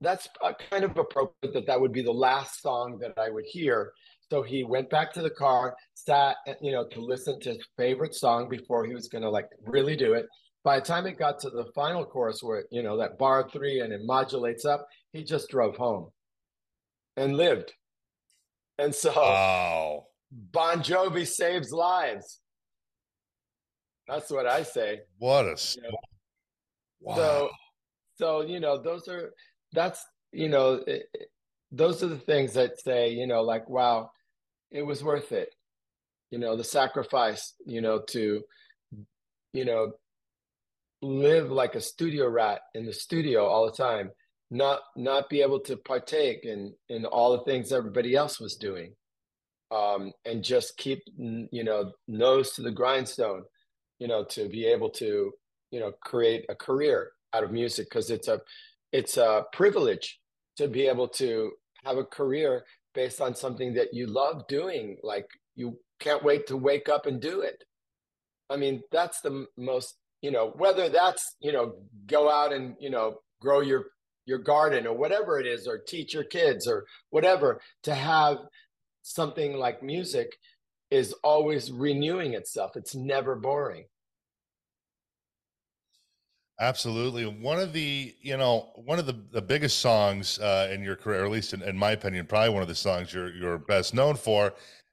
That's 0.00 0.28
kind 0.70 0.84
of 0.84 0.96
appropriate 0.96 1.54
that 1.54 1.66
that 1.66 1.80
would 1.80 1.90
be 1.90 2.02
the 2.02 2.12
last 2.12 2.62
song 2.62 3.00
that 3.00 3.14
I 3.18 3.30
would 3.30 3.44
hear. 3.44 3.90
So 4.30 4.42
he 4.42 4.62
went 4.62 4.90
back 4.90 5.12
to 5.14 5.22
the 5.22 5.30
car, 5.30 5.74
sat, 5.94 6.36
eh, 6.46 6.54
you 6.60 6.72
know, 6.72 6.86
to 6.88 7.00
listen 7.00 7.40
to 7.40 7.50
his 7.50 7.66
favorite 7.76 8.14
song 8.14 8.48
before 8.48 8.84
he 8.84 8.94
was 8.94 9.08
going 9.08 9.22
to 9.22 9.30
like 9.30 9.48
really 9.66 9.96
do 9.96 10.12
it. 10.12 10.26
By 10.64 10.80
the 10.80 10.84
time 10.84 11.06
it 11.06 11.18
got 11.18 11.38
to 11.40 11.50
the 11.50 11.66
final 11.74 12.04
chorus 12.04 12.42
where, 12.42 12.64
you 12.70 12.82
know, 12.82 12.98
that 12.98 13.16
bar 13.16 13.48
three 13.50 13.80
and 13.80 13.92
it 13.92 14.02
modulates 14.04 14.64
up, 14.64 14.86
he 15.12 15.24
just 15.24 15.48
drove 15.48 15.76
home 15.76 16.10
and 17.16 17.36
lived. 17.36 17.72
And 18.78 18.94
so 18.94 19.12
wow. 19.12 20.04
Bon 20.30 20.80
Jovi 20.80 21.26
saves 21.26 21.72
lives. 21.72 22.40
That's 24.06 24.30
what 24.30 24.46
I 24.46 24.62
say. 24.62 25.00
What 25.18 25.46
a 25.46 25.56
you 25.76 25.82
know? 25.82 25.98
wow. 27.00 27.16
So 27.16 27.50
so 28.16 28.40
you 28.42 28.60
know, 28.60 28.80
those 28.80 29.08
are 29.08 29.32
that's 29.72 30.04
you 30.32 30.48
know, 30.48 30.82
it, 30.86 31.04
those 31.72 32.02
are 32.02 32.08
the 32.08 32.18
things 32.18 32.52
that 32.54 32.80
say, 32.80 33.10
you 33.10 33.26
know, 33.26 33.42
like 33.42 33.68
wow, 33.68 34.10
it 34.70 34.82
was 34.82 35.02
worth 35.02 35.32
it. 35.32 35.54
You 36.30 36.38
know, 36.38 36.56
the 36.56 36.64
sacrifice, 36.64 37.54
you 37.64 37.80
know, 37.80 38.00
to 38.10 38.42
you 39.54 39.64
know, 39.64 39.92
live 41.00 41.50
like 41.50 41.74
a 41.74 41.80
studio 41.80 42.28
rat 42.28 42.60
in 42.74 42.84
the 42.84 42.92
studio 42.92 43.46
all 43.46 43.66
the 43.66 43.72
time 43.72 44.10
not 44.50 44.80
not 44.96 45.28
be 45.28 45.42
able 45.42 45.60
to 45.60 45.76
partake 45.76 46.44
in 46.44 46.74
in 46.88 47.04
all 47.04 47.36
the 47.36 47.44
things 47.44 47.72
everybody 47.72 48.16
else 48.16 48.40
was 48.40 48.56
doing 48.56 48.94
um 49.70 50.10
and 50.24 50.42
just 50.42 50.76
keep 50.76 51.00
you 51.18 51.62
know 51.62 51.92
nose 52.08 52.52
to 52.52 52.62
the 52.62 52.70
grindstone 52.70 53.42
you 53.98 54.08
know 54.08 54.24
to 54.24 54.48
be 54.48 54.66
able 54.66 54.88
to 54.88 55.30
you 55.70 55.78
know 55.78 55.92
create 56.02 56.46
a 56.48 56.54
career 56.54 57.10
out 57.34 57.44
of 57.44 57.52
music 57.52 57.86
because 57.88 58.10
it's 58.10 58.28
a 58.28 58.40
it's 58.92 59.18
a 59.18 59.44
privilege 59.52 60.18
to 60.56 60.66
be 60.66 60.86
able 60.86 61.06
to 61.06 61.52
have 61.84 61.98
a 61.98 62.04
career 62.04 62.64
based 62.94 63.20
on 63.20 63.34
something 63.34 63.74
that 63.74 63.92
you 63.92 64.06
love 64.06 64.46
doing 64.48 64.96
like 65.02 65.26
you 65.54 65.78
can't 66.00 66.24
wait 66.24 66.46
to 66.46 66.56
wake 66.56 66.88
up 66.88 67.06
and 67.06 67.20
do 67.20 67.40
it. 67.40 67.64
I 68.50 68.56
mean 68.56 68.82
that's 68.90 69.20
the 69.20 69.46
most 69.56 69.96
you 70.22 70.30
know 70.30 70.52
whether 70.56 70.88
that's 70.88 71.36
you 71.40 71.52
know 71.52 71.74
go 72.06 72.30
out 72.30 72.52
and 72.52 72.74
you 72.80 72.90
know 72.90 73.18
grow 73.40 73.60
your 73.60 73.86
your 74.26 74.38
garden 74.38 74.86
or 74.86 74.96
whatever 74.96 75.40
it 75.40 75.46
is 75.46 75.66
or 75.66 75.78
teach 75.78 76.12
your 76.12 76.24
kids 76.24 76.66
or 76.66 76.84
whatever 77.10 77.60
to 77.82 77.94
have 77.94 78.38
something 79.02 79.56
like 79.56 79.82
music 79.82 80.36
is 80.90 81.14
always 81.24 81.70
renewing 81.70 82.34
itself. 82.34 82.72
It's 82.76 82.94
never 82.94 83.36
boring 83.36 83.84
absolutely 86.60 87.24
one 87.24 87.58
of 87.58 87.72
the 87.72 88.14
you 88.20 88.36
know 88.36 88.70
one 88.74 88.98
of 88.98 89.06
the, 89.06 89.16
the 89.32 89.42
biggest 89.42 89.78
songs 89.78 90.38
uh, 90.40 90.68
in 90.72 90.82
your 90.82 90.96
career 90.96 91.24
at 91.24 91.30
least 91.30 91.52
in, 91.52 91.62
in 91.62 91.76
my 91.76 91.92
opinion 91.92 92.26
probably 92.26 92.50
one 92.50 92.62
of 92.62 92.68
the 92.68 92.74
songs 92.74 93.14
you're 93.14 93.32
you're 93.34 93.58
best 93.58 93.94
known 93.94 94.16
for 94.16 94.52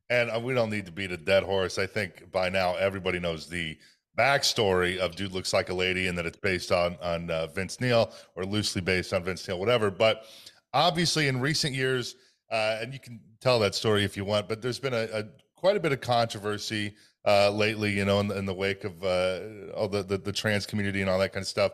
and 0.10 0.30
uh, 0.30 0.40
we 0.40 0.54
don't 0.54 0.70
need 0.70 0.86
to 0.86 0.92
beat 0.92 1.12
a 1.12 1.18
dead 1.18 1.44
horse 1.44 1.80
i 1.80 1.86
think 1.88 2.32
by 2.32 2.50
now 2.50 2.76
everybody 2.76 3.20
knows 3.20 3.48
the 3.48 3.76
backstory 4.18 4.98
of 4.98 5.16
Dude 5.16 5.32
Looks 5.32 5.54
Like 5.54 5.70
a 5.70 5.74
Lady 5.74 6.08
and 6.08 6.18
that 6.18 6.26
it's 6.26 6.38
based 6.38 6.72
on 6.72 6.98
on 7.02 7.30
uh, 7.30 7.48
Vince 7.48 7.80
Neil 7.82 8.12
or 8.36 8.46
loosely 8.46 8.82
based 8.82 9.14
on 9.14 9.24
Vince 9.24 9.48
Neil, 9.48 9.60
whatever. 9.60 9.92
But 9.92 10.26
obviously, 10.74 11.28
in 11.28 11.40
recent 11.40 11.74
years, 11.74 12.16
uh, 12.52 12.78
and 12.82 12.94
you 12.94 13.00
can 13.00 13.20
tell 13.42 13.60
that 13.60 13.76
story 13.76 14.04
if 14.04 14.16
you 14.16 14.26
want, 14.26 14.48
but 14.48 14.62
there's 14.62 14.80
been 14.80 14.94
a, 14.94 15.08
a 15.14 15.24
quite 15.56 15.78
a 15.78 15.80
bit 15.80 15.92
of 15.92 16.02
controversy 16.02 16.96
uh, 17.26 17.50
lately, 17.50 17.92
you 17.92 18.06
know, 18.06 18.20
in 18.20 18.28
the, 18.28 18.38
in 18.38 18.46
the 18.46 18.54
wake 18.54 18.84
of 18.84 19.04
uh, 19.04 19.72
all 19.76 19.88
the, 19.88 20.04
the, 20.04 20.18
the 20.18 20.32
trans 20.32 20.66
community 20.66 21.02
and 21.02 21.10
all 21.10 21.20
that 21.20 21.34
kind 21.34 21.44
of 21.44 21.48
stuff. 21.48 21.74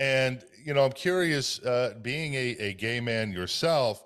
And 0.00 0.42
you 0.64 0.74
know, 0.74 0.84
I'm 0.84 0.92
curious, 0.92 1.60
uh, 1.64 1.94
being 2.02 2.34
a, 2.34 2.56
a 2.58 2.74
gay 2.74 3.00
man 3.00 3.32
yourself, 3.32 4.02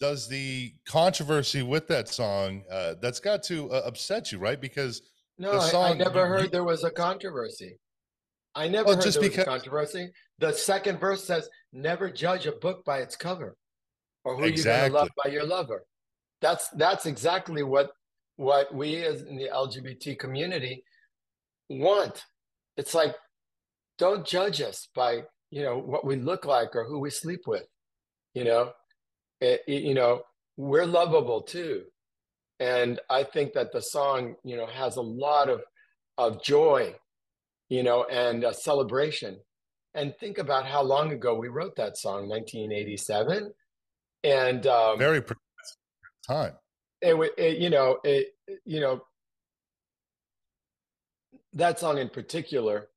does 0.00 0.28
the 0.28 0.72
controversy 0.86 1.62
with 1.62 1.88
that 1.88 2.08
song 2.08 2.62
uh, 2.70 2.94
that's 3.00 3.20
got 3.20 3.42
to 3.44 3.70
uh, 3.70 3.82
upset 3.84 4.30
you, 4.30 4.38
right? 4.38 4.60
Because 4.60 5.02
no, 5.38 5.58
song, 5.60 5.84
I, 5.84 5.90
I, 5.90 5.94
never 5.94 6.26
heard 6.26 6.44
you, 6.44 6.48
there 6.48 6.64
was 6.64 6.84
a 6.84 6.90
controversy. 6.90 7.78
I 8.54 8.68
never 8.68 8.94
heard 8.94 9.02
just 9.02 9.20
there 9.20 9.28
because, 9.28 9.46
was 9.46 9.46
a 9.46 9.58
controversy. 9.58 10.10
The 10.38 10.52
second 10.52 10.98
verse 10.98 11.24
says, 11.24 11.48
"Never 11.72 12.10
judge 12.10 12.46
a 12.46 12.52
book 12.52 12.84
by 12.84 12.98
its 12.98 13.16
cover, 13.16 13.56
or 14.24 14.36
who 14.36 14.44
exactly. 14.44 14.70
you're 14.70 14.80
going 14.80 14.92
to 14.92 14.98
love 14.98 15.10
by 15.24 15.30
your 15.30 15.46
lover." 15.46 15.84
That's 16.40 16.68
that's 16.70 17.06
exactly 17.06 17.62
what 17.62 17.90
what 18.38 18.74
we 18.74 19.04
as 19.04 19.20
in 19.22 19.36
the 19.36 19.50
LGBT 19.52 20.18
community 20.18 20.82
want. 21.68 22.24
It's 22.78 22.94
like, 22.94 23.14
don't 23.98 24.26
judge 24.26 24.62
us 24.62 24.88
by 24.94 25.24
you 25.50 25.62
know 25.62 25.78
what 25.78 26.06
we 26.06 26.16
look 26.16 26.46
like 26.46 26.74
or 26.74 26.84
who 26.84 26.98
we 26.98 27.10
sleep 27.10 27.42
with. 27.46 27.66
You 28.32 28.44
know, 28.44 28.72
it, 29.40 29.62
you 29.68 29.92
know 29.92 30.22
we're 30.56 30.86
lovable 30.86 31.42
too 31.42 31.84
and 32.60 33.00
I 33.08 33.22
think 33.22 33.52
that 33.52 33.72
the 33.72 33.80
song, 33.80 34.34
you 34.44 34.56
know, 34.56 34.66
has 34.66 34.96
a 34.96 35.02
lot 35.02 35.48
of 35.48 35.62
of 36.16 36.42
joy, 36.42 36.94
you 37.68 37.82
know, 37.82 38.04
and 38.04 38.42
a 38.42 38.52
celebration. 38.52 39.38
And 39.94 40.14
think 40.18 40.38
about 40.38 40.66
how 40.66 40.82
long 40.82 41.12
ago 41.12 41.34
we 41.34 41.48
wrote 41.48 41.76
that 41.76 41.96
song, 41.96 42.28
1987, 42.28 43.52
and 44.24 44.66
um, 44.66 44.98
very 44.98 45.22
time. 46.26 46.52
It, 47.00 47.32
it, 47.38 47.58
you 47.58 47.70
know, 47.70 47.98
it, 48.04 48.28
you 48.64 48.80
know, 48.80 49.02
that 51.52 51.78
song 51.78 51.98
in 51.98 52.08
particular, 52.08 52.88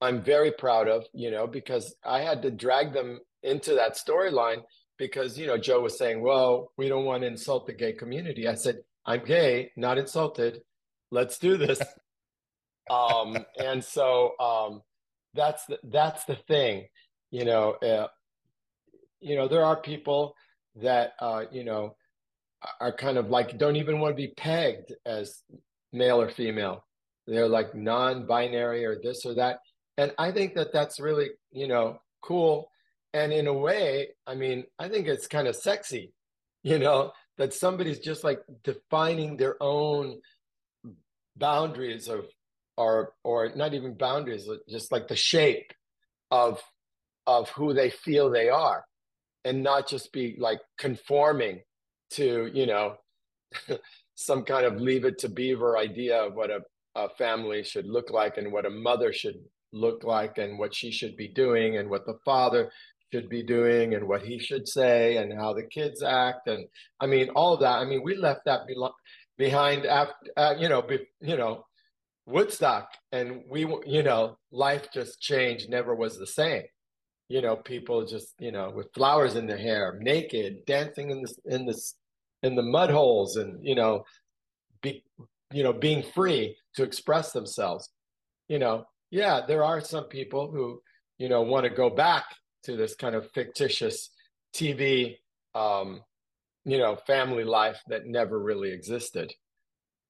I'm 0.00 0.22
very 0.22 0.50
proud 0.52 0.88
of, 0.88 1.04
you 1.12 1.30
know, 1.30 1.46
because 1.46 1.94
I 2.04 2.20
had 2.20 2.42
to 2.42 2.50
drag 2.50 2.92
them 2.92 3.20
into 3.42 3.74
that 3.74 3.96
storyline 3.96 4.62
because 5.00 5.38
you 5.38 5.46
know 5.46 5.56
Joe 5.56 5.80
was 5.80 5.98
saying, 5.98 6.20
"Well, 6.20 6.72
we 6.76 6.88
don't 6.88 7.06
want 7.06 7.22
to 7.22 7.26
insult 7.26 7.66
the 7.66 7.72
gay 7.72 7.92
community." 7.92 8.46
I 8.46 8.54
said, 8.54 8.80
I'm 9.06 9.24
gay, 9.24 9.72
not 9.76 9.98
insulted. 9.98 10.60
Let's 11.10 11.38
do 11.38 11.56
this. 11.56 11.80
um, 12.90 13.38
and 13.58 13.82
so 13.82 14.38
um, 14.38 14.82
that's 15.34 15.64
the, 15.66 15.78
that's 15.84 16.24
the 16.24 16.36
thing, 16.36 16.86
you 17.30 17.44
know. 17.44 17.72
Uh, 17.72 18.08
you 19.20 19.36
know, 19.36 19.48
there 19.48 19.64
are 19.64 19.76
people 19.76 20.34
that 20.76 21.14
uh, 21.18 21.44
you 21.50 21.64
know 21.64 21.96
are 22.80 22.92
kind 22.92 23.18
of 23.18 23.30
like 23.30 23.58
don't 23.58 23.76
even 23.76 24.00
want 24.00 24.12
to 24.12 24.22
be 24.22 24.34
pegged 24.36 24.92
as 25.06 25.42
male 25.92 26.20
or 26.20 26.28
female. 26.28 26.84
They're 27.26 27.48
like 27.48 27.74
non-binary 27.74 28.84
or 28.84 28.98
this 29.02 29.24
or 29.24 29.34
that, 29.34 29.60
and 29.96 30.12
I 30.18 30.32
think 30.32 30.54
that 30.54 30.72
that's 30.72 31.00
really 31.00 31.30
you 31.52 31.68
know 31.68 32.00
cool. 32.22 32.70
And 33.12 33.32
in 33.32 33.46
a 33.46 33.54
way, 33.54 34.08
I 34.26 34.34
mean, 34.34 34.64
I 34.78 34.88
think 34.88 35.08
it's 35.08 35.26
kind 35.26 35.48
of 35.48 35.56
sexy, 35.56 36.12
you 36.62 36.78
know, 36.78 37.12
that 37.38 37.52
somebody's 37.52 37.98
just 37.98 38.22
like 38.22 38.40
defining 38.62 39.36
their 39.36 39.56
own 39.60 40.20
boundaries 41.36 42.08
of 42.08 42.26
or 42.76 43.12
or 43.24 43.50
not 43.56 43.74
even 43.74 43.94
boundaries 43.94 44.48
just 44.68 44.92
like 44.92 45.08
the 45.08 45.16
shape 45.16 45.72
of 46.30 46.62
of 47.26 47.48
who 47.50 47.72
they 47.74 47.90
feel 47.90 48.30
they 48.30 48.48
are 48.48 48.84
and 49.44 49.62
not 49.62 49.88
just 49.88 50.12
be 50.12 50.36
like 50.38 50.60
conforming 50.78 51.60
to 52.12 52.50
you 52.52 52.66
know 52.66 52.96
some 54.14 54.44
kind 54.44 54.66
of 54.66 54.80
leave 54.80 55.04
it 55.04 55.18
to 55.18 55.28
beaver 55.28 55.78
idea 55.78 56.24
of 56.24 56.34
what 56.34 56.50
a, 56.50 56.60
a 56.94 57.08
family 57.10 57.62
should 57.62 57.86
look 57.86 58.10
like 58.10 58.36
and 58.36 58.52
what 58.52 58.66
a 58.66 58.70
mother 58.70 59.12
should 59.12 59.36
look 59.72 60.04
like 60.04 60.38
and 60.38 60.58
what 60.58 60.74
she 60.74 60.90
should 60.90 61.16
be 61.16 61.28
doing 61.28 61.76
and 61.78 61.88
what 61.88 62.04
the 62.06 62.18
father 62.24 62.70
should 63.12 63.28
be 63.28 63.42
doing 63.42 63.94
and 63.94 64.06
what 64.06 64.22
he 64.22 64.38
should 64.38 64.68
say 64.68 65.16
and 65.16 65.32
how 65.32 65.52
the 65.52 65.62
kids 65.62 66.02
act 66.02 66.46
and 66.48 66.66
I 67.00 67.06
mean 67.06 67.30
all 67.30 67.54
of 67.54 67.60
that. 67.60 67.78
I 67.78 67.84
mean 67.84 68.02
we 68.02 68.16
left 68.16 68.44
that 68.44 68.66
be- 68.66 68.76
behind 69.38 69.86
after 69.86 70.14
uh, 70.36 70.54
you 70.58 70.68
know 70.68 70.82
be, 70.82 70.98
you 71.20 71.36
know 71.36 71.64
Woodstock 72.26 72.88
and 73.10 73.42
we 73.48 73.60
you 73.86 74.02
know 74.02 74.36
life 74.52 74.88
just 74.92 75.20
changed 75.20 75.68
never 75.68 75.94
was 75.94 76.18
the 76.18 76.26
same. 76.26 76.62
You 77.28 77.42
know 77.42 77.56
people 77.56 78.04
just 78.04 78.34
you 78.38 78.52
know 78.52 78.70
with 78.70 78.92
flowers 78.94 79.36
in 79.36 79.46
their 79.46 79.58
hair, 79.58 79.98
naked, 80.00 80.66
dancing 80.66 81.10
in 81.10 81.22
the 81.22 81.34
in 81.46 81.66
the 81.66 81.80
in 82.42 82.54
the 82.56 82.62
mud 82.62 82.90
holes 82.90 83.36
and 83.36 83.58
you 83.66 83.74
know 83.74 84.04
be 84.82 85.04
you 85.52 85.62
know 85.62 85.72
being 85.72 86.02
free 86.02 86.56
to 86.74 86.82
express 86.82 87.32
themselves. 87.32 87.88
You 88.48 88.58
know, 88.58 88.84
yeah, 89.10 89.40
there 89.46 89.62
are 89.64 89.80
some 89.80 90.04
people 90.04 90.50
who 90.50 90.80
you 91.18 91.28
know 91.28 91.42
want 91.42 91.64
to 91.64 91.70
go 91.70 91.90
back 91.90 92.24
to 92.64 92.76
this 92.76 92.94
kind 92.94 93.14
of 93.14 93.30
fictitious 93.32 94.10
TV, 94.54 95.16
um, 95.54 96.02
you 96.64 96.78
know, 96.78 96.96
family 97.06 97.44
life 97.44 97.80
that 97.88 98.06
never 98.06 98.38
really 98.38 98.70
existed, 98.72 99.32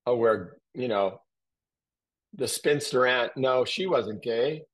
uh, 0.09 0.15
where 0.15 0.57
you 0.75 0.89
know, 0.89 1.21
the 2.35 2.49
spinster 2.49 3.07
aunt, 3.07 3.33
no, 3.37 3.65
she 3.65 3.87
wasn't 3.87 4.23
gay. 4.23 4.63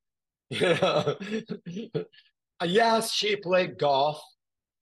You 0.49 0.75
know, 0.81 1.17
yes, 2.63 3.11
she 3.11 3.35
played 3.35 3.77
golf. 3.77 4.21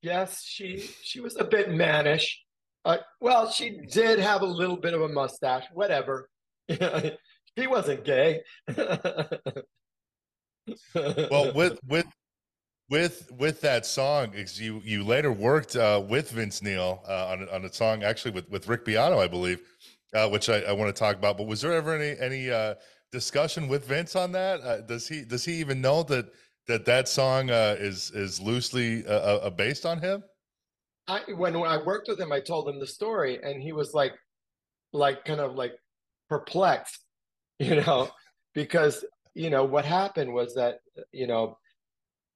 yes, 0.02 0.44
she 0.44 0.78
she 1.02 1.20
was 1.22 1.36
a 1.38 1.44
bit 1.44 1.72
mannish. 1.72 2.45
Uh, 2.86 2.98
well, 3.20 3.50
she 3.50 3.82
did 3.92 4.20
have 4.20 4.44
a 4.44 4.46
little 4.46 4.78
bit 4.78 4.94
of 4.94 5.02
a 5.02 5.10
mustache. 5.10 5.66
Whatever. 5.74 6.30
he 6.68 7.68
wasn't 7.68 8.06
gay. 8.06 8.42
well, 10.94 11.52
with 11.54 11.80
with 11.88 12.06
with 12.90 13.32
with 13.32 13.62
that 13.62 13.88
song, 13.88 14.34
you 14.54 14.82
you 14.84 15.04
later 15.04 15.32
worked 15.32 15.76
uh, 15.76 16.04
with 16.08 16.30
Vince 16.30 16.62
Neil 16.62 17.04
uh, 17.08 17.28
on 17.28 17.50
on 17.50 17.66
a 17.66 17.74
song 17.74 18.04
actually 18.04 18.32
with 18.32 18.50
with 18.52 18.68
Rick 18.68 18.86
Beato, 18.86 19.20
I 19.20 19.28
believe, 19.28 19.62
uh, 20.14 20.30
which 20.30 20.50
I, 20.50 20.60
I 20.62 20.72
want 20.72 20.96
to 20.96 21.00
talk 21.00 21.16
about. 21.16 21.38
But 21.38 21.48
was 21.48 21.62
there 21.62 21.74
ever 21.74 21.96
any 21.96 22.20
any 22.20 22.52
uh, 22.52 22.76
discussion 23.12 23.68
with 23.68 23.88
Vince 23.88 24.16
on 24.16 24.32
that? 24.34 24.62
Uh, 24.62 24.82
does 24.82 25.08
he 25.08 25.26
does 25.26 25.44
he 25.44 25.54
even 25.54 25.82
know 25.82 26.04
that 26.04 26.28
that 26.68 26.86
that 26.86 27.08
song 27.08 27.50
is 27.50 28.12
is 28.12 28.40
loosely 28.40 29.04
based 29.58 29.88
on 29.88 30.00
him? 30.00 30.24
I 31.08 31.22
when, 31.36 31.56
I 31.56 31.78
worked 31.84 32.08
with 32.08 32.20
him, 32.20 32.32
I 32.32 32.40
told 32.40 32.68
him 32.68 32.80
the 32.80 32.88
story, 32.88 33.40
and 33.42 33.62
he 33.62 33.72
was 33.72 33.94
like, 33.94 34.14
like 34.92 35.26
kind 35.26 35.40
of 35.40 35.56
like 35.56 35.74
perplexed, 36.30 37.00
you 37.60 37.76
know, 37.76 38.10
because 38.54 39.06
you 39.34 39.50
know 39.50 39.66
what 39.66 39.86
happened 39.86 40.34
was 40.34 40.56
that 40.56 40.80
you 41.12 41.28
know 41.28 41.58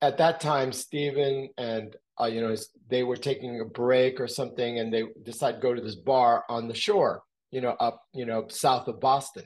at 0.02 0.18
that 0.18 0.40
time, 0.40 0.72
Steven 0.72 1.50
and 1.58 1.96
uh, 2.20 2.26
you 2.26 2.42
know 2.42 2.56
they 2.90 3.04
were 3.04 3.18
taking 3.18 3.60
a 3.60 3.66
break 3.66 4.20
or 4.20 4.28
something, 4.28 4.80
and 4.80 4.94
they 4.94 5.04
decided 5.24 5.58
to 5.58 5.62
go 5.62 5.74
to 5.74 5.82
this 5.82 5.96
bar 5.96 6.44
on 6.50 6.68
the 6.68 6.76
shore, 6.76 7.24
you 7.52 7.62
know, 7.62 7.76
up 7.80 8.02
you 8.14 8.26
know 8.26 8.48
south 8.50 8.88
of 8.88 9.00
Boston, 9.00 9.46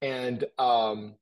and 0.00 0.44
um, 0.58 1.14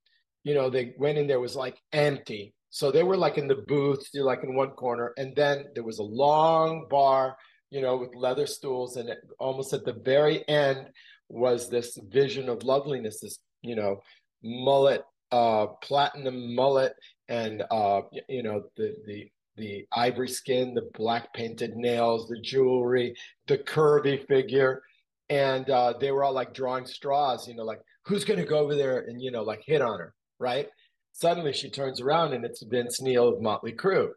you 0.44 0.54
know 0.54 0.70
they 0.70 0.94
went 0.98 1.18
in 1.18 1.26
there 1.26 1.40
was 1.40 1.56
like 1.56 1.78
empty, 1.92 2.54
so 2.70 2.90
they 2.90 3.02
were 3.02 3.16
like 3.16 3.36
in 3.36 3.48
the 3.48 3.62
booth, 3.66 4.08
like 4.14 4.44
in 4.44 4.54
one 4.54 4.70
corner, 4.70 5.12
and 5.16 5.34
then 5.34 5.66
there 5.74 5.84
was 5.84 5.98
a 5.98 6.04
long 6.04 6.86
bar, 6.88 7.36
you 7.70 7.80
know, 7.80 7.96
with 7.96 8.14
leather 8.14 8.46
stools, 8.46 8.96
and 8.96 9.08
it, 9.08 9.18
almost 9.38 9.72
at 9.72 9.84
the 9.84 9.92
very 9.92 10.48
end 10.48 10.88
was 11.28 11.68
this 11.68 11.98
vision 12.08 12.48
of 12.48 12.62
loveliness, 12.62 13.20
this 13.20 13.38
you 13.62 13.74
know 13.74 14.00
mullet 14.42 15.04
uh, 15.32 15.66
platinum 15.82 16.54
mullet 16.54 16.94
and 17.28 17.62
uh, 17.70 18.02
you 18.28 18.42
know 18.42 18.64
the 18.76 18.94
the 19.06 19.30
the 19.56 19.86
ivory 19.92 20.28
skin, 20.28 20.74
the 20.74 20.88
black 20.94 21.34
painted 21.34 21.76
nails, 21.76 22.28
the 22.28 22.40
jewelry, 22.40 23.14
the 23.46 23.58
curvy 23.58 24.26
figure, 24.26 24.82
and 25.28 25.68
uh, 25.70 25.92
they 26.00 26.12
were 26.12 26.24
all 26.24 26.32
like 26.32 26.54
drawing 26.54 26.86
straws. 26.86 27.46
You 27.46 27.54
know, 27.54 27.64
like 27.64 27.80
who's 28.04 28.24
going 28.24 28.40
to 28.40 28.46
go 28.46 28.58
over 28.58 28.74
there 28.74 29.00
and 29.00 29.20
you 29.20 29.30
know 29.30 29.42
like 29.42 29.62
hit 29.64 29.82
on 29.82 29.98
her, 29.98 30.14
right? 30.38 30.68
Suddenly 31.12 31.52
she 31.52 31.70
turns 31.70 32.00
around 32.00 32.32
and 32.32 32.44
it's 32.44 32.62
Vince 32.62 33.00
Neil 33.00 33.28
of 33.28 33.42
Motley 33.42 33.72
Crue 33.72 34.10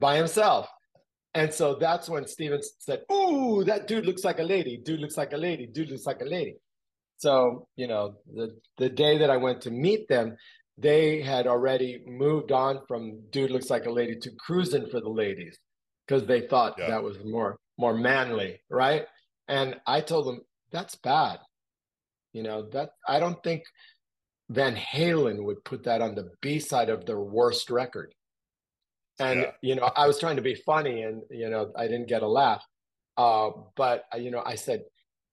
by 0.00 0.16
himself. 0.16 0.68
And 1.34 1.52
so 1.52 1.76
that's 1.76 2.08
when 2.08 2.26
Steven 2.26 2.60
said, 2.78 3.02
Ooh, 3.10 3.64
that 3.64 3.88
dude 3.88 4.04
looks 4.04 4.24
like 4.24 4.38
a 4.38 4.44
lady. 4.44 4.76
Dude 4.76 5.00
looks 5.00 5.16
like 5.16 5.32
a 5.32 5.38
lady. 5.38 5.66
Dude 5.66 5.90
looks 5.90 6.06
like 6.06 6.20
a 6.20 6.26
lady. 6.26 6.56
So, 7.16 7.68
you 7.76 7.86
know, 7.86 8.16
the 8.34 8.58
the 8.78 8.88
day 8.88 9.18
that 9.18 9.30
I 9.30 9.36
went 9.36 9.60
to 9.62 9.70
meet 9.70 10.08
them, 10.08 10.36
they 10.76 11.22
had 11.22 11.46
already 11.46 12.02
moved 12.06 12.52
on 12.52 12.80
from 12.88 13.20
dude 13.30 13.50
looks 13.50 13.70
like 13.70 13.86
a 13.86 13.92
lady 13.92 14.16
to 14.16 14.30
cruising 14.38 14.88
for 14.90 15.00
the 15.00 15.08
ladies 15.08 15.58
because 16.06 16.26
they 16.26 16.42
thought 16.42 16.74
yeah. 16.78 16.88
that 16.88 17.02
was 17.02 17.16
more 17.24 17.58
more 17.78 17.94
manly, 17.94 18.60
right? 18.68 19.06
And 19.48 19.76
I 19.86 20.00
told 20.00 20.26
them 20.26 20.40
that's 20.72 20.96
bad. 20.96 21.38
You 22.32 22.42
know, 22.42 22.68
that 22.70 22.90
I 23.06 23.20
don't 23.20 23.42
think 23.42 23.62
Van 24.52 24.76
Halen 24.76 25.44
would 25.44 25.64
put 25.64 25.84
that 25.84 26.02
on 26.02 26.14
the 26.14 26.30
B 26.42 26.58
side 26.58 26.90
of 26.90 27.06
their 27.06 27.20
worst 27.20 27.70
record. 27.70 28.14
And 29.18 29.40
yeah. 29.40 29.50
you 29.62 29.74
know, 29.74 29.90
I 29.96 30.06
was 30.06 30.18
trying 30.18 30.36
to 30.36 30.42
be 30.42 30.54
funny 30.54 31.02
and 31.02 31.22
you 31.30 31.48
know, 31.48 31.72
I 31.76 31.84
didn't 31.88 32.08
get 32.08 32.22
a 32.22 32.28
laugh. 32.28 32.62
Uh, 33.16 33.50
but 33.76 34.04
you 34.18 34.30
know, 34.30 34.42
I 34.44 34.56
said, 34.56 34.82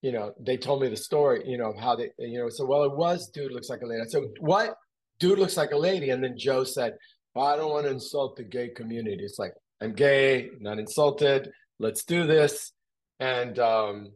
you 0.01 0.11
know, 0.11 0.33
they 0.39 0.57
told 0.57 0.81
me 0.81 0.87
the 0.87 0.97
story, 0.97 1.43
you 1.45 1.57
know, 1.57 1.73
how 1.77 1.95
they, 1.95 2.11
you 2.17 2.39
know, 2.39 2.49
so 2.49 2.65
well, 2.65 2.83
it 2.83 2.95
was 2.95 3.29
dude 3.29 3.51
looks 3.51 3.69
like 3.69 3.81
a 3.81 3.85
lady. 3.85 4.01
I 4.01 4.05
said, 4.05 4.23
what? 4.39 4.75
Dude 5.19 5.39
looks 5.39 5.57
like 5.57 5.71
a 5.71 5.77
lady. 5.77 6.11
And 6.11 6.23
then 6.23 6.37
Joe 6.37 6.63
said, 6.63 6.93
well, 7.35 7.47
I 7.47 7.57
don't 7.57 7.71
want 7.71 7.85
to 7.85 7.91
insult 7.91 8.37
the 8.37 8.43
gay 8.43 8.69
community. 8.69 9.23
It's 9.23 9.39
like, 9.39 9.53
I'm 9.81 9.93
gay, 9.93 10.49
not 10.61 10.79
insulted. 10.79 11.51
Let's 11.77 12.05
do 12.05 12.25
this. 12.25 12.71
And 13.19 13.59
um, 13.59 14.11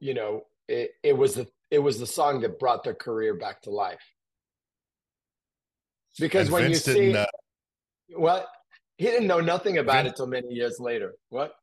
you 0.00 0.14
know, 0.14 0.42
it, 0.68 0.90
it 1.02 1.16
was 1.16 1.34
the 1.34 1.46
it 1.70 1.78
was 1.78 1.98
the 1.98 2.06
song 2.06 2.40
that 2.40 2.58
brought 2.58 2.84
their 2.84 2.94
career 2.94 3.34
back 3.34 3.62
to 3.62 3.70
life. 3.70 4.02
Because 6.18 6.48
and 6.48 6.54
when 6.54 6.62
Vince 6.64 6.86
you 6.86 6.94
see, 6.94 7.16
uh... 7.16 7.26
well, 8.16 8.46
he 8.98 9.06
didn't 9.06 9.28
know 9.28 9.40
nothing 9.40 9.78
about 9.78 10.04
Vince... 10.04 10.14
it 10.14 10.16
till 10.16 10.26
many 10.26 10.48
years 10.48 10.78
later. 10.80 11.14
What? 11.28 11.54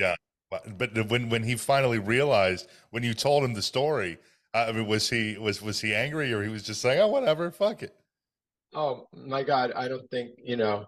Yeah, 0.00 0.16
but 0.50 1.08
when 1.08 1.28
when 1.28 1.42
he 1.42 1.56
finally 1.56 1.98
realized 1.98 2.68
when 2.90 3.02
you 3.02 3.14
told 3.14 3.44
him 3.44 3.54
the 3.54 3.62
story, 3.62 4.18
I 4.52 4.72
mean, 4.72 4.86
was 4.86 5.08
he 5.08 5.36
was 5.38 5.60
was 5.60 5.80
he 5.80 5.94
angry 5.94 6.32
or 6.32 6.42
he 6.42 6.48
was 6.48 6.62
just 6.62 6.80
saying, 6.80 7.00
"Oh, 7.00 7.08
whatever, 7.08 7.50
fuck 7.50 7.82
it." 7.82 7.94
Oh 8.72 9.06
my 9.12 9.42
God, 9.42 9.72
I 9.76 9.88
don't 9.88 10.08
think 10.10 10.32
you 10.42 10.56
know. 10.56 10.86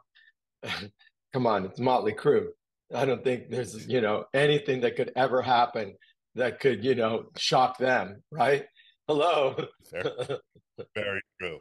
come 1.32 1.46
on, 1.46 1.66
it's 1.66 1.78
Motley 1.78 2.12
Crue. 2.12 2.48
I 2.94 3.04
don't 3.04 3.22
think 3.22 3.50
there's 3.50 3.86
you 3.86 4.00
know 4.00 4.24
anything 4.34 4.80
that 4.80 4.96
could 4.96 5.12
ever 5.16 5.42
happen 5.42 5.94
that 6.36 6.60
could 6.60 6.84
you 6.84 6.94
know 6.94 7.26
shock 7.36 7.78
them, 7.78 8.22
right? 8.30 8.64
Hello. 9.08 9.56
Very 10.94 11.22
true. 11.40 11.58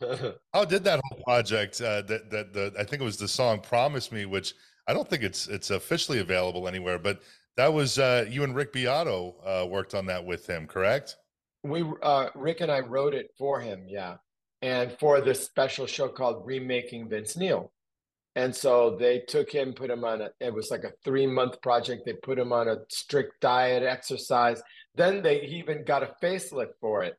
How 0.52 0.64
did 0.64 0.84
that 0.84 1.00
whole 1.04 1.22
project? 1.24 1.80
Uh, 1.80 2.02
that 2.02 2.30
that 2.30 2.52
the 2.52 2.74
I 2.78 2.84
think 2.84 3.00
it 3.00 3.04
was 3.04 3.16
the 3.16 3.28
song 3.28 3.60
"Promise 3.60 4.12
Me," 4.12 4.26
which 4.26 4.54
I 4.86 4.92
don't 4.92 5.08
think 5.08 5.22
it's 5.22 5.48
it's 5.48 5.70
officially 5.70 6.18
available 6.18 6.68
anywhere, 6.68 6.98
but 6.98 7.22
that 7.56 7.72
was 7.72 7.98
uh, 7.98 8.26
you 8.28 8.44
and 8.44 8.54
Rick 8.54 8.72
Beato 8.72 9.36
uh, 9.44 9.66
worked 9.66 9.94
on 9.94 10.06
that 10.06 10.24
with 10.24 10.46
him, 10.46 10.66
correct? 10.66 11.16
We 11.62 11.84
uh, 12.02 12.28
Rick 12.34 12.60
and 12.60 12.70
I 12.70 12.80
wrote 12.80 13.14
it 13.14 13.30
for 13.38 13.60
him, 13.60 13.84
yeah, 13.88 14.16
and 14.60 14.92
for 14.98 15.20
this 15.20 15.44
special 15.44 15.86
show 15.86 16.08
called 16.08 16.44
Remaking 16.44 17.08
Vince 17.08 17.36
Neil. 17.36 17.72
And 18.36 18.54
so 18.54 18.94
they 19.00 19.20
took 19.20 19.50
him, 19.50 19.72
put 19.72 19.90
him 19.90 20.04
on 20.04 20.20
a. 20.20 20.28
It 20.40 20.52
was 20.52 20.70
like 20.70 20.84
a 20.84 20.92
three 21.02 21.26
month 21.26 21.60
project. 21.62 22.02
They 22.04 22.12
put 22.12 22.38
him 22.38 22.52
on 22.52 22.68
a 22.68 22.76
strict 22.90 23.40
diet, 23.40 23.82
exercise. 23.82 24.62
Then 24.94 25.22
they 25.22 25.40
even 25.42 25.84
got 25.84 26.02
a 26.02 26.14
facelift 26.22 26.74
for 26.78 27.02
it, 27.02 27.16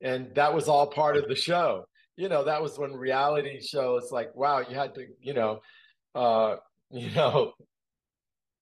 and 0.00 0.34
that 0.34 0.54
was 0.54 0.66
all 0.66 0.86
part 0.86 1.18
of 1.18 1.28
the 1.28 1.34
show. 1.34 1.84
You 2.16 2.30
know, 2.30 2.44
that 2.44 2.62
was 2.62 2.78
when 2.78 2.94
reality 2.94 3.60
shows 3.60 4.10
like, 4.10 4.34
wow, 4.34 4.60
you 4.60 4.74
had 4.74 4.94
to, 4.94 5.06
you 5.20 5.34
know, 5.34 5.60
uh, 6.14 6.56
you 6.90 7.10
know, 7.10 7.52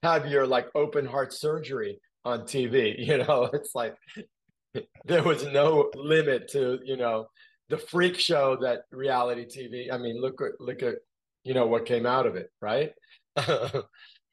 have 0.03 0.27
your 0.27 0.45
like 0.45 0.67
open 0.75 1.07
heart 1.07 1.33
surgery 1.33 2.01
on 2.25 2.41
TV. 2.41 2.97
You 3.07 3.19
know, 3.19 3.49
it's 3.53 3.77
like 3.77 3.95
there 5.05 5.23
was 5.23 5.45
no 5.45 5.89
limit 5.95 6.49
to 6.49 6.81
you 6.85 6.97
know 6.97 7.29
the 7.69 7.79
freak 7.79 8.19
show 8.19 8.57
that 8.61 8.87
reality 8.91 9.47
TV. 9.47 9.93
I 9.93 9.99
mean, 9.99 10.21
look 10.21 10.41
at 10.43 10.61
look 10.61 10.83
at 10.83 10.97
you 11.45 11.55
know 11.55 11.67
what 11.67 11.87
came 11.87 12.07
out 12.07 12.27
of 12.27 12.37
it, 12.37 12.51
right? 12.61 12.93
right. 13.37 13.85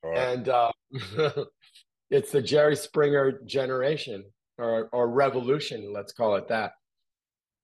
And 0.04 0.50
uh, 0.50 0.72
it's 2.10 2.32
the 2.32 2.42
Jerry 2.42 2.76
Springer 2.76 3.40
generation 3.46 4.24
or 4.58 4.90
or 4.92 5.10
revolution, 5.10 5.94
let's 5.94 6.14
call 6.14 6.36
it 6.36 6.48
that. 6.50 6.74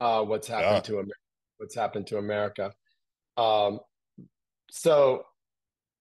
Uh, 0.01 0.23
what's 0.23 0.47
happened 0.47 0.75
yeah. 0.75 0.79
to 0.81 0.93
America? 0.93 1.19
What's 1.57 1.75
happened 1.75 2.07
to 2.07 2.17
America? 2.17 2.73
Um, 3.37 3.79
so 4.71 5.25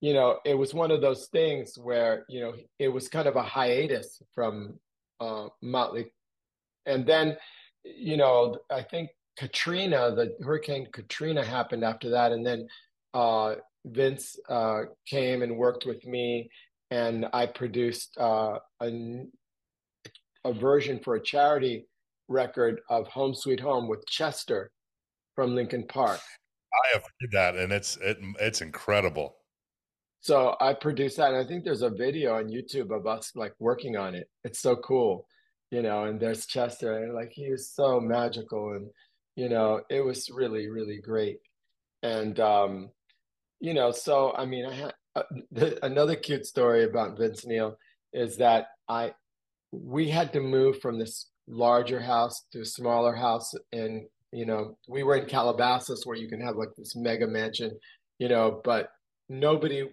you 0.04 0.12
know, 0.12 0.38
it 0.44 0.52
was 0.52 0.74
one 0.74 0.90
of 0.90 1.00
those 1.00 1.28
things 1.28 1.78
where, 1.78 2.26
you 2.28 2.38
know, 2.38 2.52
it 2.78 2.88
was 2.88 3.08
kind 3.08 3.26
of 3.26 3.36
a 3.36 3.42
hiatus 3.42 4.20
from 4.34 4.78
uh, 5.18 5.46
Motley. 5.62 6.12
And 6.84 7.06
then, 7.06 7.38
you 7.84 8.18
know, 8.18 8.58
I 8.70 8.82
think 8.82 9.08
Katrina, 9.38 10.14
the 10.14 10.36
Hurricane 10.44 10.88
Katrina 10.92 11.42
happened 11.42 11.84
after 11.84 12.10
that. 12.10 12.32
And 12.32 12.44
then 12.44 12.68
uh, 13.14 13.54
Vince 13.86 14.38
uh, 14.48 14.82
came 15.06 15.42
and 15.42 15.56
worked 15.56 15.86
with 15.86 16.04
me, 16.06 16.50
and 16.90 17.26
I 17.32 17.46
produced 17.46 18.16
uh, 18.18 18.58
a, 18.80 19.24
a 20.44 20.52
version 20.52 21.00
for 21.02 21.14
a 21.14 21.22
charity 21.22 21.86
record 22.28 22.80
of 22.88 23.06
Home 23.08 23.34
Sweet 23.34 23.60
Home 23.60 23.88
with 23.88 24.06
Chester 24.06 24.70
from 25.34 25.54
Linkin 25.54 25.86
Park. 25.86 26.20
I 26.72 26.94
have 26.94 27.02
heard 27.02 27.30
that, 27.32 27.56
and 27.56 27.72
it's 27.72 27.96
it, 27.98 28.18
it's 28.40 28.60
incredible. 28.60 29.36
So 30.20 30.56
I 30.60 30.72
produced 30.72 31.18
that, 31.18 31.34
and 31.34 31.36
I 31.36 31.46
think 31.46 31.64
there's 31.64 31.82
a 31.82 31.90
video 31.90 32.36
on 32.36 32.48
YouTube 32.48 32.90
of 32.96 33.06
us 33.06 33.32
like 33.34 33.52
working 33.58 33.96
on 33.96 34.14
it. 34.14 34.28
It's 34.42 34.60
so 34.60 34.76
cool, 34.76 35.26
you 35.70 35.82
know. 35.82 36.04
And 36.04 36.18
there's 36.18 36.46
Chester, 36.46 37.04
and 37.04 37.14
like 37.14 37.30
he 37.32 37.50
was 37.50 37.70
so 37.70 38.00
magical, 38.00 38.72
and 38.72 38.88
you 39.36 39.48
know, 39.48 39.82
it 39.90 40.00
was 40.00 40.30
really, 40.30 40.68
really 40.68 40.98
great. 40.98 41.38
And 42.02 42.38
um, 42.40 42.90
you 43.60 43.74
know, 43.74 43.90
so 43.90 44.32
I 44.36 44.44
mean, 44.44 44.66
I 44.66 44.74
had 44.74 44.94
uh, 45.16 45.22
the, 45.52 45.84
another 45.84 46.16
cute 46.16 46.46
story 46.46 46.84
about 46.84 47.18
Vince 47.18 47.46
Neil 47.46 47.76
is 48.12 48.36
that 48.38 48.66
I 48.88 49.12
we 49.72 50.08
had 50.08 50.32
to 50.32 50.40
move 50.40 50.80
from 50.80 50.98
this 50.98 51.28
larger 51.46 52.00
house 52.00 52.46
to 52.52 52.60
a 52.60 52.66
smaller 52.66 53.14
house, 53.14 53.52
and 53.72 54.04
you 54.32 54.46
know, 54.46 54.76
we 54.88 55.02
were 55.02 55.16
in 55.16 55.26
Calabasas 55.26 56.04
where 56.04 56.16
you 56.16 56.28
can 56.28 56.40
have 56.40 56.56
like 56.56 56.74
this 56.76 56.96
mega 56.96 57.26
mansion, 57.26 57.72
you 58.18 58.28
know, 58.28 58.60
but 58.64 58.88
nobody 59.28 59.88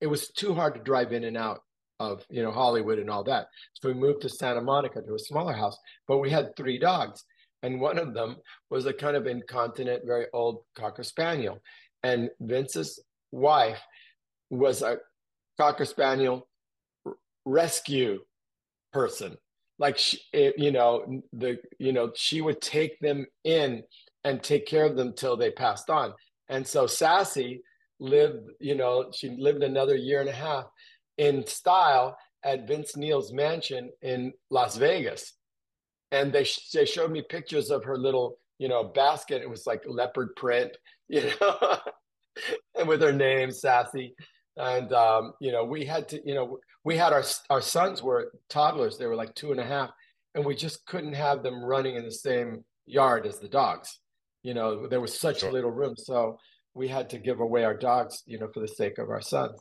it 0.00 0.06
was 0.06 0.28
too 0.28 0.54
hard 0.54 0.74
to 0.74 0.80
drive 0.80 1.12
in 1.12 1.24
and 1.24 1.36
out 1.36 1.60
of 1.98 2.24
you 2.28 2.42
know 2.42 2.50
Hollywood 2.50 2.98
and 2.98 3.10
all 3.10 3.24
that. 3.24 3.46
So 3.74 3.88
we 3.88 3.94
moved 3.94 4.22
to 4.22 4.28
Santa 4.28 4.60
Monica 4.60 5.00
to 5.02 5.14
a 5.14 5.18
smaller 5.18 5.54
house, 5.54 5.78
but 6.06 6.18
we 6.18 6.30
had 6.30 6.54
three 6.56 6.78
dogs, 6.78 7.24
and 7.62 7.80
one 7.80 7.98
of 7.98 8.14
them 8.14 8.36
was 8.70 8.86
a 8.86 8.92
kind 8.92 9.16
of 9.16 9.26
incontinent, 9.26 10.02
very 10.06 10.26
old 10.32 10.62
cocker 10.76 11.02
spaniel, 11.02 11.60
and 12.06 12.30
Vince's 12.40 13.02
wife 13.32 13.80
was 14.50 14.82
a 14.82 14.98
cocker 15.58 15.84
spaniel 15.84 16.46
rescue 17.44 18.20
person. 18.92 19.36
Like 19.78 19.98
she, 19.98 20.18
it, 20.32 20.54
you 20.56 20.70
know, 20.70 21.22
the 21.32 21.58
you 21.78 21.92
know 21.92 22.12
she 22.14 22.40
would 22.40 22.60
take 22.60 22.98
them 23.00 23.26
in 23.44 23.82
and 24.24 24.42
take 24.42 24.66
care 24.66 24.84
of 24.84 24.96
them 24.96 25.12
till 25.14 25.36
they 25.36 25.50
passed 25.50 25.90
on. 25.90 26.14
And 26.48 26.66
so 26.66 26.86
Sassy 26.86 27.62
lived, 27.98 28.50
you 28.60 28.74
know, 28.74 29.10
she 29.12 29.30
lived 29.30 29.62
another 29.62 29.96
year 29.96 30.20
and 30.20 30.28
a 30.28 30.32
half 30.46 30.66
in 31.18 31.46
style 31.46 32.16
at 32.44 32.68
Vince 32.68 32.96
Neil's 32.96 33.32
mansion 33.32 33.90
in 34.02 34.32
Las 34.50 34.76
Vegas. 34.76 35.32
And 36.12 36.32
they, 36.32 36.46
they 36.72 36.84
showed 36.84 37.10
me 37.10 37.22
pictures 37.22 37.70
of 37.70 37.84
her 37.84 37.96
little, 37.96 38.38
you 38.58 38.68
know, 38.68 38.84
basket. 38.84 39.42
It 39.42 39.50
was 39.50 39.66
like 39.66 39.82
leopard 39.86 40.34
print, 40.36 40.76
you 41.08 41.30
know, 41.40 41.78
and 42.78 42.88
with 42.88 43.00
her 43.02 43.12
name, 43.12 43.50
Sassy. 43.50 44.14
And, 44.56 44.92
um, 44.92 45.32
you 45.40 45.52
know, 45.52 45.64
we 45.64 45.84
had 45.84 46.08
to, 46.08 46.20
you 46.24 46.34
know, 46.34 46.58
we 46.84 46.96
had 46.96 47.12
our, 47.12 47.24
our 47.50 47.60
sons 47.60 48.02
were 48.02 48.32
toddlers. 48.48 48.96
They 48.96 49.06
were 49.06 49.16
like 49.16 49.34
two 49.34 49.50
and 49.50 49.60
a 49.60 49.64
half. 49.64 49.90
And 50.34 50.44
we 50.44 50.54
just 50.54 50.84
couldn't 50.86 51.14
have 51.14 51.42
them 51.42 51.62
running 51.64 51.96
in 51.96 52.04
the 52.04 52.12
same 52.12 52.64
yard 52.86 53.26
as 53.26 53.38
the 53.38 53.48
dogs. 53.48 54.00
You 54.42 54.54
know, 54.54 54.86
there 54.86 55.00
was 55.00 55.18
such 55.18 55.40
sure. 55.40 55.52
little 55.52 55.70
room. 55.70 55.94
So 55.96 56.38
we 56.74 56.88
had 56.88 57.10
to 57.10 57.18
give 57.18 57.40
away 57.40 57.64
our 57.64 57.76
dogs, 57.76 58.22
you 58.26 58.38
know, 58.38 58.48
for 58.52 58.60
the 58.60 58.68
sake 58.68 58.98
of 58.98 59.10
our 59.10 59.20
sons. 59.20 59.60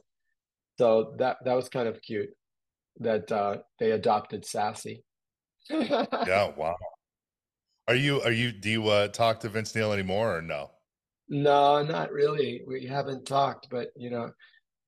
So 0.77 1.15
that 1.17 1.37
that 1.45 1.55
was 1.55 1.69
kind 1.69 1.87
of 1.87 2.01
cute 2.01 2.29
that 2.99 3.31
uh, 3.31 3.57
they 3.79 3.91
adopted 3.91 4.45
Sassy. 4.45 5.03
yeah, 5.69 6.51
wow. 6.55 6.75
Are 7.87 7.95
you 7.95 8.21
are 8.21 8.31
you 8.31 8.51
do 8.51 8.69
you 8.69 8.87
uh, 8.89 9.07
talk 9.07 9.39
to 9.41 9.49
Vince 9.49 9.73
Neil 9.73 9.93
anymore 9.93 10.37
or 10.37 10.41
no? 10.41 10.71
No, 11.27 11.83
not 11.83 12.11
really. 12.11 12.61
We 12.67 12.85
haven't 12.85 13.25
talked, 13.25 13.67
but 13.69 13.89
you 13.95 14.09
know, 14.09 14.31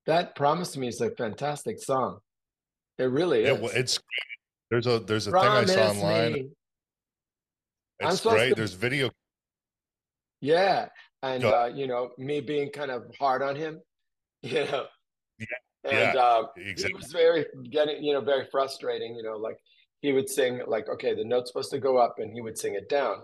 that 0.05 0.35
"Promise 0.35 0.73
to 0.73 0.79
Me" 0.79 0.87
is 0.87 1.01
a 1.01 1.11
fantastic 1.11 1.79
song. 1.79 2.19
It 2.97 3.05
really 3.05 3.43
is. 3.43 3.57
It, 3.57 3.71
it's 3.75 3.99
there's 4.69 4.87
a 4.87 4.99
there's 4.99 5.27
a 5.27 5.31
Promise 5.31 5.73
thing 5.73 5.79
I 5.79 5.85
saw 5.85 5.91
online. 5.91 6.33
Me. 6.33 6.49
It's 7.99 8.21
great. 8.21 8.49
To... 8.49 8.55
There's 8.55 8.73
video. 8.73 9.09
Yeah, 10.41 10.87
and 11.23 11.43
uh, 11.43 11.69
you 11.73 11.87
know, 11.87 12.11
me 12.17 12.41
being 12.41 12.69
kind 12.69 12.91
of 12.91 13.03
hard 13.19 13.41
on 13.41 13.55
him, 13.55 13.81
you 14.43 14.65
know, 14.65 14.85
and 15.87 16.13
yeah, 16.15 16.21
uh, 16.21 16.43
exactly. 16.57 16.91
it 16.91 16.97
was 16.97 17.11
very 17.11 17.45
getting 17.69 18.03
you 18.03 18.13
know 18.13 18.21
very 18.21 18.45
frustrating 18.51 19.15
you 19.15 19.23
know 19.23 19.37
like 19.37 19.57
he 20.01 20.11
would 20.11 20.29
sing 20.29 20.61
like 20.67 20.87
okay 20.89 21.13
the 21.13 21.23
note's 21.23 21.49
supposed 21.49 21.71
to 21.71 21.79
go 21.79 21.97
up 21.97 22.15
and 22.19 22.33
he 22.33 22.41
would 22.41 22.57
sing 22.57 22.75
it 22.75 22.89
down 22.89 23.17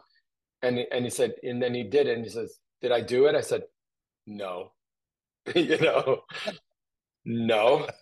and 0.62 0.80
and 0.92 1.04
he 1.04 1.10
said 1.10 1.34
and 1.44 1.62
then 1.62 1.74
he 1.74 1.84
did 1.84 2.08
it 2.08 2.16
and 2.16 2.24
he 2.24 2.32
says 2.32 2.60
did 2.84 2.92
i 2.92 3.02
do 3.02 3.26
it? 3.26 3.34
I 3.36 3.42
said 3.42 3.64
no. 4.28 4.72
You 5.56 5.78
know? 5.80 6.22
No. 7.26 7.88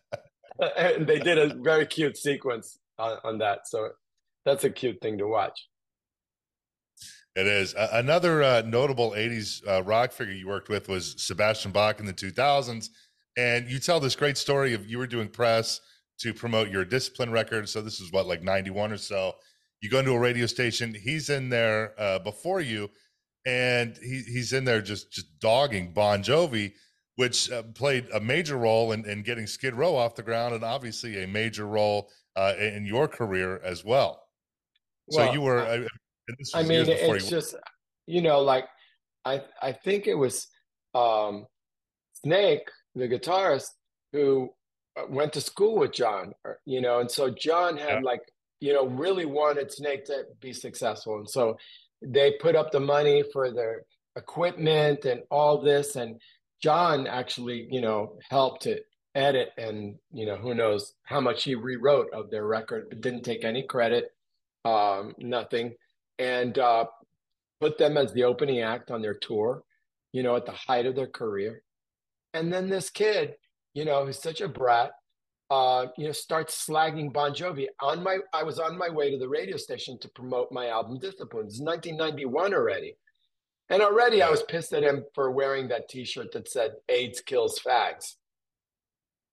And 0.77 1.07
they 1.07 1.17
did 1.17 1.39
a 1.39 1.55
very 1.55 1.87
cute 1.87 2.17
sequence 2.17 2.77
on, 2.99 3.17
on 3.23 3.37
that 3.39 3.67
so 3.67 3.89
that's 4.45 4.63
a 4.63 4.69
cute 4.69 5.01
thing 5.01 5.17
to 5.17 5.27
watch. 5.27 5.67
It 7.35 7.47
is. 7.47 7.73
Uh, 7.73 7.87
another 7.93 8.43
uh, 8.43 8.61
notable 8.63 9.11
80s 9.11 9.67
uh, 9.67 9.81
rock 9.81 10.11
figure 10.11 10.35
you 10.35 10.47
worked 10.47 10.69
with 10.69 10.87
was 10.87 11.15
sebastian 11.17 11.71
bach 11.71 11.99
in 11.99 12.05
the 12.05 12.13
2000s 12.13 12.89
and 13.37 13.69
you 13.69 13.79
tell 13.79 13.99
this 13.99 14.15
great 14.15 14.37
story 14.37 14.73
of 14.73 14.85
you 14.85 14.97
were 14.97 15.07
doing 15.07 15.29
press 15.29 15.79
to 16.19 16.33
promote 16.33 16.69
your 16.69 16.85
discipline 16.85 17.31
record. 17.31 17.67
So 17.69 17.81
this 17.81 17.99
is 17.99 18.11
what 18.11 18.27
like 18.27 18.43
91 18.43 18.91
or 18.91 18.97
so. 18.97 19.33
You 19.81 19.89
go 19.89 19.99
into 19.99 20.11
a 20.11 20.19
radio 20.19 20.45
station, 20.45 20.93
he's 20.93 21.29
in 21.29 21.49
there 21.49 21.99
uh, 21.99 22.19
before 22.19 22.61
you, 22.61 22.91
and 23.45 23.97
he, 23.97 24.21
he's 24.27 24.53
in 24.53 24.65
there 24.65 24.81
just 24.81 25.11
just 25.11 25.39
dogging 25.39 25.93
Bon 25.93 26.23
Jovi, 26.23 26.73
which 27.15 27.51
uh, 27.51 27.63
played 27.63 28.07
a 28.13 28.19
major 28.19 28.57
role 28.57 28.91
in, 28.91 29.05
in 29.05 29.23
getting 29.23 29.47
Skid 29.47 29.73
Row 29.73 29.95
off 29.95 30.15
the 30.15 30.23
ground, 30.23 30.53
and 30.53 30.63
obviously 30.63 31.23
a 31.23 31.27
major 31.27 31.67
role 31.67 32.09
uh, 32.35 32.53
in 32.59 32.85
your 32.85 33.07
career 33.07 33.59
as 33.63 33.83
well. 33.83 34.23
well 35.07 35.27
so 35.27 35.33
you 35.33 35.41
were. 35.41 35.61
I, 35.61 35.87
I 36.53 36.63
mean, 36.63 36.85
it's 36.87 37.29
just 37.29 37.55
you 38.07 38.21
know, 38.21 38.39
like 38.39 38.65
I 39.25 39.41
I 39.61 39.71
think 39.71 40.07
it 40.07 40.15
was 40.15 40.47
um, 40.93 41.45
Snake 42.23 42.67
the 42.95 43.07
guitarist 43.07 43.69
who 44.11 44.49
uh, 44.97 45.03
went 45.09 45.33
to 45.33 45.41
school 45.41 45.77
with 45.79 45.93
Jon, 45.93 46.33
you 46.65 46.81
know, 46.81 46.99
and 46.99 47.09
so 47.09 47.29
Jon 47.29 47.77
had 47.77 47.89
yeah. 47.89 47.99
like, 48.03 48.21
you 48.59 48.73
know, 48.73 48.87
really 48.87 49.25
wanted 49.25 49.71
Snake 49.71 50.05
to 50.05 50.25
be 50.39 50.53
successful. 50.53 51.17
And 51.17 51.29
so 51.29 51.57
they 52.01 52.33
put 52.39 52.55
up 52.55 52.71
the 52.71 52.79
money 52.79 53.23
for 53.31 53.51
their 53.51 53.83
equipment 54.15 55.05
and 55.05 55.21
all 55.29 55.61
this. 55.61 55.95
And 55.95 56.19
Jon 56.61 57.07
actually, 57.07 57.67
you 57.69 57.81
know, 57.81 58.17
helped 58.29 58.63
to 58.63 58.79
edit 59.15 59.49
and, 59.57 59.95
you 60.13 60.25
know, 60.25 60.35
who 60.37 60.53
knows 60.53 60.93
how 61.03 61.19
much 61.19 61.43
he 61.43 61.55
rewrote 61.55 62.11
of 62.13 62.29
their 62.29 62.45
record, 62.45 62.87
but 62.89 63.01
didn't 63.01 63.23
take 63.23 63.43
any 63.43 63.63
credit, 63.63 64.13
um, 64.65 65.13
nothing. 65.17 65.73
And 66.19 66.57
uh, 66.57 66.85
put 67.59 67.77
them 67.77 67.97
as 67.97 68.13
the 68.13 68.23
opening 68.23 68.61
act 68.61 68.91
on 68.91 69.01
their 69.01 69.15
tour, 69.15 69.63
you 70.11 70.23
know, 70.23 70.35
at 70.35 70.45
the 70.45 70.51
height 70.51 70.85
of 70.85 70.95
their 70.95 71.07
career. 71.07 71.63
And 72.33 72.51
then 72.51 72.69
this 72.69 72.89
kid, 72.89 73.35
you 73.73 73.85
know, 73.85 74.05
who's 74.05 74.21
such 74.21 74.41
a 74.41 74.47
brat, 74.47 74.91
uh, 75.51 75.87
you 75.97 76.05
know, 76.05 76.13
starts 76.13 76.65
slagging 76.65 77.11
Bon 77.11 77.33
Jovi. 77.33 77.67
On 77.81 78.01
my, 78.01 78.19
I 78.33 78.43
was 78.43 78.57
on 78.57 78.77
my 78.77 78.89
way 78.89 79.11
to 79.11 79.17
the 79.17 79.27
radio 79.27 79.57
station 79.57 79.99
to 79.99 80.07
promote 80.07 80.49
my 80.49 80.69
album 80.69 80.97
Discipline. 80.97 81.47
It's 81.47 81.59
1991 81.59 82.53
already, 82.53 82.95
and 83.69 83.81
already 83.81 84.21
I 84.21 84.29
was 84.29 84.43
pissed 84.43 84.71
at 84.71 84.83
him 84.83 85.03
for 85.13 85.29
wearing 85.29 85.67
that 85.67 85.89
T-shirt 85.89 86.31
that 86.31 86.49
said 86.49 86.71
"AIDS 86.87 87.19
kills 87.19 87.59
fags." 87.59 88.15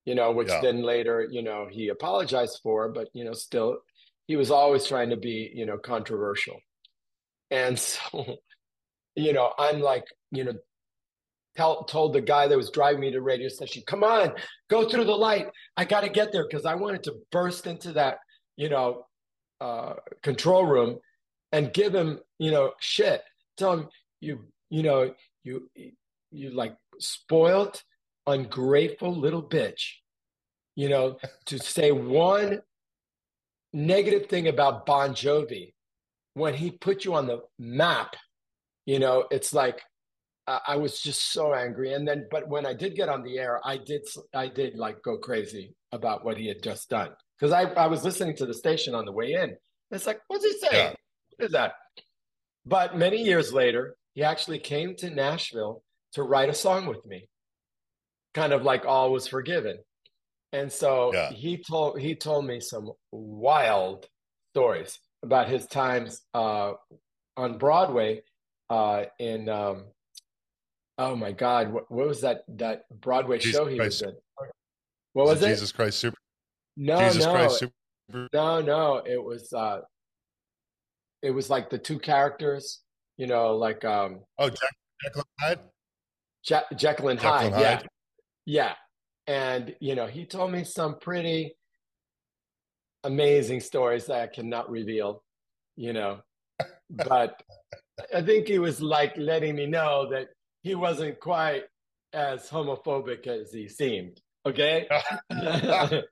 You 0.05 0.16
know, 0.16 0.33
which 0.33 0.49
yeah. 0.49 0.61
then 0.61 0.83
later, 0.83 1.29
you 1.31 1.43
know, 1.43 1.69
he 1.71 1.89
apologized 1.89 2.59
for, 2.64 2.89
but 2.89 3.09
you 3.12 3.25
know, 3.25 3.33
still, 3.33 3.79
he 4.27 4.35
was 4.35 4.51
always 4.51 4.87
trying 4.87 5.11
to 5.11 5.16
be, 5.16 5.53
you 5.55 5.66
know, 5.66 5.79
controversial. 5.79 6.59
And 7.53 7.79
so, 7.79 8.39
you 9.14 9.33
know, 9.33 9.53
I'm 9.57 9.81
like, 9.81 10.07
you 10.33 10.43
know, 10.43 10.55
told 11.59 12.13
the 12.13 12.21
guy 12.21 12.47
that 12.47 12.57
was 12.57 12.71
driving 12.71 13.01
me 13.01 13.11
to 13.11 13.21
radio 13.21 13.49
station, 13.49 13.83
come 13.87 14.05
on, 14.05 14.33
go 14.71 14.89
through 14.89 15.05
the 15.05 15.13
light. 15.13 15.49
I 15.77 15.85
got 15.85 16.03
to 16.03 16.09
get 16.09 16.33
there 16.33 16.47
because 16.49 16.65
I 16.65 16.75
wanted 16.75 17.03
to 17.05 17.17
burst 17.31 17.67
into 17.67 17.93
that, 17.93 18.19
you 18.57 18.69
know, 18.69 19.05
uh, 19.61 19.95
control 20.23 20.65
room 20.65 20.99
and 21.53 21.73
give 21.73 21.95
him, 21.95 22.21
you 22.39 22.51
know, 22.51 22.73
shit. 22.81 23.23
Tell 23.57 23.73
him 23.73 23.89
you, 24.21 24.45
you 24.71 24.83
know, 24.83 25.15
you, 25.45 25.69
you 26.31 26.51
like 26.51 26.77
spoiled, 26.99 27.83
ungrateful 28.27 29.15
little 29.15 29.43
bitch. 29.43 29.95
You 30.77 30.89
know, 30.89 31.19
to 31.47 31.59
say 31.59 31.91
one 31.91 32.63
negative 33.73 34.27
thing 34.27 34.47
about 34.47 34.87
Bon 34.87 35.11
Jovi 35.11 35.73
when 36.35 36.55
he 36.55 36.71
put 36.71 37.05
you 37.05 37.15
on 37.15 37.27
the 37.27 37.41
map, 37.59 38.15
you 38.87 39.01
know, 39.01 39.27
it's 39.31 39.53
like 39.53 39.83
I 40.66 40.76
was 40.76 41.01
just 41.01 41.32
so 41.32 41.53
angry. 41.55 41.92
And 41.92 42.07
then, 42.07 42.26
but 42.30 42.49
when 42.49 42.64
I 42.64 42.72
did 42.72 42.96
get 42.96 43.09
on 43.09 43.22
the 43.22 43.38
air, 43.38 43.61
I 43.64 43.76
did, 43.76 44.03
I 44.34 44.49
did 44.49 44.76
like 44.76 45.03
go 45.03 45.18
crazy 45.18 45.74
about 45.92 46.24
what 46.24 46.38
he 46.38 46.49
had 46.49 46.62
just 46.62 46.88
done 46.88 47.11
because 47.38 47.53
I, 47.53 47.62
I 47.74 47.86
was 47.86 48.05
listening 48.05 48.36
to 48.36 48.46
the 48.46 48.55
station 48.55 48.94
on 48.94 49.05
the 49.05 49.12
way 49.12 49.32
in. 49.32 49.57
It's 49.90 50.07
like, 50.07 50.20
what's 50.28 50.44
he 50.44 50.53
saying? 50.59 50.72
Yeah. 50.72 50.94
What 51.36 51.46
is 51.46 51.53
that? 51.53 51.72
But 52.66 52.96
many 52.96 53.22
years 53.22 53.53
later, 53.53 53.96
he 54.14 54.22
actually 54.22 54.59
came 54.59 54.96
to 54.96 55.11
Nashville 55.11 55.82
to 56.12 56.22
write 56.22 56.49
a 56.49 56.55
song 56.55 56.86
with 56.86 57.05
me, 57.07 57.28
kind 58.34 58.53
of 58.53 58.62
like 58.62 58.84
all 58.84 59.12
was 59.12 59.26
forgiven. 59.26 59.78
And 60.53 60.72
so 60.72 61.12
yeah. 61.12 61.30
he 61.30 61.62
told 61.62 62.01
he 62.01 62.14
told 62.14 62.46
me 62.46 62.61
some 62.61 62.90
wild 63.12 64.07
stories 64.53 64.99
about 65.22 65.49
his 65.49 65.66
times 65.66 66.22
uh, 66.32 66.72
on 67.36 67.59
Broadway 67.59 68.22
uh, 68.70 69.05
in 69.18 69.49
um, 69.49 69.84
Oh 70.99 71.14
my 71.14 71.32
God! 71.32 71.72
What, 71.72 71.90
what 71.90 72.09
was 72.09 72.20
that 72.22 72.42
that 72.57 72.82
Broadway 73.01 73.38
Jesus 73.38 73.57
show 73.57 73.66
he 73.66 73.76
Christ. 73.76 74.03
was 74.03 74.12
in? 74.12 74.18
What 75.12 75.26
was, 75.26 75.40
was 75.40 75.42
it? 75.44 75.49
Jesus 75.51 75.72
Christ 75.72 75.99
Super. 76.01 76.16
No, 76.76 76.99
Jesus 76.99 77.24
no, 77.24 77.32
Christ 77.32 77.59
Super. 77.61 78.28
No, 78.32 78.61
no. 78.61 78.96
It 79.07 79.22
was. 79.22 79.53
uh 79.53 79.80
It 81.22 81.30
was 81.30 81.49
like 81.51 81.70
the 81.70 81.78
two 81.78 81.99
characters. 81.99 82.80
You 83.16 83.26
know, 83.26 83.57
like 83.57 83.84
um. 83.84 84.20
Oh, 84.38 84.49
Jack, 84.49 84.76
Jekyll 85.03 85.24
Hyde. 85.40 85.61
Ja- 86.49 86.76
Jekyll 86.76 87.09
and 87.09 87.20
Hyde. 87.20 87.53
Hyde. 87.53 87.62
Yeah, 87.62 87.82
yeah. 88.46 88.74
And 89.26 89.74
you 89.80 89.94
know, 89.94 90.07
he 90.07 90.24
told 90.24 90.51
me 90.53 90.64
some 90.64 90.99
pretty 90.99 91.55
amazing 93.05 93.61
stories 93.61 94.07
that 94.07 94.20
I 94.20 94.26
cannot 94.26 94.70
reveal. 94.70 95.22
You 95.76 95.92
know, 95.92 96.20
but 96.90 97.40
I 98.14 98.22
think 98.22 98.49
he 98.49 98.59
was 98.59 98.80
like 98.80 99.16
letting 99.16 99.55
me 99.55 99.66
know 99.66 100.09
that 100.11 100.28
he 100.63 100.75
wasn't 100.75 101.21
quite 101.21 101.65
as 102.13 102.49
homophobic 102.49 103.27
as 103.27 103.53
he 103.53 103.69
seemed 103.69 104.21
Okay. 104.49 104.89
wow. 105.31 106.03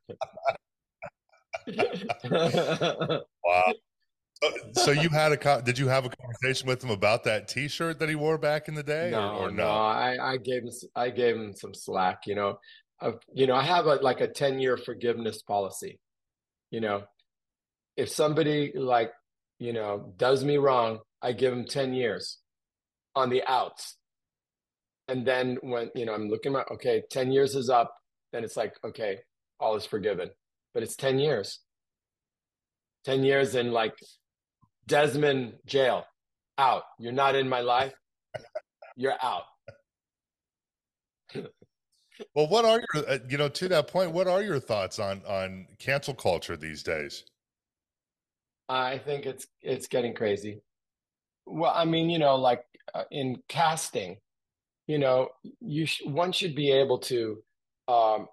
So, 4.43 4.51
so 4.75 4.91
you 4.91 5.09
had 5.09 5.33
a 5.33 5.63
did 5.63 5.79
you 5.79 5.89
have 5.89 6.05
a 6.05 6.11
conversation 6.11 6.69
with 6.69 6.85
him 6.85 6.91
about 6.91 7.25
that 7.25 7.49
T-shirt 7.49 7.99
that 7.99 8.11
he 8.11 8.15
wore 8.15 8.37
back 8.37 8.69
in 8.69 8.75
the 8.75 8.83
day? 8.83 9.09
No, 9.11 9.31
or, 9.31 9.49
or 9.49 9.51
no. 9.51 9.65
no. 9.65 9.71
I, 9.71 10.33
I 10.33 10.37
gave 10.37 10.65
him 10.65 10.71
I 10.95 11.09
gave 11.09 11.37
him 11.37 11.55
some 11.55 11.73
slack. 11.73 12.27
You 12.27 12.35
know, 12.35 12.59
uh, 13.01 13.13
you 13.33 13.47
know, 13.47 13.55
I 13.55 13.63
have 13.63 13.87
a 13.87 13.95
like 13.95 14.21
a 14.21 14.29
ten 14.29 14.61
year 14.61 14.77
forgiveness 14.77 15.41
policy. 15.41 15.99
You 16.71 16.81
know, 16.81 17.05
if 17.97 18.11
somebody 18.11 18.73
like 18.75 19.13
you 19.59 19.73
know 19.73 20.13
does 20.19 20.45
me 20.45 20.59
wrong, 20.59 20.99
I 21.23 21.33
give 21.33 21.53
them 21.53 21.65
ten 21.65 21.95
years 21.95 22.37
on 23.15 23.31
the 23.31 23.43
outs, 23.47 23.96
and 25.09 25.27
then 25.27 25.59
when 25.63 25.91
you 25.95 26.07
know 26.07 26.15
I'm 26.15 26.29
looking 26.29 26.55
at 26.57 26.71
okay, 26.73 27.03
ten 27.11 27.33
years 27.33 27.55
is 27.55 27.71
up, 27.71 27.95
then 28.33 28.45
it's 28.45 28.57
like 28.57 28.75
okay, 28.85 29.19
all 29.61 29.77
is 29.77 29.87
forgiven. 29.87 30.31
But 30.75 30.83
it's 30.83 30.97
ten 30.97 31.19
years. 31.19 31.61
10 33.07 33.23
years 33.23 33.55
in 33.55 33.71
like 33.71 33.95
Desmond 34.89 35.55
jail, 35.65 36.05
out. 36.59 36.83
You're 36.99 37.13
not 37.13 37.37
in 37.37 37.49
my 37.49 37.61
life. 37.61 37.95
You're 38.97 39.17
out. 39.23 39.45
well, 42.35 42.49
what 42.49 42.65
are 42.65 42.81
your, 42.95 43.09
uh, 43.09 43.19
you 43.29 43.39
know, 43.39 43.49
to 43.49 43.69
that 43.69 43.87
point, 43.87 44.11
what 44.11 44.27
are 44.27 44.43
your 44.43 44.59
thoughts 44.59 44.99
on 44.99 45.23
on 45.27 45.67
cancel 45.79 46.15
culture 46.15 46.57
these 46.57 46.83
days? 46.83 47.25
I 48.69 48.99
think 48.99 49.27
it's 49.27 49.47
it's 49.63 49.87
getting 49.87 50.15
crazy. 50.15 50.63
Well, 51.47 51.73
I 51.75 51.85
mean, 51.85 52.11
you 52.11 52.19
know, 52.19 52.35
like 52.35 52.65
uh, 52.93 53.05
in 53.13 53.37
casting, 53.49 54.17
you 54.87 54.99
know, 54.99 55.29
you 55.61 55.87
sh- 55.87 56.03
one 56.05 56.33
should 56.33 56.55
be 56.55 56.71
able 56.71 56.99
to 56.99 57.43
um, 57.89 58.29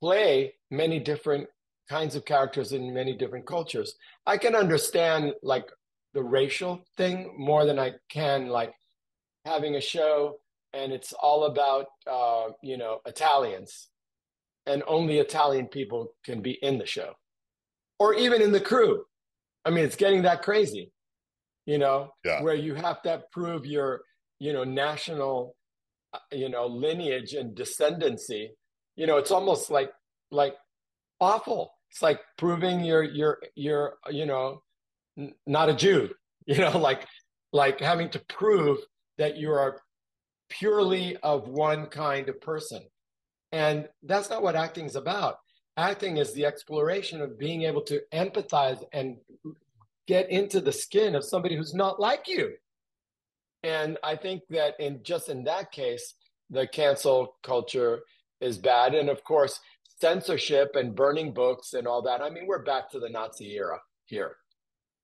play 0.00 0.54
many 0.70 0.98
different 0.98 1.48
kinds 1.88 2.14
of 2.14 2.24
characters 2.24 2.72
in 2.72 2.92
many 2.94 3.16
different 3.16 3.46
cultures. 3.46 3.94
I 4.26 4.36
can 4.36 4.54
understand 4.54 5.32
like 5.42 5.68
the 6.14 6.22
racial 6.22 6.84
thing 6.96 7.34
more 7.38 7.64
than 7.64 7.78
I 7.78 7.92
can 8.08 8.48
like 8.48 8.72
having 9.44 9.76
a 9.76 9.80
show 9.80 10.38
and 10.72 10.92
it's 10.92 11.12
all 11.12 11.44
about 11.44 11.86
uh, 12.06 12.52
you 12.62 12.76
know 12.76 13.00
Italians, 13.06 13.88
and 14.66 14.82
only 14.86 15.18
Italian 15.18 15.66
people 15.66 16.14
can 16.24 16.42
be 16.42 16.52
in 16.62 16.78
the 16.78 16.86
show, 16.86 17.12
or 17.98 18.14
even 18.14 18.42
in 18.42 18.52
the 18.52 18.60
crew. 18.60 19.04
I 19.64 19.70
mean, 19.70 19.84
it's 19.84 19.96
getting 19.96 20.22
that 20.22 20.42
crazy, 20.42 20.92
you 21.66 21.78
know, 21.78 22.12
yeah. 22.24 22.42
where 22.42 22.54
you 22.54 22.74
have 22.74 23.02
to 23.02 23.22
prove 23.32 23.66
your 23.66 24.02
you 24.38 24.52
know 24.52 24.64
national 24.64 25.54
Uh, 26.12 26.18
you 26.32 26.48
know 26.48 26.66
lineage 26.66 27.34
and 27.34 27.54
descendancy. 27.54 28.48
You 28.96 29.06
know, 29.06 29.18
it's 29.18 29.30
almost 29.30 29.70
like 29.70 29.90
like 30.30 30.54
awful. 31.20 31.72
It's 31.90 32.02
like 32.02 32.20
proving 32.38 32.84
you're 32.84 33.02
you're 33.02 33.38
you're 33.54 33.94
you 34.10 34.24
know 34.26 34.62
not 35.46 35.68
a 35.68 35.74
Jew, 35.74 36.10
you 36.46 36.58
know, 36.58 36.78
like 36.78 37.06
like 37.52 37.80
having 37.80 38.08
to 38.10 38.20
prove 38.28 38.78
that 39.18 39.36
you 39.36 39.50
are 39.50 39.80
purely 40.48 41.16
of 41.18 41.48
one 41.48 41.86
kind 41.86 42.28
of 42.28 42.40
person. 42.40 42.82
And 43.52 43.88
that's 44.02 44.30
not 44.30 44.42
what 44.42 44.56
acting 44.56 44.86
is 44.86 44.96
about. 44.96 45.36
Acting 45.76 46.16
is 46.16 46.32
the 46.32 46.46
exploration 46.46 47.20
of 47.20 47.38
being 47.38 47.62
able 47.62 47.82
to 47.82 48.00
empathize 48.12 48.82
and 48.92 49.16
get 50.06 50.30
into 50.30 50.60
the 50.60 50.72
skin 50.72 51.14
of 51.14 51.24
somebody 51.24 51.56
who's 51.56 51.74
not 51.74 52.00
like 52.00 52.28
you. 52.28 52.54
And 53.62 53.98
I 54.04 54.16
think 54.16 54.42
that 54.50 54.74
in 54.78 55.00
just 55.02 55.28
in 55.28 55.44
that 55.44 55.72
case, 55.72 56.14
the 56.50 56.66
cancel 56.66 57.36
culture 57.42 58.00
is 58.40 58.58
bad. 58.58 58.94
And 58.94 59.08
of 59.08 59.24
course, 59.24 59.60
censorship 60.00 60.76
and 60.76 60.94
burning 60.94 61.32
books 61.32 61.74
and 61.74 61.86
all 61.86 62.02
that. 62.02 62.22
I 62.22 62.30
mean, 62.30 62.46
we're 62.46 62.62
back 62.62 62.90
to 62.90 63.00
the 63.00 63.08
Nazi 63.08 63.56
era 63.56 63.78
here 64.06 64.36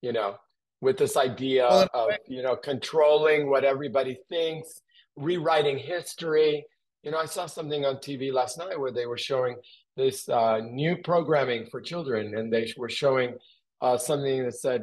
you 0.05 0.13
know, 0.13 0.37
with 0.83 0.99
this 0.99 1.17
idea 1.17 1.65
of, 1.67 2.11
you 2.29 2.43
know, 2.43 2.55
controlling 2.55 3.49
what 3.49 3.65
everybody 3.65 4.19
thinks, 4.29 4.83
rewriting 5.17 5.79
history. 5.79 6.63
You 7.03 7.11
know, 7.11 7.17
I 7.17 7.25
saw 7.25 7.47
something 7.47 7.87
on 7.87 7.97
TV 7.97 8.31
last 8.31 8.59
night 8.59 8.79
where 8.79 8.93
they 8.93 9.07
were 9.07 9.17
showing 9.17 9.57
this 9.97 10.29
uh, 10.29 10.59
new 10.59 10.99
programming 11.03 11.69
for 11.71 11.81
children, 11.81 12.37
and 12.37 12.53
they 12.53 12.71
were 12.77 12.91
showing 12.91 13.35
uh, 13.81 13.97
something 13.97 14.45
that 14.45 14.57
said 14.57 14.83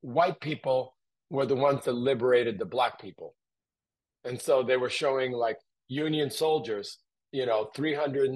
white 0.00 0.40
people 0.40 0.94
were 1.32 1.46
the 1.46 1.56
ones 1.56 1.84
that 1.86 1.94
liberated 1.94 2.58
the 2.58 2.64
black 2.64 3.00
people. 3.00 3.34
And 4.24 4.40
so 4.40 4.62
they 4.62 4.76
were 4.76 4.90
showing 4.90 5.32
like 5.32 5.56
Union 5.88 6.30
soldiers, 6.30 6.98
you 7.32 7.46
know, 7.46 7.70
300 7.74 8.30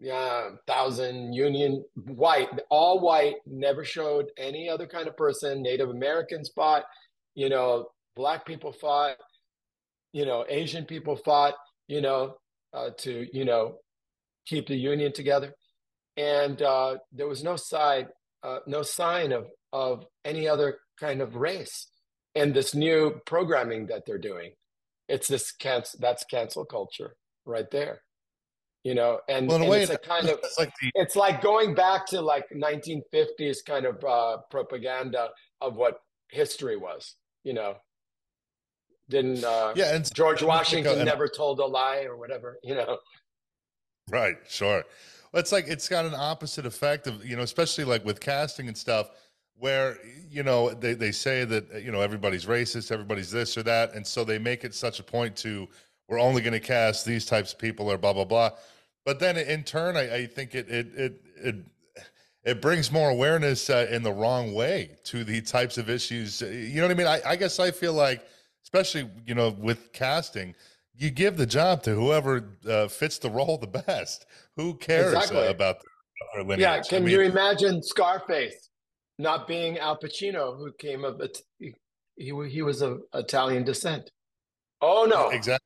yeah, 0.00 0.50
Union 0.68 1.84
white, 1.94 2.48
all 2.70 3.00
white, 3.00 3.36
never 3.46 3.84
showed 3.84 4.26
any 4.38 4.68
other 4.68 4.86
kind 4.86 5.08
of 5.08 5.16
person. 5.16 5.62
Native 5.62 5.90
Americans 5.90 6.50
fought, 6.54 6.84
you 7.34 7.48
know, 7.48 7.88
black 8.14 8.46
people 8.46 8.72
fought, 8.72 9.16
you 10.12 10.24
know, 10.24 10.44
Asian 10.48 10.84
people 10.84 11.16
fought, 11.16 11.54
you 11.88 12.00
know, 12.00 12.36
uh, 12.72 12.90
to 12.98 13.26
you 13.32 13.44
know 13.44 13.78
keep 14.46 14.66
the 14.66 14.76
Union 14.76 15.12
together, 15.12 15.54
and 16.16 16.60
uh, 16.62 16.96
there 17.12 17.28
was 17.28 17.42
no 17.42 17.56
side, 17.56 18.08
uh, 18.42 18.58
no 18.66 18.82
sign 18.82 19.32
of 19.32 19.46
of 19.74 20.06
any 20.24 20.48
other 20.48 20.78
kind 20.98 21.20
of 21.20 21.36
race. 21.36 21.88
And 22.34 22.54
this 22.54 22.74
new 22.74 23.20
programming 23.26 23.86
that 23.88 24.06
they're 24.06 24.16
doing, 24.16 24.52
it's 25.08 25.28
this 25.28 25.52
cancel. 25.52 26.00
That's 26.00 26.24
cancel 26.24 26.64
culture 26.64 27.16
right 27.44 27.70
there 27.70 28.00
you 28.84 28.94
know 28.94 29.18
and, 29.28 29.48
well, 29.48 29.60
and 29.60 29.68
way, 29.68 29.82
it's 29.82 29.90
a 29.90 29.98
kind 29.98 30.28
of 30.28 30.38
it's 30.42 30.58
like, 30.58 30.72
the, 30.80 30.92
it's 30.94 31.16
like 31.16 31.42
going 31.42 31.74
back 31.74 32.06
to 32.06 32.20
like 32.20 32.44
1950s 32.54 33.58
kind 33.66 33.86
of 33.86 34.04
uh, 34.04 34.38
propaganda 34.50 35.30
of 35.60 35.74
what 35.74 36.00
history 36.30 36.76
was 36.76 37.16
you 37.42 37.54
know 37.54 37.74
didn't 39.08 39.42
uh, 39.42 39.72
yeah 39.74 39.94
and 39.94 40.14
george 40.14 40.42
washington 40.42 40.96
and, 40.98 41.04
never 41.06 41.28
told 41.28 41.58
a 41.60 41.64
lie 41.64 42.04
or 42.04 42.16
whatever 42.16 42.58
you 42.62 42.74
know 42.74 42.98
right 44.10 44.36
sure 44.48 44.84
it's 45.32 45.50
like 45.50 45.66
it's 45.66 45.88
got 45.88 46.04
an 46.04 46.14
opposite 46.14 46.66
effect 46.66 47.06
of 47.06 47.24
you 47.24 47.36
know 47.36 47.42
especially 47.42 47.84
like 47.84 48.04
with 48.04 48.20
casting 48.20 48.68
and 48.68 48.76
stuff 48.76 49.10
where 49.58 49.98
you 50.30 50.42
know 50.42 50.70
they, 50.70 50.94
they 50.94 51.12
say 51.12 51.44
that 51.44 51.82
you 51.82 51.92
know 51.92 52.00
everybody's 52.00 52.46
racist 52.46 52.90
everybody's 52.90 53.30
this 53.30 53.56
or 53.56 53.62
that 53.62 53.94
and 53.94 54.06
so 54.06 54.24
they 54.24 54.38
make 54.38 54.64
it 54.64 54.74
such 54.74 55.00
a 55.00 55.02
point 55.02 55.36
to 55.36 55.68
we're 56.08 56.20
only 56.20 56.42
going 56.42 56.52
to 56.52 56.60
cast 56.60 57.04
these 57.06 57.24
types 57.24 57.52
of 57.52 57.58
people 57.58 57.90
or 57.90 57.96
blah 57.96 58.12
blah 58.12 58.24
blah 58.24 58.50
but 59.04 59.18
then 59.18 59.36
in 59.36 59.62
turn, 59.62 59.96
I, 59.96 60.14
I 60.14 60.26
think 60.26 60.54
it 60.54 60.68
it 60.68 60.86
it 60.96 61.22
it 61.36 61.54
it 62.44 62.62
brings 62.62 62.90
more 62.90 63.10
awareness 63.10 63.68
uh, 63.70 63.86
in 63.90 64.02
the 64.02 64.12
wrong 64.12 64.54
way 64.54 64.96
to 65.04 65.24
the 65.24 65.40
types 65.42 65.78
of 65.78 65.90
issues. 65.90 66.42
Uh, 66.42 66.46
you 66.46 66.76
know 66.76 66.82
what 66.82 66.90
I 66.90 66.94
mean? 66.94 67.06
I, 67.06 67.20
I 67.26 67.36
guess 67.36 67.60
I 67.60 67.70
feel 67.70 67.92
like, 67.92 68.26
especially 68.62 69.10
you 69.26 69.34
know, 69.34 69.50
with 69.50 69.92
casting, 69.92 70.54
you 70.96 71.10
give 71.10 71.36
the 71.36 71.46
job 71.46 71.82
to 71.82 71.94
whoever 71.94 72.48
uh, 72.68 72.88
fits 72.88 73.18
the 73.18 73.30
role 73.30 73.58
the 73.58 73.66
best. 73.66 74.26
Who 74.56 74.74
cares 74.74 75.12
exactly. 75.12 75.46
uh, 75.46 75.50
about 75.50 75.76
their 76.34 76.44
lineage? 76.44 76.60
Yeah, 76.60 76.80
can 76.82 77.02
I 77.02 77.06
mean, 77.06 77.14
you 77.14 77.20
imagine 77.20 77.82
Scarface 77.82 78.70
not 79.18 79.46
being 79.46 79.78
Al 79.78 79.98
Pacino, 79.98 80.56
who 80.56 80.72
came 80.78 81.04
of 81.04 81.20
he 81.58 81.74
he 82.16 82.62
was 82.62 82.82
of 82.82 83.02
Italian 83.14 83.64
descent? 83.64 84.10
Oh 84.80 85.06
no, 85.08 85.30
exactly 85.30 85.64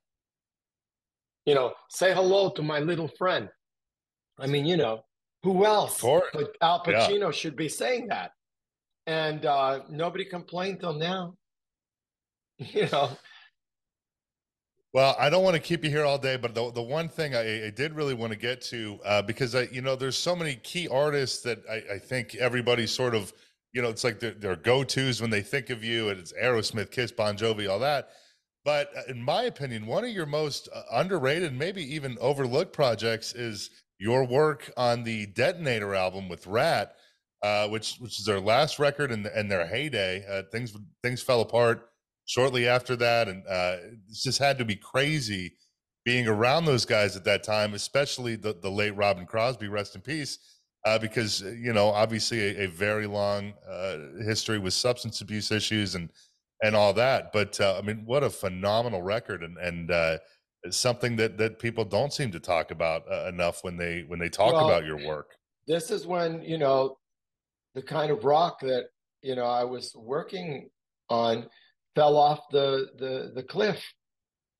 you 1.49 1.55
know, 1.55 1.73
say 1.89 2.13
hello 2.13 2.51
to 2.51 2.63
my 2.63 2.79
little 2.79 3.09
friend. 3.09 3.49
I 4.39 4.47
mean, 4.47 4.67
you 4.67 4.77
know, 4.77 5.01
who 5.43 5.65
else 5.65 5.99
but 6.03 6.55
Al 6.61 6.85
Pacino 6.85 7.21
yeah. 7.21 7.31
should 7.31 7.57
be 7.57 7.71
saying 7.71 8.09
that? 8.09 8.33
And 9.07 9.47
uh, 9.47 9.81
nobody 9.89 10.27
complained 10.27 10.81
till 10.81 10.93
now. 10.93 11.35
You 12.59 12.87
know. 12.93 13.17
Well, 14.95 15.15
I 15.19 15.29
don't 15.29 15.45
want 15.45 15.55
to 15.55 15.61
keep 15.61 15.85
you 15.85 15.91
here 15.91 16.05
all 16.05 16.17
day, 16.17 16.37
but 16.37 16.55
the, 16.55 16.73
the 16.73 16.83
one 16.83 17.11
thing 17.11 17.35
I, 17.35 17.67
I 17.67 17.71
did 17.71 17.95
really 17.95 18.15
want 18.15 18.33
to 18.33 18.39
get 18.39 18.63
to, 18.63 18.99
uh, 19.05 19.23
because 19.23 19.55
I, 19.55 19.63
you 19.71 19.83
know, 19.83 19.95
there's 19.97 20.17
so 20.17 20.35
many 20.35 20.57
key 20.57 20.89
artists 20.89 21.43
that 21.43 21.59
I, 21.71 21.95
I 21.95 21.99
think 21.99 22.35
everybody 22.37 22.87
sort 22.87 23.15
of, 23.15 23.33
you 23.75 23.83
know, 23.83 23.91
it's 23.91 24.03
like 24.03 24.19
their, 24.19 24.31
their 24.31 24.57
go-tos 24.57 25.21
when 25.21 25.29
they 25.29 25.43
think 25.43 25.69
of 25.69 25.85
you, 25.85 26.09
and 26.09 26.19
it's 26.19 26.33
Aerosmith, 26.33 26.91
Kiss, 26.91 27.13
Bon 27.13 27.37
Jovi, 27.37 27.69
all 27.69 27.79
that. 27.81 28.09
But 28.65 28.91
uh, 28.97 29.03
in 29.09 29.23
my 29.23 29.43
opinion, 29.43 29.87
one 29.87 30.05
of 30.05 30.11
your 30.11 30.27
most 30.27 30.71
uh, 30.75 30.83
underrated, 30.93 31.53
maybe 31.53 31.83
even 31.95 32.17
overlooked 32.21 32.73
projects 32.73 33.35
is 33.35 33.69
your 33.99 34.25
work 34.25 34.73
on 34.79 35.05
the 35.05 35.27
Detonator 35.27 35.95
album 35.95 36.31
with 36.31 36.47
Ratt, 36.47 36.95
uh, 37.43 37.69
which 37.69 37.97
which 37.99 38.19
is 38.19 38.25
their 38.25 38.41
last 38.41 38.79
record 38.79 39.13
and 39.13 39.27
and 39.27 39.51
their 39.51 39.67
heyday. 39.67 40.25
Uh, 40.29 40.43
things 40.51 40.75
things 41.03 41.23
fell 41.23 41.41
apart 41.41 41.91
shortly 42.29 42.69
after 42.69 42.95
that, 42.95 43.27
and 43.27 43.43
uh, 43.49 43.77
it 43.83 43.99
just 44.13 44.39
had 44.39 44.59
to 44.59 44.65
be 44.65 44.77
crazy 44.77 45.55
being 46.05 46.29
around 46.29 46.67
those 46.67 46.85
guys 46.85 47.17
at 47.17 47.25
that 47.25 47.43
time, 47.43 47.75
especially 47.75 48.37
the 48.37 48.55
the 48.55 48.71
late 48.71 48.95
Robin 48.97 49.27
Crosby, 49.27 49.69
rest 49.69 49.97
in 49.97 50.01
peace. 50.01 50.39
Uh, 50.85 50.99
because 50.99 51.41
you 51.41 51.73
know, 51.73 51.89
obviously, 51.89 52.41
a, 52.41 52.65
a 52.65 52.67
very 52.69 53.07
long 53.07 53.53
history 54.25 54.59
with 54.59 54.73
substance 54.73 55.21
abuse 55.21 55.51
issues 55.51 55.97
and 55.97 56.11
and 56.63 56.77
all 56.77 56.93
that. 56.93 57.33
But 57.33 57.61
uh, 57.61 57.79
I 57.79 57.83
mean, 57.83 58.03
what 58.05 58.23
a 58.23 58.31
phenomenal 58.31 59.03
record! 59.03 59.43
And 59.43 59.57
and 59.59 59.91
uh, 59.91 60.19
something 60.71 61.17
that 61.17 61.39
that 61.39 61.59
people 61.59 61.85
don't 61.85 62.13
seem 62.13 62.31
to 62.33 62.41
talk 62.41 62.71
about 62.71 63.03
uh, 63.11 63.27
enough 63.29 63.65
when 63.65 63.77
they 63.77 64.05
when 64.07 64.19
they 64.19 64.29
talk 64.29 64.53
well, 64.53 64.69
about 64.69 64.85
your 64.85 65.05
work. 65.07 65.37
This 65.67 65.91
is 65.91 66.07
when 66.07 66.43
you 66.43 66.59
know 66.59 66.99
the 67.75 67.83
kind 67.83 68.11
of 68.11 68.25
rock 68.25 68.61
that 68.61 68.87
you 69.23 69.35
know 69.35 69.47
I 69.47 69.65
was 69.65 69.95
working 69.97 70.71
on 71.11 71.49
fell 71.99 72.17
off 72.17 72.49
the 72.53 72.87
the 72.97 73.33
the 73.35 73.43
cliff, 73.43 73.83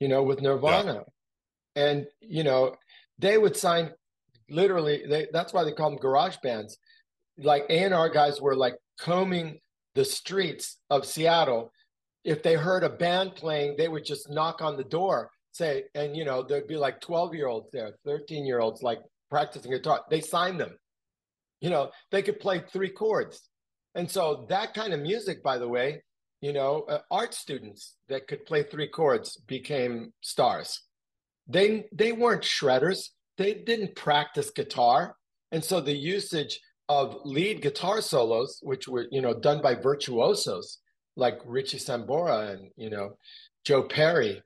you 0.01 0.09
know, 0.09 0.25
with 0.25 0.41
Nirvana, 0.41 1.05
yeah. 1.77 1.85
and 1.85 2.07
you 2.21 2.43
know 2.43 2.75
they 3.19 3.39
would 3.39 3.57
sign 3.57 3.93
literally. 4.51 5.05
They, 5.09 5.29
that's 5.33 5.53
why 5.53 5.63
they 5.63 5.73
call 5.73 5.91
them 5.91 6.01
garage 6.01 6.37
bands. 6.43 6.79
Like 7.39 7.65
A 7.71 7.85
and 7.85 7.95
R 7.95 8.09
guys 8.09 8.41
were 8.41 8.57
like 8.57 8.75
combing 8.99 9.61
the 9.95 10.05
streets 10.05 10.79
of 10.91 11.07
Seattle. 11.07 11.71
If 12.25 12.43
they 12.43 12.55
heard 12.55 12.83
a 12.83 12.91
band 12.91 13.37
playing, 13.37 13.77
they 13.77 13.87
would 13.87 14.05
just 14.05 14.29
knock 14.29 14.61
on 14.61 14.77
the 14.77 14.91
door, 14.99 15.31
say, 15.53 15.85
and 15.95 16.17
you 16.17 16.25
know, 16.25 16.43
there'd 16.43 16.67
be 16.67 16.77
like 16.77 17.01
12 17.01 17.35
year 17.35 17.47
olds 17.47 17.69
there, 17.73 17.93
13 18.05 18.47
year 18.47 18.59
olds 18.59 18.83
like 18.83 18.99
practicing 19.31 19.71
guitar. 19.71 20.01
They 20.11 20.21
signed 20.21 20.59
them. 20.59 20.77
You 21.61 21.71
know, 21.71 21.91
they 22.11 22.23
could 22.23 22.41
play 22.41 22.65
three 22.73 22.91
chords. 22.91 23.49
And 23.95 24.11
so 24.11 24.47
that 24.49 24.75
kind 24.75 24.93
of 24.93 25.01
music, 25.01 25.43
by 25.43 25.59
the 25.59 25.69
way, 25.69 26.03
you 26.41 26.53
know, 26.53 26.85
uh, 26.89 27.01
art 27.11 27.35
students 27.35 27.97
that 28.09 28.29
could 28.29 28.47
play 28.47 28.63
three 28.63 28.89
chords 28.89 29.37
became 29.47 30.13
stars. 30.21 30.83
They 31.47 31.87
they 31.93 32.13
weren't 32.13 32.43
shredders. 32.43 33.09
They 33.37 33.55
didn't 33.55 33.97
practice 33.97 34.51
guitar, 34.51 35.17
and 35.51 35.65
so 35.65 35.81
the 35.81 35.97
usage 35.97 36.61
of 36.89 37.17
lead 37.25 37.63
guitar 37.63 38.01
solos, 38.01 38.61
which 38.63 38.87
were 38.89 39.07
you 39.11 39.21
know 39.21 39.35
done 39.35 39.63
by 39.63 39.75
virtuosos 39.75 40.79
like 41.17 41.41
Richie 41.45 41.79
Sambora 41.79 42.53
and 42.53 42.71
you 42.77 42.91
know 42.91 43.17
Joe 43.65 43.83
Perry, 43.83 44.43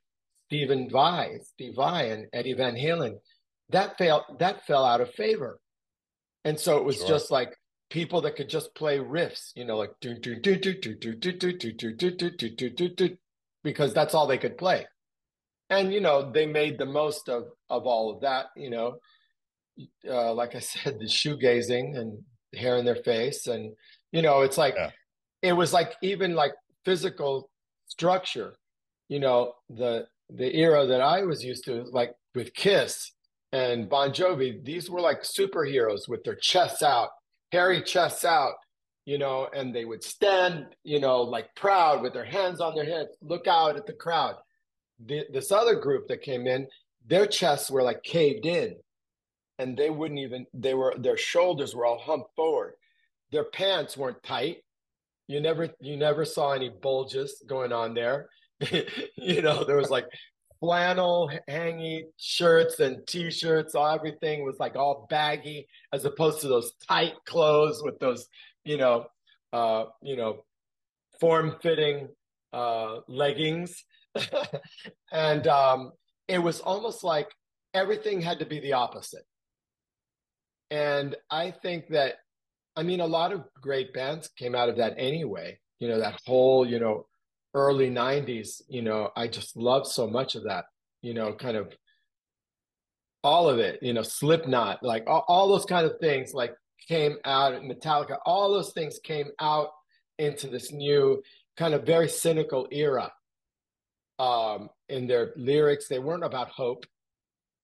Stephen 0.47 0.89
Vai, 0.91 1.39
Steve 1.43 1.75
Vai, 1.77 2.05
and 2.05 2.27
Eddie 2.33 2.55
Van 2.55 2.75
Halen, 2.75 3.17
that 3.71 3.99
fell 3.99 4.25
that 4.39 4.67
fell 4.67 4.85
out 4.85 5.01
of 5.01 5.11
favor, 5.11 5.61
and 6.45 6.59
so 6.59 6.79
it 6.79 6.85
was 6.85 6.97
sure. 6.97 7.09
just 7.09 7.31
like 7.31 7.55
people 7.93 8.23
that 8.23 8.37
could 8.37 8.49
just 8.49 8.75
play 8.75 8.97
riffs, 8.97 9.53
you 9.55 9.67
know, 9.67 9.77
like 9.77 9.91
because 13.63 13.93
that's 13.93 14.15
all 14.15 14.27
they 14.27 14.39
could 14.39 14.57
play. 14.57 14.87
And 15.69 15.93
you 15.93 16.01
know, 16.01 16.33
they 16.33 16.47
made 16.47 16.79
the 16.79 16.87
most 16.87 17.29
of 17.29 17.45
of 17.69 17.87
all 17.87 18.11
of 18.11 18.23
that, 18.23 18.47
you 18.57 18.71
know. 18.71 18.97
Uh, 20.09 20.33
like 20.33 20.55
I 20.55 20.59
said, 20.61 20.99
the 20.99 21.05
shoegazing 21.05 21.99
and 21.99 22.19
hair 22.55 22.77
in 22.79 22.85
their 22.87 22.97
face 22.97 23.47
and 23.47 23.75
you 24.11 24.23
know, 24.23 24.41
it's 24.41 24.59
like 24.59 24.75
yeah. 24.75 24.91
it 25.43 25.53
was 25.53 25.75
like 25.75 25.93
even 26.03 26.35
like 26.35 26.55
physical 26.87 27.51
structure, 27.89 28.55
you 29.09 29.21
know, 29.21 29.53
the 29.69 30.07
the 30.31 30.57
era 30.57 30.87
that 30.87 31.03
I 31.03 31.25
was 31.25 31.45
used 31.45 31.65
to 31.67 31.85
like 31.93 32.15
with 32.35 32.55
Kiss 32.55 33.13
and 33.53 33.87
Bon 33.87 34.13
Jovi, 34.13 34.65
these 34.65 34.89
were 34.89 35.01
like 35.01 35.23
superheroes 35.25 36.09
with 36.09 36.25
their 36.25 36.37
chests 36.37 36.83
out 36.83 37.11
hairy 37.53 37.83
chests 37.83 38.25
out, 38.25 38.55
you 39.05 39.19
know, 39.19 39.49
and 39.55 39.75
they 39.75 39.85
would 39.85 40.03
stand, 40.03 40.67
you 40.85 40.99
know, 40.99 41.21
like 41.21 41.55
proud 41.55 42.03
with 42.03 42.15
their 42.15 42.25
hands 42.25 42.61
on 42.61 42.75
their 42.75 42.85
hips, 42.85 43.17
look 43.21 43.47
out 43.47 43.77
at 43.77 43.87
the 43.87 43.93
crowd. 43.93 44.37
The, 45.07 45.25
this 45.33 45.53
other 45.53 45.75
group 45.75 46.09
that 46.09 46.23
came 46.23 46.47
in, 46.47 46.67
their 47.07 47.27
chests 47.27 47.71
were 47.71 47.83
like 47.83 48.03
caved 48.03 48.47
in 48.47 48.77
and 49.59 49.77
they 49.77 49.91
wouldn't 49.91 50.21
even, 50.21 50.47
they 50.55 50.75
were, 50.75 50.95
their 50.99 51.19
shoulders 51.19 51.75
were 51.75 51.85
all 51.85 51.99
humped 51.99 52.35
forward. 52.35 52.75
Their 53.31 53.45
pants 53.45 53.97
weren't 53.97 54.23
tight. 54.23 54.59
You 55.29 55.41
never, 55.41 55.69
you 55.81 55.97
never 55.97 56.25
saw 56.25 56.53
any 56.53 56.71
bulges 56.71 57.43
going 57.47 57.73
on 57.73 57.95
there. 57.95 58.29
you 59.17 59.43
know, 59.43 59.65
there 59.65 59.77
was 59.77 59.91
like 59.91 60.07
flannel 60.63 61.29
hangy 61.51 62.05
shirts 62.19 62.79
and 62.79 63.05
t-shirts 63.09 63.75
all 63.75 63.89
everything 63.89 64.45
was 64.45 64.55
like 64.61 64.77
all 64.77 65.09
baggy 65.11 65.67
as 65.93 66.05
opposed 66.05 66.41
to 66.41 66.47
those 66.47 66.73
tight 66.89 67.15
clothes 67.27 67.83
with 67.83 67.99
those 67.99 68.29
you 68.65 68.77
know 68.77 69.05
uh 69.53 69.87
you 70.03 70.17
know 70.17 70.45
form-fitting 71.19 72.09
uh 72.53 72.99
leggings. 73.09 73.85
And 75.13 75.47
um 75.49 75.93
it 76.29 76.39
was 76.39 76.61
almost 76.61 77.03
like 77.03 77.29
everything 77.75 78.21
had 78.21 78.39
to 78.39 78.47
be 78.47 78.61
the 78.61 78.75
opposite. 78.75 79.27
And 80.71 81.17
i 81.29 81.51
think 81.51 81.89
that 81.89 82.15
i 82.77 82.85
mean 82.85 83.01
a 83.01 83.07
lot 83.19 83.33
of 83.33 83.45
great 83.61 83.93
bands 83.93 84.29
came 84.39 84.55
out 84.55 84.69
of 84.69 84.77
that 84.77 84.95
anyway 84.97 85.59
you 85.81 85.89
know 85.89 85.99
that 85.99 86.21
whole 86.25 86.65
you 86.65 86.79
know 86.79 87.07
early 87.55 87.91
90s 87.91 88.63
you 88.69 88.83
know 88.83 89.11
i 89.17 89.27
just 89.27 89.57
loved 89.57 89.87
so 89.87 90.07
much 90.07 90.35
of 90.35 90.45
that 90.45 90.65
you 91.03 91.15
know 91.15 91.33
kind 91.33 91.57
of 91.57 91.73
all 93.23 93.49
of 93.49 93.59
it 93.59 93.79
you 93.83 93.93
know 93.93 94.03
slipknot 94.03 94.83
like 94.83 95.05
all, 95.07 95.25
all 95.29 95.49
those 95.49 95.65
kind 95.65 95.87
of 95.87 95.99
things 96.01 96.33
like 96.33 96.55
came 96.89 97.17
out 97.25 97.55
metallica 97.63 98.17
all 98.27 98.53
those 98.53 98.73
things 98.73 98.99
came 99.05 99.29
out 99.41 99.69
into 100.19 100.49
this 100.49 100.73
new 100.73 101.23
kind 101.57 101.75
of 101.75 101.85
very 101.85 102.09
cynical 102.09 102.67
era 102.71 103.13
um 104.19 104.69
in 104.93 105.07
their 105.07 105.33
lyrics. 105.37 105.89
They 105.89 105.99
weren't 105.99 106.25
about 106.25 106.51
hope. 106.51 106.85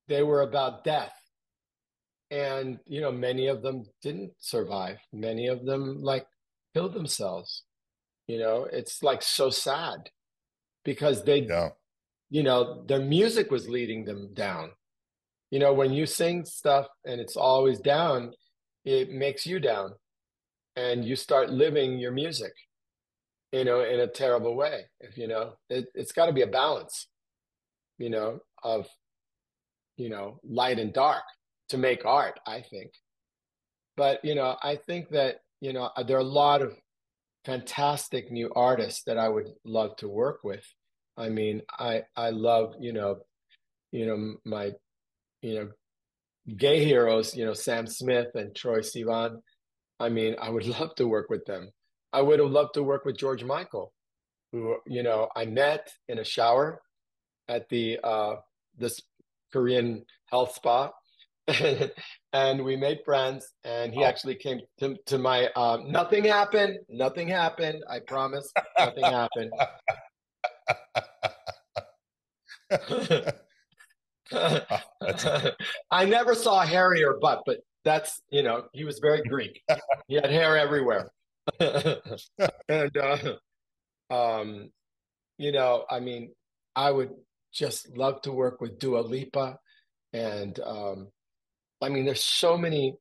They 0.08 0.22
were 0.22 0.42
about 0.42 0.82
death. 0.82 1.12
And 2.30 2.78
you 2.86 3.00
know 3.00 3.12
many 3.12 3.46
of 3.46 3.62
them 3.62 3.84
didn't 4.02 4.32
survive. 4.38 4.98
Many 5.12 5.46
of 5.46 5.64
them 5.64 6.02
like 6.02 6.26
killed 6.74 6.94
themselves 6.94 7.62
you 8.28 8.38
know, 8.38 8.68
it's 8.70 9.02
like 9.02 9.22
so 9.22 9.50
sad 9.50 10.10
because 10.84 11.24
they, 11.24 11.38
yeah. 11.38 11.70
you 12.30 12.42
know, 12.42 12.84
their 12.86 13.00
music 13.00 13.50
was 13.50 13.68
leading 13.68 14.04
them 14.04 14.32
down. 14.34 14.70
You 15.50 15.58
know, 15.58 15.72
when 15.72 15.92
you 15.92 16.04
sing 16.04 16.44
stuff 16.44 16.86
and 17.06 17.20
it's 17.20 17.36
always 17.36 17.80
down, 17.80 18.32
it 18.84 19.10
makes 19.10 19.46
you 19.46 19.58
down 19.58 19.94
and 20.76 21.04
you 21.04 21.16
start 21.16 21.50
living 21.50 21.98
your 21.98 22.12
music, 22.12 22.52
you 23.50 23.64
know, 23.64 23.82
in 23.82 24.00
a 24.00 24.06
terrible 24.06 24.54
way. 24.54 24.82
If 25.00 25.16
you 25.16 25.26
know, 25.26 25.54
it, 25.70 25.86
it's 25.94 26.12
got 26.12 26.26
to 26.26 26.32
be 26.32 26.42
a 26.42 26.46
balance, 26.46 27.08
you 27.96 28.10
know, 28.10 28.40
of, 28.62 28.86
you 29.96 30.10
know, 30.10 30.38
light 30.44 30.78
and 30.78 30.92
dark 30.92 31.24
to 31.70 31.78
make 31.78 32.04
art, 32.04 32.38
I 32.46 32.60
think. 32.60 32.92
But, 33.96 34.24
you 34.24 34.34
know, 34.34 34.56
I 34.62 34.76
think 34.76 35.08
that, 35.10 35.40
you 35.60 35.72
know, 35.72 35.90
there 36.06 36.18
are 36.18 36.20
a 36.20 36.24
lot 36.24 36.62
of 36.62 36.76
fantastic 37.44 38.30
new 38.30 38.50
artists 38.54 39.02
that 39.04 39.18
I 39.18 39.28
would 39.28 39.48
love 39.64 39.96
to 39.96 40.08
work 40.08 40.40
with. 40.44 40.64
I 41.16 41.28
mean, 41.28 41.62
I 41.78 42.02
I 42.16 42.30
love 42.30 42.74
you 42.80 42.92
know, 42.92 43.18
you 43.92 44.06
know 44.06 44.36
my, 44.44 44.72
you 45.42 45.54
know, 45.54 45.68
gay 46.56 46.84
heroes. 46.84 47.36
You 47.36 47.44
know, 47.46 47.54
Sam 47.54 47.86
Smith 47.86 48.28
and 48.34 48.54
Troye 48.54 48.80
Sivan. 48.80 49.38
I 50.00 50.08
mean, 50.08 50.36
I 50.40 50.50
would 50.50 50.66
love 50.78 50.94
to 50.96 51.08
work 51.08 51.28
with 51.30 51.44
them. 51.46 51.70
I 52.12 52.22
would 52.22 52.38
have 52.38 52.50
loved 52.50 52.74
to 52.74 52.82
work 52.82 53.04
with 53.04 53.18
George 53.18 53.44
Michael, 53.44 53.92
who 54.52 54.76
you 54.86 55.02
know 55.02 55.28
I 55.34 55.46
met 55.46 55.90
in 56.08 56.18
a 56.18 56.24
shower 56.24 56.80
at 57.48 57.68
the 57.68 57.98
uh, 58.02 58.36
this 58.76 59.00
Korean 59.52 60.04
health 60.26 60.54
spa, 60.54 60.90
and 62.32 62.64
we 62.64 62.76
made 62.76 62.98
friends 63.04 63.54
and 63.64 63.92
he 63.92 64.02
oh. 64.02 64.06
actually 64.06 64.34
came 64.34 64.60
to, 64.80 64.96
to 65.06 65.18
my 65.18 65.48
uh, 65.56 65.78
nothing 65.86 66.24
happened. 66.24 66.78
Nothing 66.88 67.28
happened. 67.28 67.82
I 67.88 68.00
promise 68.00 68.52
nothing 68.78 69.04
happened. 69.04 69.52
I 75.90 76.04
never 76.04 76.34
saw 76.34 76.60
hairy 76.60 77.02
or 77.02 77.18
butt 77.18 77.42
but 77.46 77.60
that's 77.84 78.20
you 78.30 78.42
know 78.42 78.64
he 78.72 78.84
was 78.84 78.98
very 78.98 79.22
greek. 79.22 79.62
He 80.06 80.16
had 80.16 80.30
hair 80.30 80.56
everywhere. 80.58 81.10
And 82.68 82.94
uh, 82.98 83.16
um 84.10 84.70
you 85.38 85.52
know 85.52 85.84
i 85.90 86.00
mean 86.00 86.32
i 86.76 86.90
would 86.90 87.10
just 87.52 87.96
love 87.96 88.20
to 88.22 88.32
work 88.32 88.60
with 88.60 88.78
Dua 88.78 89.00
Lipa 89.00 89.58
and 90.12 90.58
um 90.60 91.08
I 91.80 91.88
mean, 91.88 92.04
there's 92.04 92.24
so 92.24 92.56
many 92.56 92.96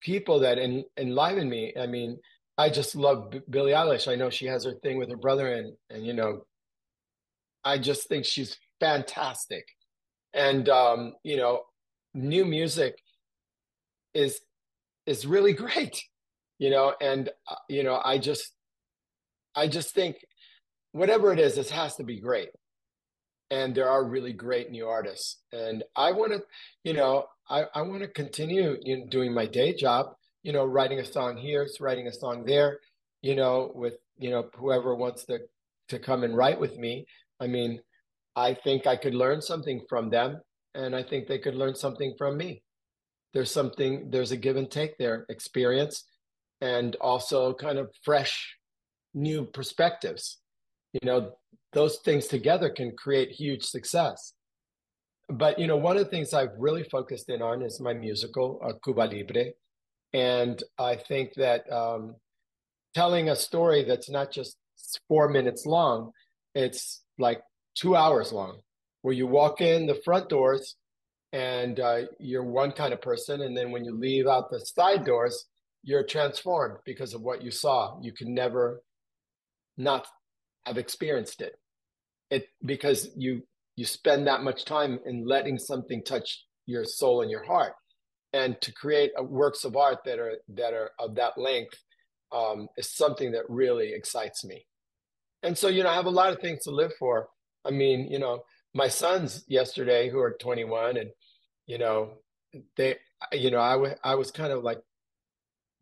people 0.00 0.40
that 0.40 0.58
en- 0.58 0.84
enliven 0.96 1.48
me. 1.48 1.72
I 1.80 1.86
mean, 1.86 2.18
I 2.58 2.70
just 2.70 2.94
love 2.94 3.30
B- 3.30 3.40
Billie 3.48 3.72
Eilish. 3.72 4.10
I 4.10 4.16
know 4.16 4.30
she 4.30 4.46
has 4.46 4.64
her 4.64 4.74
thing 4.82 4.98
with 4.98 5.10
her 5.10 5.16
brother, 5.16 5.52
and 5.52 5.74
and 5.90 6.06
you 6.06 6.12
know, 6.12 6.44
I 7.64 7.78
just 7.78 8.08
think 8.08 8.24
she's 8.24 8.56
fantastic. 8.80 9.64
And 10.34 10.68
um, 10.68 11.14
you 11.22 11.36
know, 11.36 11.62
new 12.14 12.44
music 12.44 12.96
is 14.14 14.40
is 15.06 15.26
really 15.26 15.52
great. 15.64 16.02
You 16.58 16.70
know, 16.70 16.94
and 17.00 17.28
uh, 17.50 17.56
you 17.68 17.82
know, 17.82 18.00
I 18.04 18.18
just 18.18 18.52
I 19.54 19.68
just 19.68 19.94
think 19.94 20.16
whatever 20.92 21.32
it 21.32 21.40
is, 21.40 21.54
this 21.56 21.70
has 21.70 21.96
to 21.96 22.04
be 22.04 22.20
great. 22.20 22.50
And 23.50 23.74
there 23.74 23.88
are 23.88 24.04
really 24.04 24.32
great 24.32 24.70
new 24.70 24.86
artists. 24.86 25.40
And 25.52 25.82
I 25.94 26.12
want 26.12 26.32
to, 26.32 26.42
you 26.84 26.94
know, 26.94 27.26
I, 27.52 27.64
I 27.74 27.82
want 27.82 28.00
to 28.00 28.08
continue 28.08 28.78
doing 29.10 29.34
my 29.34 29.44
day 29.44 29.74
job, 29.74 30.06
you 30.42 30.52
know, 30.52 30.64
writing 30.64 31.00
a 31.00 31.04
song 31.04 31.36
here, 31.36 31.68
writing 31.80 32.06
a 32.06 32.12
song 32.12 32.44
there, 32.46 32.78
you 33.20 33.36
know, 33.36 33.70
with, 33.74 33.98
you 34.16 34.30
know, 34.30 34.48
whoever 34.56 34.94
wants 34.94 35.26
to, 35.26 35.40
to 35.90 35.98
come 35.98 36.24
and 36.24 36.34
write 36.34 36.58
with 36.58 36.78
me. 36.78 37.04
I 37.40 37.48
mean, 37.48 37.80
I 38.34 38.54
think 38.54 38.86
I 38.86 38.96
could 38.96 39.14
learn 39.14 39.42
something 39.42 39.82
from 39.86 40.08
them, 40.08 40.40
and 40.74 40.96
I 40.96 41.02
think 41.02 41.28
they 41.28 41.38
could 41.38 41.54
learn 41.54 41.74
something 41.74 42.14
from 42.16 42.38
me. 42.38 42.62
There's 43.34 43.50
something, 43.50 44.08
there's 44.10 44.32
a 44.32 44.38
give 44.38 44.56
and 44.56 44.70
take 44.70 44.96
there, 44.96 45.26
experience, 45.28 46.04
and 46.62 46.96
also 47.02 47.52
kind 47.52 47.78
of 47.78 47.90
fresh, 48.02 48.56
new 49.12 49.44
perspectives. 49.44 50.38
You 50.94 51.00
know, 51.04 51.32
those 51.74 51.98
things 51.98 52.28
together 52.28 52.70
can 52.70 52.96
create 52.96 53.30
huge 53.30 53.64
success. 53.64 54.32
But 55.28 55.58
you 55.58 55.66
know, 55.66 55.76
one 55.76 55.96
of 55.96 56.04
the 56.04 56.10
things 56.10 56.34
I've 56.34 56.54
really 56.58 56.84
focused 56.84 57.28
in 57.28 57.42
on 57.42 57.62
is 57.62 57.80
my 57.80 57.94
musical, 57.94 58.60
uh, 58.64 58.72
Cuba 58.84 59.02
Libre, 59.02 59.52
and 60.12 60.62
I 60.78 60.96
think 60.96 61.34
that 61.36 61.70
um, 61.72 62.16
telling 62.94 63.28
a 63.28 63.36
story 63.36 63.84
that's 63.84 64.10
not 64.10 64.30
just 64.30 64.56
four 65.08 65.28
minutes 65.28 65.64
long, 65.64 66.12
it's 66.54 67.02
like 67.18 67.40
two 67.74 67.96
hours 67.96 68.32
long, 68.32 68.60
where 69.02 69.14
you 69.14 69.26
walk 69.26 69.60
in 69.60 69.86
the 69.86 70.00
front 70.04 70.28
doors 70.28 70.76
and 71.32 71.80
uh, 71.80 72.02
you're 72.18 72.44
one 72.44 72.72
kind 72.72 72.92
of 72.92 73.00
person. 73.00 73.42
And 73.42 73.56
then 73.56 73.70
when 73.70 73.84
you 73.84 73.96
leave 73.96 74.26
out 74.26 74.50
the 74.50 74.60
side 74.60 75.04
doors, 75.04 75.46
you're 75.82 76.04
transformed 76.04 76.78
because 76.84 77.14
of 77.14 77.22
what 77.22 77.42
you 77.42 77.50
saw. 77.50 77.98
You 78.02 78.12
can 78.12 78.34
never 78.34 78.82
not 79.76 80.06
have 80.66 80.78
experienced 80.78 81.40
it. 81.40 81.54
It 82.30 82.46
because 82.64 83.10
you 83.16 83.42
you 83.76 83.84
spend 83.84 84.26
that 84.26 84.42
much 84.42 84.64
time 84.64 84.98
in 85.06 85.26
letting 85.26 85.58
something 85.58 86.02
touch 86.04 86.44
your 86.66 86.84
soul 86.84 87.22
and 87.22 87.30
your 87.30 87.44
heart, 87.44 87.74
and 88.32 88.60
to 88.60 88.72
create 88.72 89.10
works 89.20 89.64
of 89.64 89.76
art 89.76 89.98
that 90.04 90.18
are 90.18 90.36
that 90.48 90.72
are 90.74 90.90
of 90.98 91.14
that 91.16 91.38
length 91.38 91.78
um, 92.32 92.68
is 92.76 92.90
something 92.90 93.32
that 93.32 93.48
really 93.48 93.92
excites 93.92 94.44
me. 94.44 94.66
And 95.42 95.56
so 95.56 95.68
you 95.68 95.82
know, 95.82 95.90
I 95.90 95.94
have 95.94 96.06
a 96.06 96.10
lot 96.10 96.32
of 96.32 96.40
things 96.40 96.62
to 96.64 96.70
live 96.70 96.92
for. 96.98 97.28
I 97.64 97.70
mean, 97.70 98.08
you 98.10 98.18
know, 98.18 98.42
my 98.74 98.88
sons 98.88 99.44
yesterday 99.48 100.10
who 100.10 100.18
are 100.18 100.36
21 100.40 100.96
and 100.96 101.10
you 101.66 101.78
know, 101.78 102.14
they 102.76 102.96
you 103.32 103.50
know, 103.50 103.60
I, 103.60 103.72
w- 103.72 103.94
I 104.02 104.14
was 104.14 104.30
kind 104.30 104.52
of 104.52 104.62
like 104.62 104.80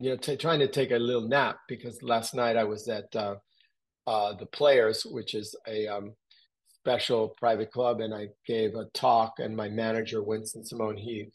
you 0.00 0.10
know, 0.10 0.16
t- 0.16 0.36
trying 0.36 0.60
to 0.60 0.66
take 0.66 0.90
a 0.90 0.96
little 0.96 1.28
nap 1.28 1.58
because 1.68 2.02
last 2.02 2.34
night 2.34 2.56
I 2.56 2.64
was 2.64 2.88
at 2.88 3.14
uh, 3.14 3.36
uh, 4.06 4.32
the 4.34 4.46
Players, 4.46 5.04
which 5.04 5.34
is 5.34 5.54
a 5.68 5.86
um, 5.86 6.14
special 6.82 7.34
private 7.38 7.70
club, 7.70 8.00
and 8.00 8.14
I 8.14 8.28
gave 8.46 8.74
a 8.74 8.86
talk, 8.94 9.34
and 9.38 9.56
my 9.56 9.68
manager 9.68 10.22
Winston 10.22 10.64
Simone 10.64 10.96
he 10.96 11.26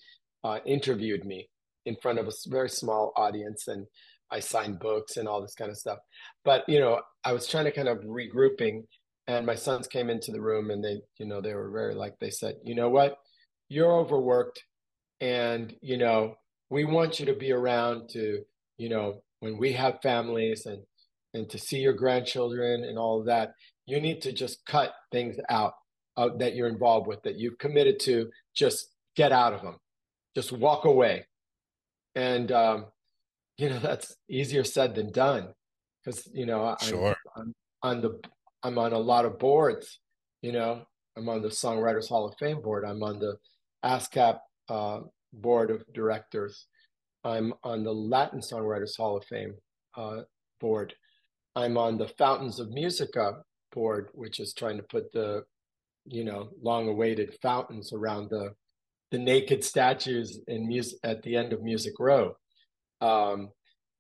uh, 0.44 0.60
interviewed 0.66 1.24
me 1.26 1.50
in 1.86 1.96
front 2.02 2.20
of 2.20 2.28
a 2.28 2.32
very 2.48 2.70
small 2.70 3.14
audience, 3.16 3.68
and 3.68 3.86
I 4.32 4.40
signed 4.40 4.80
books 4.80 5.18
and 5.18 5.28
all 5.28 5.42
this 5.42 5.56
kind 5.56 5.70
of 5.70 5.78
stuff. 5.78 6.00
But 6.44 6.68
you 6.68 6.80
know, 6.80 7.02
I 7.24 7.34
was 7.34 7.48
trying 7.48 7.66
to 7.66 7.72
kind 7.72 7.88
of 7.88 8.00
regrouping, 8.00 8.84
and 9.28 9.46
my 9.46 9.56
sons 9.56 9.88
came 9.88 10.10
into 10.10 10.32
the 10.32 10.42
room, 10.42 10.72
and 10.72 10.84
they, 10.84 11.02
you 11.20 11.28
know, 11.28 11.42
they 11.42 11.54
were 11.54 11.70
very 11.70 11.96
like 11.96 12.16
they 12.20 12.32
said, 12.32 12.56
you 12.64 12.76
know 12.76 12.90
what, 12.90 13.18
you're 13.70 13.94
overworked, 13.94 14.64
and 15.22 15.76
you 15.82 15.98
know, 15.98 16.36
we 16.70 16.86
want 16.86 17.20
you 17.20 17.28
to 17.28 17.36
be 17.36 17.52
around 17.52 18.10
to, 18.10 18.42
you 18.78 18.90
know, 18.90 19.22
when 19.42 19.58
we 19.58 19.74
have 19.74 20.02
families 20.02 20.66
and 20.66 20.82
and 21.36 21.50
to 21.50 21.60
see 21.60 21.80
your 21.80 21.94
grandchildren 21.94 22.84
and 22.86 22.98
all 22.98 23.20
of 23.20 23.26
that, 23.28 23.52
you 23.86 24.02
need 24.02 24.22
to 24.22 24.32
just 24.32 24.66
cut 24.66 24.94
things 25.12 25.38
out 25.50 25.74
uh, 26.18 26.30
that 26.38 26.56
you're 26.56 26.68
involved 26.68 27.08
with 27.08 27.22
that 27.24 27.38
you've 27.38 27.58
committed 27.58 28.00
to. 28.02 28.30
Just 28.56 28.88
get 29.16 29.32
out 29.32 29.54
of 29.54 29.62
them. 29.62 29.78
Just 30.36 30.52
walk 30.52 30.86
away. 30.86 31.26
And 32.16 32.52
um, 32.52 32.86
you 33.58 33.70
know 33.70 33.80
that's 33.84 34.16
easier 34.30 34.64
said 34.64 34.96
than 34.96 35.12
done 35.12 35.50
because 36.04 36.28
you 36.34 36.46
know 36.46 36.66
I'm, 36.66 36.78
sure. 36.88 37.16
I'm 37.36 37.54
on 37.84 38.02
the 38.02 38.20
I'm 38.64 38.78
on 38.78 38.94
a 38.94 39.00
lot 39.00 39.26
of 39.26 39.40
boards. 39.40 40.00
You 40.42 40.52
know, 40.52 40.84
I'm 41.18 41.30
on 41.30 41.42
the 41.42 41.50
Songwriters 41.50 42.10
Hall 42.10 42.28
of 42.28 42.36
Fame 42.38 42.62
board. 42.62 42.86
I'm 42.86 43.04
on 43.04 43.20
the 43.20 43.38
ASCAP 43.84 44.40
uh, 44.70 45.00
board 45.34 45.72
of 45.72 45.84
directors. 45.94 46.68
I'm 47.24 47.54
on 47.64 47.84
the 47.84 47.94
Latin 47.94 48.40
Songwriters 48.40 48.96
Hall 48.98 49.18
of 49.18 49.26
Fame 49.26 49.56
uh, 49.96 50.22
board. 50.60 50.94
I'm 51.56 51.78
on 51.78 51.98
the 51.98 52.08
Fountains 52.08 52.60
of 52.60 52.70
Musica 52.72 53.44
board, 53.76 54.10
which 54.14 54.40
is 54.40 54.54
trying 54.54 54.78
to 54.78 54.84
put 54.84 55.12
the, 55.12 55.44
you 56.06 56.24
know, 56.24 56.50
long-awaited 56.62 57.38
fountains 57.42 57.94
around 57.94 58.30
the 58.30 58.54
the 59.12 59.20
naked 59.20 59.64
statues 59.64 60.40
in 60.48 60.68
music 60.68 60.98
at 61.04 61.22
the 61.22 61.36
end 61.36 61.54
of 61.54 61.62
Music 61.62 61.94
Row. 62.00 62.36
Um, 63.02 63.52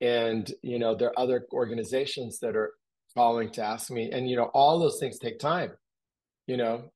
and 0.01 0.51
you 0.63 0.80
know, 0.80 0.95
there 0.95 1.09
are 1.09 1.19
other 1.19 1.45
organizations 1.53 2.39
that 2.39 2.55
are 2.55 2.73
calling 3.15 3.51
to 3.51 3.63
ask 3.63 3.91
me, 3.91 4.11
and 4.11 4.30
you 4.30 4.36
know, 4.36 4.49
all 4.53 4.80
those 4.80 4.99
things 4.99 5.19
take 5.19 5.39
time, 5.39 5.71
you 6.47 6.57
know, 6.57 6.91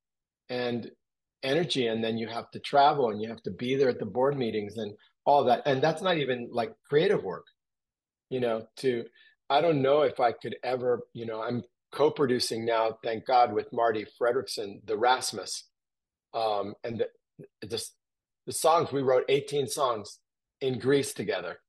and 0.50 0.90
energy, 1.44 1.88
and 1.88 2.04
then 2.04 2.18
you 2.18 2.28
have 2.28 2.50
to 2.52 2.60
travel 2.60 3.10
and 3.10 3.22
you 3.22 3.30
have 3.30 3.44
to 3.44 3.52
be 3.52 3.76
there 3.76 3.90
at 3.90 4.00
the 4.00 4.06
board 4.06 4.38
meetings 4.38 4.78
and 4.78 4.94
all 5.26 5.44
that. 5.46 5.62
And 5.66 5.82
that's 5.82 6.02
not 6.02 6.18
even 6.18 6.50
like 6.52 6.74
creative 6.88 7.24
work, 7.24 7.46
you 8.30 8.40
know, 8.40 8.66
to 8.78 9.06
I 9.50 9.62
don't 9.62 9.82
know 9.82 10.02
if 10.02 10.20
I 10.20 10.32
could 10.32 10.56
ever, 10.64 11.02
you 11.14 11.26
know, 11.26 11.42
I'm 11.42 11.64
co-producing 11.92 12.66
now, 12.66 12.98
thank 13.04 13.26
God, 13.26 13.54
with 13.54 13.72
Marti 13.74 14.06
Frederiksen, 14.20 14.86
the 14.86 14.98
Rasmus. 14.98 15.66
Um, 16.34 16.76
and 16.84 17.00
the, 17.00 17.68
the, 17.68 17.84
the 18.46 18.54
songs, 18.54 18.92
we 18.92 19.02
wrote 19.02 19.24
18 19.30 19.68
songs 19.68 20.20
in 20.62 20.80
Greece 20.80 21.14
together 21.14 21.60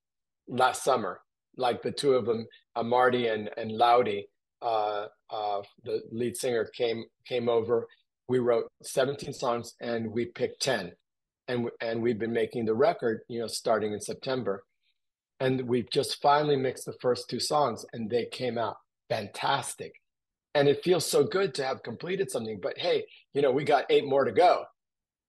last 0.48 0.84
summer. 0.84 1.20
Like 1.56 1.82
the 1.82 1.92
two 1.92 2.14
of 2.14 2.26
them, 2.26 2.46
uh, 2.76 2.82
Marti 2.82 3.26
and, 3.26 3.50
and 3.56 3.72
Lauri, 3.72 4.28
uh, 4.62 5.06
uh, 5.30 5.62
the 5.84 6.02
lead 6.12 6.36
singer 6.36 6.68
came 6.76 7.04
came 7.26 7.48
over. 7.48 7.86
We 8.28 8.38
wrote 8.38 8.70
17 8.82 9.32
songs 9.32 9.74
and 9.80 10.10
we 10.12 10.26
picked 10.26 10.62
10. 10.62 10.92
And, 11.48 11.68
and 11.80 12.00
we've 12.00 12.18
been 12.18 12.32
making 12.32 12.66
the 12.66 12.74
record, 12.74 13.22
you 13.28 13.40
know, 13.40 13.48
starting 13.48 13.92
in 13.92 14.00
September 14.00 14.62
and 15.40 15.62
we've 15.62 15.90
just 15.90 16.20
finally 16.20 16.56
mixed 16.56 16.84
the 16.84 16.94
first 17.00 17.28
two 17.28 17.40
songs 17.40 17.84
and 17.92 18.08
they 18.08 18.26
came 18.26 18.58
out 18.58 18.76
fantastic 19.08 19.94
and 20.54 20.68
it 20.68 20.82
feels 20.82 21.08
so 21.08 21.24
good 21.24 21.54
to 21.54 21.64
have 21.64 21.82
completed 21.82 22.30
something 22.30 22.58
but 22.62 22.78
hey 22.78 23.04
you 23.34 23.42
know 23.42 23.50
we 23.50 23.64
got 23.64 23.86
eight 23.90 24.06
more 24.06 24.24
to 24.24 24.32
go 24.32 24.64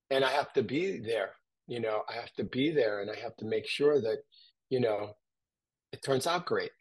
and 0.09 0.23
i 0.23 0.29
have 0.29 0.51
to 0.53 0.63
be 0.63 0.99
there 0.99 1.31
you 1.67 1.79
know 1.79 2.01
i 2.09 2.13
have 2.13 2.31
to 2.33 2.43
be 2.43 2.71
there 2.71 3.01
and 3.01 3.09
i 3.09 3.15
have 3.15 3.35
to 3.37 3.45
make 3.45 3.67
sure 3.67 4.01
that 4.01 4.17
you 4.69 4.79
know 4.79 5.15
it 5.91 6.01
turns 6.01 6.25
out 6.25 6.45
great. 6.45 6.71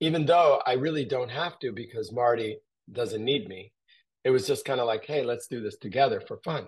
Even 0.00 0.26
though 0.26 0.60
i 0.66 0.72
really 0.72 1.04
don't 1.04 1.30
have 1.30 1.58
to 1.60 1.72
because 1.72 2.12
marti 2.12 2.58
doesn't 2.90 3.24
need 3.24 3.48
me 3.48 3.72
it 4.24 4.30
was 4.30 4.46
just 4.46 4.64
kind 4.64 4.80
of 4.80 4.86
like 4.86 5.04
hey 5.04 5.22
let's 5.22 5.46
do 5.46 5.60
this 5.60 5.78
together 5.78 6.20
for 6.20 6.38
fun. 6.44 6.66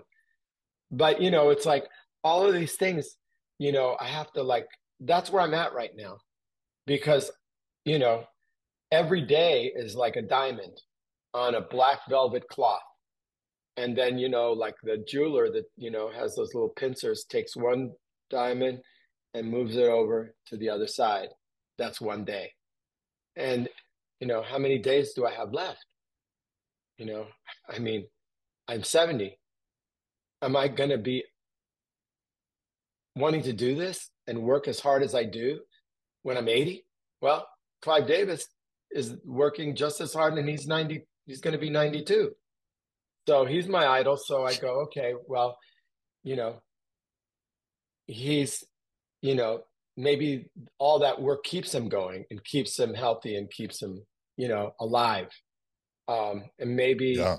But 0.91 1.21
you 1.21 1.31
know 1.31 1.49
it's 1.49 1.65
like 1.65 1.85
all 2.23 2.45
of 2.47 2.53
these 2.53 2.75
things 2.75 3.17
you 3.59 3.71
know 3.71 3.97
i 3.99 4.05
have 4.05 4.31
to 4.33 4.43
like 4.43 4.67
that's 4.99 5.31
where 5.31 5.41
I'm 5.41 5.53
at 5.53 5.73
right 5.73 5.91
now 5.95 6.17
because, 6.87 7.31
you 7.83 7.99
know, 7.99 8.23
every 8.91 9.21
day 9.21 9.71
is 9.75 9.95
like 9.95 10.15
a 10.15 10.21
diamond 10.21 10.79
on 11.35 11.55
a 11.55 11.61
black 11.61 11.99
velvet 12.09 12.47
cloth. 12.47 12.79
And 13.75 13.95
then, 13.95 14.17
you 14.17 14.29
know, 14.29 14.53
like 14.53 14.75
the 14.81 15.03
jeweler 15.05 15.51
that, 15.51 15.65
you 15.75 15.91
know, 15.91 16.09
has 16.09 16.33
those 16.33 16.53
little 16.53 16.69
pincers 16.69 17.25
takes 17.29 17.57
one 17.57 17.91
diamond 18.29 18.79
and 19.33 19.51
moves 19.51 19.75
it 19.75 19.83
over 19.83 20.33
to 20.47 20.55
the 20.55 20.69
other 20.69 20.87
side. 20.87 21.27
That's 21.77 21.99
one 21.99 22.23
day. 22.23 22.53
And, 23.35 23.67
you 24.21 24.27
know, 24.27 24.41
how 24.41 24.57
many 24.57 24.79
days 24.79 25.11
do 25.13 25.25
I 25.25 25.31
have 25.33 25.51
left? 25.51 25.85
You 26.97 27.05
know, 27.05 27.27
I 27.69 27.79
mean, 27.79 28.07
I'm 28.69 28.83
70. 28.83 29.37
Am 30.41 30.55
I 30.55 30.69
going 30.69 30.91
to 30.91 30.97
be 30.97 31.25
wanting 33.17 33.43
to 33.43 33.51
do 33.51 33.75
this 33.75 34.09
and 34.25 34.41
work 34.41 34.69
as 34.69 34.79
hard 34.79 35.03
as 35.03 35.13
I 35.13 35.25
do 35.25 35.59
when 36.23 36.37
I'm 36.37 36.47
80? 36.47 36.85
Well, 37.21 37.45
Clive 37.81 38.07
Davis 38.07 38.47
is 38.89 39.17
working 39.25 39.75
just 39.75 39.99
as 39.99 40.13
hard 40.13 40.37
and 40.37 40.47
he's 40.47 40.65
90, 40.65 41.05
he's 41.25 41.41
going 41.41 41.53
to 41.53 41.59
be 41.59 41.69
92. 41.69 42.31
So 43.27 43.45
he's 43.45 43.67
my 43.67 43.87
idol. 43.87 44.17
So 44.17 44.45
I 44.45 44.55
go, 44.55 44.81
okay, 44.81 45.13
well, 45.27 45.57
you 46.23 46.35
know, 46.35 46.61
he's, 48.07 48.63
you 49.21 49.35
know, 49.35 49.61
maybe 49.97 50.49
all 50.77 50.99
that 50.99 51.21
work 51.21 51.43
keeps 51.43 51.73
him 51.73 51.89
going 51.89 52.25
and 52.29 52.43
keeps 52.43 52.77
him 52.77 52.93
healthy 52.93 53.35
and 53.35 53.49
keeps 53.49 53.81
him, 53.81 54.03
you 54.37 54.47
know, 54.47 54.73
alive. 54.79 55.29
Um, 56.07 56.43
and 56.59 56.75
maybe 56.75 57.15
yeah. 57.17 57.37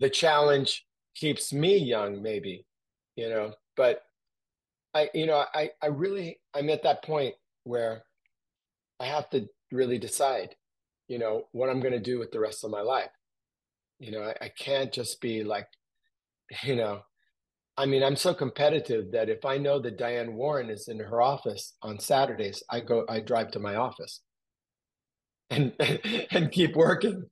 the 0.00 0.10
challenge 0.10 0.84
keeps 1.14 1.52
me 1.52 1.78
young, 1.78 2.22
maybe, 2.22 2.66
you 3.16 3.30
know, 3.30 3.52
but 3.76 4.02
I, 4.92 5.08
you 5.14 5.26
know, 5.26 5.44
I, 5.54 5.70
I 5.82 5.86
really, 5.86 6.40
I'm 6.54 6.68
at 6.68 6.82
that 6.82 7.02
point 7.02 7.34
where 7.64 8.04
I 9.00 9.06
have 9.06 9.30
to 9.30 9.48
really 9.72 9.98
decide, 9.98 10.54
you 11.08 11.18
know, 11.18 11.48
what 11.52 11.68
I'm 11.68 11.80
going 11.80 11.92
to 11.92 12.00
do 12.00 12.18
with 12.18 12.30
the 12.32 12.40
rest 12.40 12.64
of 12.64 12.70
my 12.70 12.80
life. 12.80 13.10
You 13.98 14.12
know, 14.12 14.22
I, 14.22 14.46
I 14.46 14.48
can't 14.48 14.92
just 14.92 15.20
be 15.20 15.44
like, 15.44 15.68
you 16.62 16.76
know, 16.76 17.02
I 17.76 17.86
mean, 17.86 18.02
I'm 18.02 18.16
so 18.16 18.34
competitive 18.34 19.12
that 19.12 19.28
if 19.28 19.44
I 19.44 19.58
know 19.58 19.80
that 19.80 19.98
Diane 19.98 20.34
Warren 20.34 20.70
is 20.70 20.86
in 20.88 21.00
her 21.00 21.20
office 21.20 21.74
on 21.82 21.98
Saturdays, 21.98 22.62
I 22.70 22.80
go, 22.80 23.04
I 23.08 23.20
drive 23.20 23.50
to 23.52 23.58
my 23.58 23.74
office 23.74 24.20
and 25.50 25.72
and 26.30 26.52
keep 26.52 26.76
working. 26.76 27.24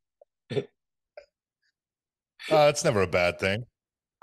uh, 0.50 0.62
it's 2.50 2.84
never 2.84 3.02
a 3.02 3.06
bad 3.06 3.38
thing. 3.38 3.66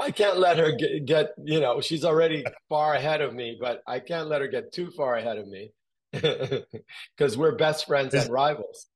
I 0.01 0.11
can't 0.11 0.37
let 0.37 0.57
her 0.57 0.71
get, 0.71 1.05
get, 1.05 1.31
you 1.43 1.59
know, 1.59 1.81
she's 1.81 2.05
already 2.05 2.45
far 2.69 2.93
ahead 2.93 3.19
of 3.21 3.33
me, 3.33 3.57
but 3.59 3.81
I 3.85 3.99
can't 3.99 4.29
let 4.29 4.39
her 4.41 4.47
get 4.47 4.71
too 4.71 4.91
far 4.91 5.17
ahead 5.17 5.37
of 5.37 5.47
me 5.47 5.73
because 6.13 7.37
we're 7.37 7.55
best 7.55 7.85
friends 7.85 8.13
and 8.13 8.29
rivals. 8.29 8.87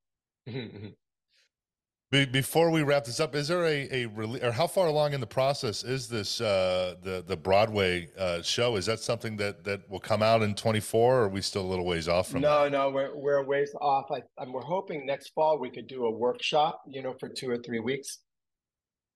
Before 2.10 2.70
we 2.70 2.84
wrap 2.84 3.04
this 3.04 3.18
up, 3.18 3.34
is 3.34 3.48
there 3.48 3.64
a 3.64 3.88
a 3.90 4.06
or 4.46 4.52
how 4.52 4.68
far 4.68 4.86
along 4.86 5.14
in 5.14 5.20
the 5.20 5.26
process 5.26 5.82
is 5.82 6.08
this 6.08 6.40
uh, 6.40 6.94
the 7.02 7.24
the 7.26 7.36
Broadway 7.36 8.08
uh, 8.16 8.40
show? 8.40 8.76
Is 8.76 8.86
that 8.86 9.00
something 9.00 9.36
that 9.38 9.64
that 9.64 9.90
will 9.90 9.98
come 9.98 10.22
out 10.22 10.40
in 10.42 10.54
24, 10.54 11.14
or 11.14 11.22
are 11.24 11.28
we 11.28 11.40
still 11.40 11.62
a 11.62 11.66
little 11.66 11.84
ways 11.84 12.06
off 12.06 12.30
from? 12.30 12.42
No, 12.42 12.64
that? 12.64 12.72
no, 12.72 12.90
we're 12.90 13.16
we're 13.16 13.38
a 13.38 13.42
ways 13.42 13.74
off. 13.80 14.12
I, 14.12 14.22
I'm, 14.38 14.52
we're 14.52 14.60
hoping 14.62 15.04
next 15.06 15.30
fall 15.34 15.58
we 15.58 15.70
could 15.70 15.88
do 15.88 16.06
a 16.06 16.10
workshop, 16.10 16.82
you 16.86 17.02
know, 17.02 17.16
for 17.18 17.28
two 17.28 17.50
or 17.50 17.58
three 17.58 17.80
weeks. 17.80 18.18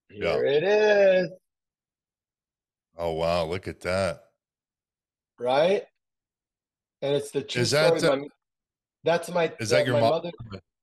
Here 0.08 0.44
yeah. 0.44 0.50
it 0.50 0.64
is. 0.64 1.30
Oh 2.96 3.12
wow! 3.12 3.44
Look 3.44 3.68
at 3.68 3.80
that. 3.82 4.22
Right, 5.38 5.82
and 7.00 7.14
it's 7.14 7.30
the 7.30 7.42
true 7.42 7.62
is 7.62 7.70
that, 7.70 8.00
story. 8.00 8.12
Uh, 8.12 8.16
my, 8.16 8.28
that's 9.04 9.30
my. 9.30 9.52
Is 9.60 9.70
that 9.70 9.82
uh, 9.82 9.92
your 9.92 10.00
mother? 10.00 10.32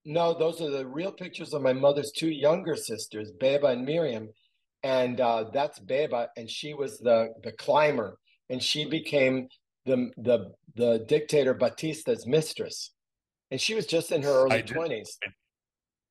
No, 0.06 0.38
those 0.38 0.62
are 0.62 0.70
the 0.70 0.86
real 0.86 1.12
pictures 1.12 1.54
of 1.54 1.64
my 1.64 1.74
mother's 1.74 2.12
two 2.12 2.30
younger 2.30 2.76
sisters, 2.76 3.32
Beba 3.42 3.72
and 3.72 3.86
Miriam, 3.86 4.30
and 4.84 5.20
uh, 5.20 5.46
that's 5.52 5.80
Beba, 5.80 6.28
and 6.38 6.50
she 6.50 6.76
was 6.76 7.00
the 7.00 7.30
the 7.44 7.52
climber, 7.54 8.20
and 8.50 8.62
she 8.62 8.86
became 8.86 9.48
the 9.86 10.12
the 10.18 10.52
the 10.76 11.04
dictator 11.08 11.56
Batista's 11.56 12.28
mistress, 12.28 12.92
and 13.50 13.60
she 13.60 13.74
was 13.74 13.88
just 13.88 14.12
in 14.12 14.22
her 14.22 14.46
early 14.46 14.62
twenties. 14.62 15.18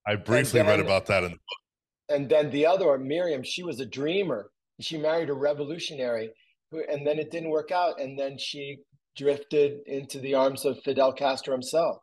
I 0.07 0.17
briefly 0.17 0.61
then, 0.61 0.69
read 0.69 0.81
about 0.81 1.07
that 1.07 1.23
in 1.23 1.31
the 1.31 1.37
book. 1.37 2.11
And 2.11 2.29
then 2.29 2.51
the 2.51 2.67
other, 2.67 2.99
Miriam, 2.99 3.43
she 3.43 3.63
was 3.63 3.81
a 3.81 3.87
dreamer. 3.87 4.51
She 4.81 4.99
married 4.99 5.31
a 5.31 5.35
revolutionary, 5.35 6.31
who, 6.71 6.83
and 6.91 7.07
then 7.07 7.19
it 7.19 7.31
didn't 7.31 7.51
work 7.51 7.71
out, 7.71 8.01
and 8.01 8.19
then 8.19 8.37
she 8.39 8.79
drifted 9.17 9.79
into 9.87 10.19
the 10.19 10.35
arms 10.35 10.65
of 10.65 10.83
Fidel 10.83 11.13
Castro 11.13 11.55
himself. 11.55 11.99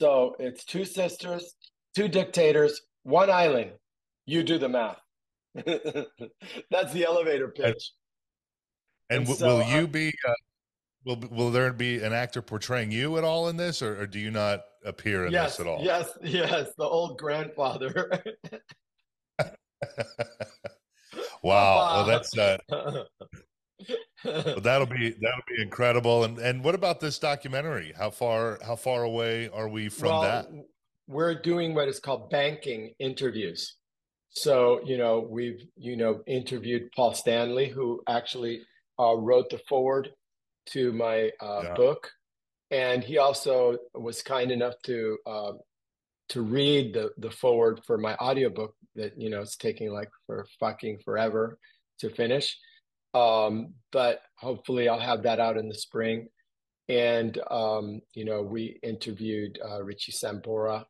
So 0.00 0.34
it's 0.38 0.64
two 0.64 0.84
sisters, 0.84 1.56
two 1.94 2.08
dictators, 2.08 2.80
one 3.02 3.30
island. 3.30 3.72
You 4.24 4.42
do 4.42 4.56
the 4.58 4.68
math. 4.68 5.00
That's 5.54 6.92
the 6.92 7.04
elevator 7.06 7.48
pitch. 7.48 7.92
And, 9.10 9.20
and, 9.20 9.28
and 9.28 9.38
so, 9.38 9.58
will 9.58 9.64
you 9.64 9.84
uh, 9.84 9.86
be? 9.86 10.12
Uh, 10.26 10.32
will 11.04 11.16
Will 11.30 11.50
there 11.50 11.72
be 11.72 12.02
an 12.02 12.12
actor 12.12 12.40
portraying 12.40 12.92
you 12.92 13.18
at 13.18 13.24
all 13.24 13.48
in 13.48 13.56
this, 13.56 13.82
or, 13.82 14.00
or 14.00 14.06
do 14.06 14.18
you 14.18 14.30
not 14.30 14.60
appear 14.84 15.26
in 15.26 15.32
yes, 15.32 15.56
this 15.56 15.66
at 15.66 15.70
all? 15.70 15.82
Yes, 15.82 16.08
yes, 16.22 16.70
the 16.78 16.84
old 16.84 17.18
grandfather. 17.18 18.22
wow, 21.42 22.04
well, 22.04 22.04
that's 22.06 22.38
uh, 22.38 22.56
well, 24.24 24.60
that'll 24.60 24.86
be 24.86 25.10
that'll 25.20 25.44
be 25.48 25.62
incredible. 25.62 26.24
And 26.24 26.38
and 26.38 26.64
what 26.64 26.74
about 26.74 27.00
this 27.00 27.18
documentary? 27.18 27.92
How 27.96 28.10
far 28.10 28.58
how 28.64 28.76
far 28.76 29.02
away 29.02 29.48
are 29.48 29.68
we 29.68 29.88
from 29.88 30.08
well, 30.08 30.22
that? 30.22 30.48
We're 31.08 31.34
doing 31.34 31.74
what 31.74 31.88
is 31.88 32.00
called 32.00 32.30
banking 32.30 32.94
interviews. 32.98 33.76
So 34.30 34.80
you 34.84 34.98
know 34.98 35.26
we've 35.28 35.60
you 35.76 35.96
know 35.96 36.22
interviewed 36.26 36.90
Paul 36.94 37.14
Stanley, 37.14 37.68
who 37.68 38.02
actually 38.08 38.62
uh, 38.98 39.16
wrote 39.16 39.50
the 39.50 39.60
foreword 39.68 40.10
to 40.66 40.92
my 40.92 41.30
uh, 41.40 41.62
yeah. 41.64 41.74
book, 41.74 42.10
and 42.70 43.02
he 43.02 43.18
also 43.18 43.76
was 43.94 44.22
kind 44.22 44.50
enough 44.50 44.74
to 44.84 45.18
uh, 45.26 45.52
to 46.30 46.42
read 46.42 46.94
the 46.94 47.10
the 47.18 47.30
foreword 47.30 47.80
for 47.86 47.98
my 47.98 48.14
audiobook 48.16 48.74
that 48.94 49.12
you 49.16 49.30
know 49.30 49.40
it's 49.40 49.56
taking 49.56 49.92
like 49.92 50.10
for 50.26 50.46
fucking 50.58 50.98
forever 51.04 51.58
to 51.98 52.10
finish 52.10 52.56
um, 53.14 53.74
but 53.92 54.22
hopefully, 54.36 54.88
I'll 54.88 55.00
have 55.00 55.22
that 55.24 55.40
out 55.40 55.56
in 55.56 55.68
the 55.68 55.74
spring. 55.74 56.28
And 56.88 57.38
um, 57.50 58.00
you 58.14 58.24
know, 58.24 58.42
we 58.42 58.78
interviewed 58.82 59.58
uh, 59.64 59.82
Richie 59.82 60.12
Sambora 60.12 60.84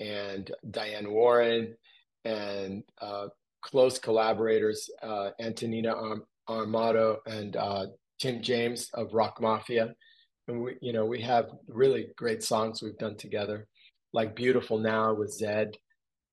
and 0.00 0.50
Diane 0.70 1.10
Warren 1.10 1.76
and 2.24 2.82
uh, 3.00 3.28
close 3.62 3.98
collaborators, 3.98 4.90
uh, 5.02 5.30
Antonina 5.40 5.92
Arm- 5.94 6.24
Armato 6.48 7.18
and 7.26 7.56
uh, 7.56 7.86
Tim 8.20 8.42
James 8.42 8.90
of 8.94 9.14
Rock 9.14 9.40
Mafia. 9.40 9.94
And 10.48 10.62
we, 10.62 10.76
you 10.80 10.92
know, 10.92 11.04
we 11.04 11.20
have 11.22 11.50
really 11.68 12.08
great 12.16 12.42
songs 12.42 12.82
we've 12.82 12.98
done 12.98 13.16
together, 13.16 13.66
like 14.12 14.34
"Beautiful 14.34 14.78
Now" 14.78 15.14
with 15.14 15.38
Zedd, 15.38 15.74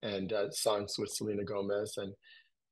and 0.02 0.32
uh, 0.32 0.50
songs 0.52 0.98
with 0.98 1.10
Selena 1.10 1.44
Gomez, 1.44 1.98
and 1.98 2.14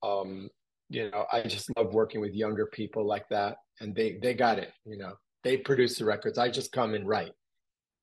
um, 0.02 0.50
you 0.90 1.10
know 1.10 1.26
i 1.32 1.42
just 1.42 1.70
love 1.78 1.94
working 1.94 2.22
with 2.22 2.34
younger 2.34 2.68
people 2.68 3.06
like 3.06 3.28
that 3.30 3.58
and 3.80 3.96
they 3.96 4.18
they 4.22 4.34
got 4.34 4.60
it 4.60 4.72
you 4.86 4.98
know. 4.98 5.14
They 5.44 5.58
produce 5.58 5.98
the 5.98 6.06
records 6.06 6.38
i 6.38 6.50
just 6.50 6.72
come 6.72 6.94
and 6.94 7.08
write 7.08 7.34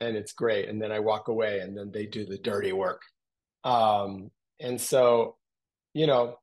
and 0.01 0.17
it's 0.17 0.33
great 0.33 0.69
and 0.69 0.81
then 0.81 0.93
i 0.93 0.99
walk 0.99 1.29
away 1.29 1.61
and 1.61 1.77
then 1.77 1.91
they 1.93 2.07
do 2.07 2.27
the 2.27 2.39
dirty 2.39 2.73
work. 2.73 3.01
Um 3.65 4.31
and 4.61 4.81
so 4.81 5.37
you 5.95 6.07
know 6.07 6.37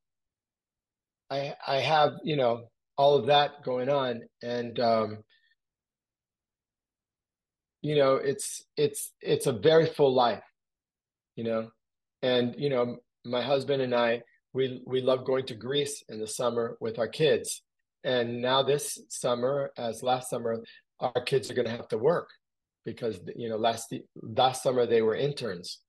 i 1.29 1.53
i 1.67 1.77
have 1.77 2.13
you 2.23 2.35
know 2.35 2.67
all 2.97 3.15
of 3.15 3.27
that 3.27 3.63
going 3.63 3.89
on 3.89 4.21
and 4.41 4.79
um 4.79 5.17
you 7.81 7.95
know 7.95 8.15
it's 8.15 8.63
it's 8.75 9.13
it's 9.21 9.45
a 9.45 9.53
very 9.53 9.85
full 9.85 10.13
life 10.13 10.43
you 11.35 11.43
know. 11.43 11.69
And 12.23 12.55
you 12.57 12.69
know 12.69 12.97
my 13.23 13.41
husband 13.41 13.81
and 13.81 13.93
i 13.93 14.23
we 14.57 14.81
we 14.87 15.01
love 15.01 15.23
going 15.23 15.45
to 15.45 15.55
Greece 15.55 16.03
in 16.09 16.19
the 16.19 16.27
summer 16.27 16.77
with 16.81 16.97
our 16.97 17.07
kids. 17.07 17.61
And 18.03 18.41
now 18.41 18.63
this 18.63 18.99
summer, 19.09 19.71
as 19.77 20.01
last 20.01 20.31
summer, 20.31 20.63
our 20.99 21.21
kids 21.21 21.51
are 21.51 21.53
going 21.53 21.67
to 21.67 21.77
have 21.77 21.87
to 21.89 21.97
work 21.99 22.29
because 22.83 23.19
you 23.35 23.49
know 23.49 23.57
last 23.57 23.93
last 24.15 24.63
summer 24.63 24.85
they 24.85 25.03
were 25.03 25.15
interns 25.15 25.79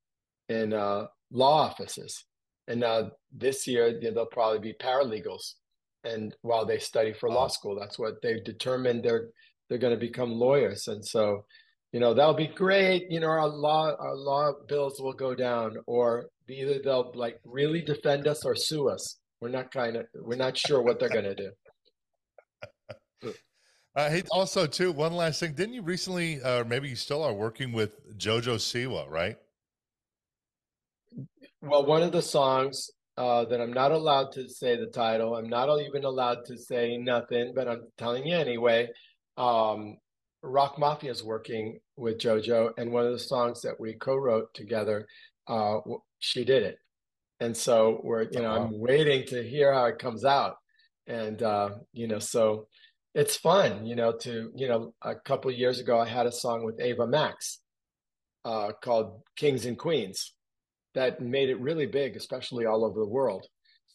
in 0.50 0.74
uh, 0.74 1.06
law 1.32 1.56
offices, 1.66 2.24
and 2.68 2.80
now 2.80 3.10
this 3.32 3.66
year 3.66 3.98
they'll 4.00 4.26
probably 4.26 4.60
be 4.60 4.74
paralegals. 4.74 5.54
And 6.04 6.36
while 6.42 6.66
they 6.66 6.78
study 6.78 7.12
for 7.12 7.28
law 7.30 7.48
school, 7.48 7.74
that's 7.78 7.98
what 7.98 8.20
they've 8.22 8.44
determined 8.44 9.02
they're 9.02 9.28
they're 9.68 9.84
going 9.84 9.98
to 9.98 10.06
become 10.08 10.32
lawyers. 10.32 10.88
And 10.88 11.04
so, 11.04 11.46
you 11.92 12.00
know, 12.00 12.14
that'll 12.14 12.34
be 12.34 12.48
great. 12.48 13.10
You 13.10 13.20
know, 13.20 13.28
our 13.28 13.48
law 13.48 13.94
our 13.98 14.16
law 14.16 14.52
bills 14.66 15.00
will 15.00 15.14
go 15.14 15.34
down, 15.34 15.76
or 15.86 16.26
either 16.48 16.80
they'll 16.82 17.12
like 17.14 17.40
really 17.44 17.80
defend 17.82 18.26
us 18.26 18.44
or 18.44 18.54
sue 18.54 18.88
us. 18.88 19.18
We're 19.40 19.48
not 19.48 19.70
kind 19.70 19.96
of 19.96 20.06
we're 20.14 20.36
not 20.36 20.56
sure 20.56 20.82
what 20.82 21.00
they're 21.00 21.08
going 21.08 21.24
to 21.24 21.34
do. 21.34 21.50
Uh, 23.96 24.08
hey, 24.08 24.22
also 24.30 24.64
too, 24.64 24.92
one 24.92 25.12
last 25.12 25.40
thing. 25.40 25.52
Didn't 25.54 25.74
you 25.74 25.82
recently, 25.82 26.40
or 26.42 26.60
uh, 26.60 26.64
maybe 26.64 26.88
you 26.88 26.94
still 26.94 27.20
are 27.24 27.32
working 27.32 27.72
with 27.72 28.16
Jojo 28.16 28.54
Siwa, 28.54 29.10
right? 29.10 29.36
Well, 31.62 31.84
one 31.84 32.04
of 32.04 32.12
the 32.12 32.22
songs 32.22 32.92
uh, 33.16 33.44
that 33.46 33.60
I'm 33.60 33.72
not 33.72 33.90
allowed 33.90 34.30
to 34.32 34.48
say 34.48 34.76
the 34.76 34.86
title. 34.86 35.34
I'm 35.34 35.48
not 35.48 35.68
even 35.80 36.04
allowed 36.04 36.44
to 36.46 36.56
say 36.56 36.96
nothing, 36.96 37.52
but 37.56 37.66
I'm 37.66 37.88
telling 37.96 38.24
you 38.24 38.36
anyway. 38.36 38.88
Um, 39.36 39.96
Rock 40.42 40.78
Mafia 40.78 41.10
is 41.10 41.24
working 41.24 41.78
with 41.96 42.18
JoJo, 42.18 42.72
and 42.78 42.92
one 42.92 43.06
of 43.06 43.12
the 43.12 43.18
songs 43.18 43.60
that 43.62 43.78
we 43.78 43.94
co-wrote 43.94 44.54
together 44.54 45.06
uh, 45.48 45.78
she 46.18 46.44
did 46.44 46.62
it. 46.62 46.78
And 47.40 47.56
so 47.56 48.00
we're, 48.02 48.24
you 48.30 48.40
know, 48.40 48.50
I'm 48.50 48.78
waiting 48.78 49.24
to 49.28 49.42
hear 49.42 49.72
how 49.72 49.86
it 49.86 49.98
comes 49.98 50.24
out. 50.24 50.56
And, 51.06 51.42
uh, 51.42 51.70
you 51.92 52.08
know, 52.08 52.18
so 52.18 52.66
it's 53.14 53.36
fun, 53.36 53.86
you 53.86 53.96
know, 53.96 54.12
to, 54.12 54.50
you 54.54 54.68
know, 54.68 54.92
a 55.02 55.14
couple 55.14 55.50
years 55.50 55.80
ago, 55.80 55.98
I 55.98 56.06
had 56.06 56.26
a 56.26 56.32
song 56.32 56.64
with 56.64 56.80
Ava 56.80 57.06
Max 57.06 57.60
uh, 58.44 58.72
called 58.82 59.22
Kings 59.36 59.64
and 59.64 59.78
Queens 59.78 60.34
that 60.94 61.20
made 61.20 61.48
it 61.48 61.60
really 61.60 61.86
big, 61.86 62.16
especially 62.16 62.66
all 62.66 62.84
over 62.84 63.00
the 63.00 63.06
world. 63.06 63.46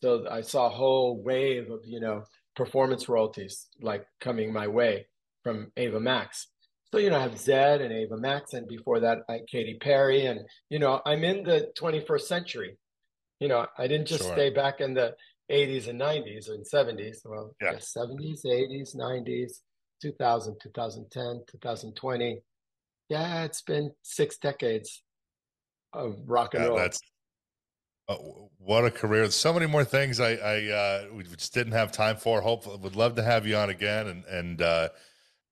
So 0.02 0.26
I 0.30 0.42
saw 0.42 0.68
a 0.68 0.70
whole 0.70 1.22
wave 1.22 1.70
of, 1.70 1.82
you 1.86 2.00
know, 2.00 2.24
performance 2.56 3.10
royalties 3.10 3.68
like 3.82 4.06
coming 4.22 4.54
my 4.54 4.68
way 4.68 5.06
from 5.44 5.72
Ava 5.78 6.00
Max. 6.00 6.48
So, 6.92 7.00
you 7.00 7.10
know, 7.10 7.18
I 7.18 7.24
have 7.24 7.34
Zedd 7.34 7.82
and 7.82 7.92
Ava 7.92 8.18
Max, 8.18 8.54
and 8.54 8.68
before 8.68 9.00
that, 9.00 9.20
I 9.28 9.40
Katy 9.50 9.80
Perry. 9.82 10.28
And, 10.28 10.42
you 10.70 10.80
know, 10.80 11.02
I'm 11.06 11.24
in 11.24 11.44
the 11.44 11.72
21st 11.78 12.22
century. 12.22 12.78
You 13.40 13.48
know, 13.48 13.66
I 13.78 13.88
didn't 13.88 14.08
just 14.08 14.24
sure. 14.24 14.34
stay 14.34 14.50
back 14.52 14.80
in 14.80 14.94
the 14.94 15.16
80s 15.52 15.88
and 15.88 16.00
90s 16.00 16.50
and 16.50 16.66
70s. 16.66 17.18
Well, 17.26 17.56
yeah. 17.62 17.74
70s, 17.74 18.46
80s, 18.46 18.96
90s, 18.96 19.54
2000, 20.02 20.56
2010, 20.62 21.42
2020. 21.52 22.42
Yeah, 23.10 23.44
it's 23.44 23.62
been 23.62 23.92
six 24.02 24.38
decades 24.38 25.02
of 25.94 26.18
rock 26.26 26.54
and 26.54 26.64
yeah, 26.64 26.70
roll. 26.70 26.78
That's 26.78 27.02
uh, 28.08 28.16
what 28.58 28.86
a 28.86 28.92
career! 28.92 29.30
So 29.32 29.54
many 29.54 29.66
more 29.66 29.84
things 29.84 30.20
I, 30.20 30.34
I 30.34 30.68
uh, 30.72 31.06
we 31.14 31.24
just 31.24 31.54
didn't 31.54 31.74
have 31.74 31.92
time 31.92 32.18
for. 32.18 32.42
Hopefully, 32.42 32.78
would 32.82 32.96
love 32.96 33.16
to 33.16 33.24
have 33.24 33.46
you 33.46 33.56
on 33.56 33.70
again 33.70 34.08
and 34.08 34.26
and 34.26 34.62
uh, 34.62 34.90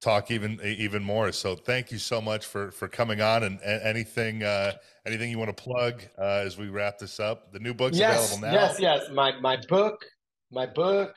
talk 0.01 0.31
even 0.31 0.59
even 0.63 1.03
more. 1.03 1.31
So 1.31 1.55
thank 1.55 1.91
you 1.91 1.97
so 1.97 2.21
much 2.21 2.45
for 2.45 2.71
for 2.71 2.87
coming 2.87 3.21
on 3.21 3.43
and, 3.43 3.59
and 3.61 3.81
anything 3.83 4.43
uh, 4.43 4.73
anything 5.05 5.31
you 5.31 5.37
want 5.39 5.55
to 5.55 5.63
plug 5.63 6.01
uh, 6.17 6.43
as 6.45 6.57
we 6.57 6.69
wrap 6.69 6.97
this 6.97 7.19
up. 7.19 7.51
The 7.51 7.59
new 7.59 7.73
book's 7.73 7.97
yes, 7.97 8.33
available 8.33 8.47
now. 8.47 8.53
Yes, 8.53 8.79
yes. 8.79 9.09
My 9.11 9.39
my 9.39 9.57
book, 9.69 10.03
my 10.51 10.65
book, 10.65 11.13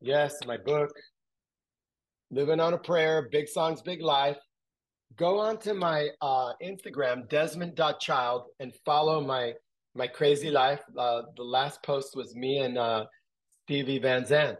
Yes, 0.00 0.36
my 0.46 0.56
book, 0.56 0.90
Living 2.30 2.60
on 2.60 2.72
a 2.72 2.78
Prayer, 2.78 3.28
Big 3.32 3.48
Songs, 3.48 3.82
Big 3.82 4.00
Life. 4.00 4.36
Go 5.16 5.40
on 5.40 5.58
to 5.58 5.74
my 5.74 6.08
uh, 6.22 6.52
Instagram, 6.62 7.28
desmond.child, 7.28 8.44
and 8.60 8.72
follow 8.84 9.20
my 9.20 9.54
my 9.96 10.06
crazy 10.06 10.50
life. 10.50 10.80
Uh, 10.96 11.22
the 11.36 11.42
last 11.42 11.82
post 11.82 12.14
was 12.14 12.36
me 12.36 12.58
and 12.58 12.78
uh, 12.78 13.06
Stevie 13.64 13.98
Van 13.98 14.24
Zandt. 14.24 14.58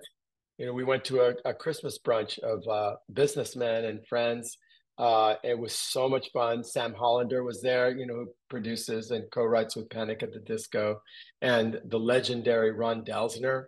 You 0.58 0.66
know, 0.66 0.72
we 0.72 0.84
went 0.84 1.04
to 1.04 1.20
a, 1.20 1.34
a 1.44 1.54
Christmas 1.54 1.98
brunch 2.04 2.38
of 2.40 2.66
uh, 2.68 2.96
businessmen 3.12 3.84
and 3.84 4.06
friends. 4.08 4.58
Uh, 4.98 5.36
it 5.44 5.56
was 5.56 5.72
so 5.72 6.08
much 6.08 6.30
fun. 6.32 6.64
Sam 6.64 6.92
Hollander 6.92 7.44
was 7.44 7.62
there, 7.62 7.96
you 7.96 8.04
know, 8.04 8.14
who 8.14 8.26
produces 8.50 9.12
and 9.12 9.30
co-writes 9.30 9.76
with 9.76 9.88
Panic 9.88 10.24
at 10.24 10.32
the 10.32 10.40
Disco, 10.40 11.00
and 11.40 11.80
the 11.84 11.98
legendary 11.98 12.72
Ron 12.72 13.04
Delsner, 13.04 13.66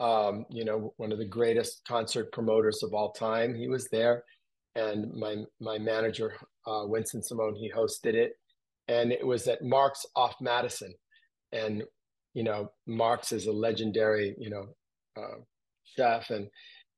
um, 0.00 0.44
you 0.50 0.64
know, 0.64 0.92
one 0.96 1.12
of 1.12 1.18
the 1.18 1.24
greatest 1.24 1.82
concert 1.86 2.32
promoters 2.32 2.82
of 2.82 2.92
all 2.92 3.12
time. 3.12 3.54
He 3.54 3.68
was 3.68 3.88
there, 3.92 4.24
and 4.74 5.14
my 5.14 5.36
my 5.60 5.78
manager, 5.78 6.34
uh, 6.66 6.82
Winston 6.86 7.22
Simone, 7.22 7.54
he 7.54 7.70
hosted 7.70 8.14
it, 8.14 8.32
and 8.88 9.12
it 9.12 9.24
was 9.24 9.46
at 9.46 9.62
Mark's 9.62 10.04
off 10.16 10.34
Madison, 10.40 10.92
and 11.52 11.84
you 12.34 12.42
know, 12.42 12.72
Mark's 12.86 13.30
is 13.30 13.46
a 13.46 13.52
legendary, 13.52 14.34
you 14.38 14.50
know, 14.50 14.66
uh, 15.16 15.38
and 15.98 16.48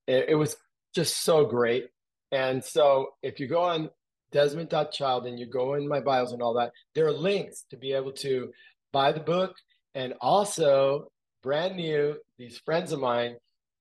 it, 0.06 0.31
it 0.31 0.35
was 0.35 0.56
just 0.94 1.22
so 1.22 1.44
great. 1.44 1.89
And 2.32 2.62
so, 2.62 3.10
if 3.22 3.40
you 3.40 3.48
go 3.48 3.62
on 3.62 3.90
Desmond.child 4.32 5.27
and 5.27 5.39
you 5.39 5.47
go 5.47 5.74
in 5.74 5.89
my 5.89 6.01
bios 6.01 6.32
and 6.32 6.43
all 6.43 6.55
that, 6.55 6.72
there 6.94 7.06
are 7.06 7.12
links 7.12 7.64
to 7.70 7.77
be 7.77 7.93
able 7.93 8.12
to 8.12 8.51
buy 8.93 9.12
the 9.12 9.20
book 9.20 9.55
and 9.94 10.14
also 10.20 11.10
brand 11.43 11.77
new, 11.77 12.16
these 12.39 12.59
friends 12.59 12.93
of 12.93 13.01
mine, 13.01 13.36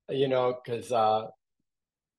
you 0.08 0.28
know, 0.28 0.58
because 0.64 0.90
uh, 0.90 1.26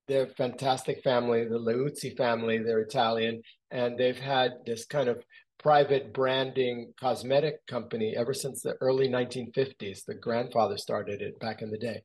they're 0.07 0.28
fantastic 0.28 1.03
family, 1.03 1.45
the 1.45 1.60
Leuzzi 1.60 2.15
family, 2.15 2.57
they're 2.57 2.80
Italian, 2.80 3.41
and 3.72 3.98
they've 3.98 4.19
had 4.19 4.53
this 4.65 4.86
kind 4.86 5.10
of 5.10 5.23
private 5.60 6.14
branding 6.14 6.91
cosmetic 6.99 7.65
company 7.68 8.15
ever 8.18 8.34
since 8.34 8.61
the 8.61 8.76
early 8.82 9.07
1950s. 9.07 10.06
The 10.06 10.15
grandfather 10.15 10.78
started 10.78 11.22
it 11.22 11.40
back 11.40 11.61
in 11.61 11.69
the 11.69 11.78
day. 11.78 12.02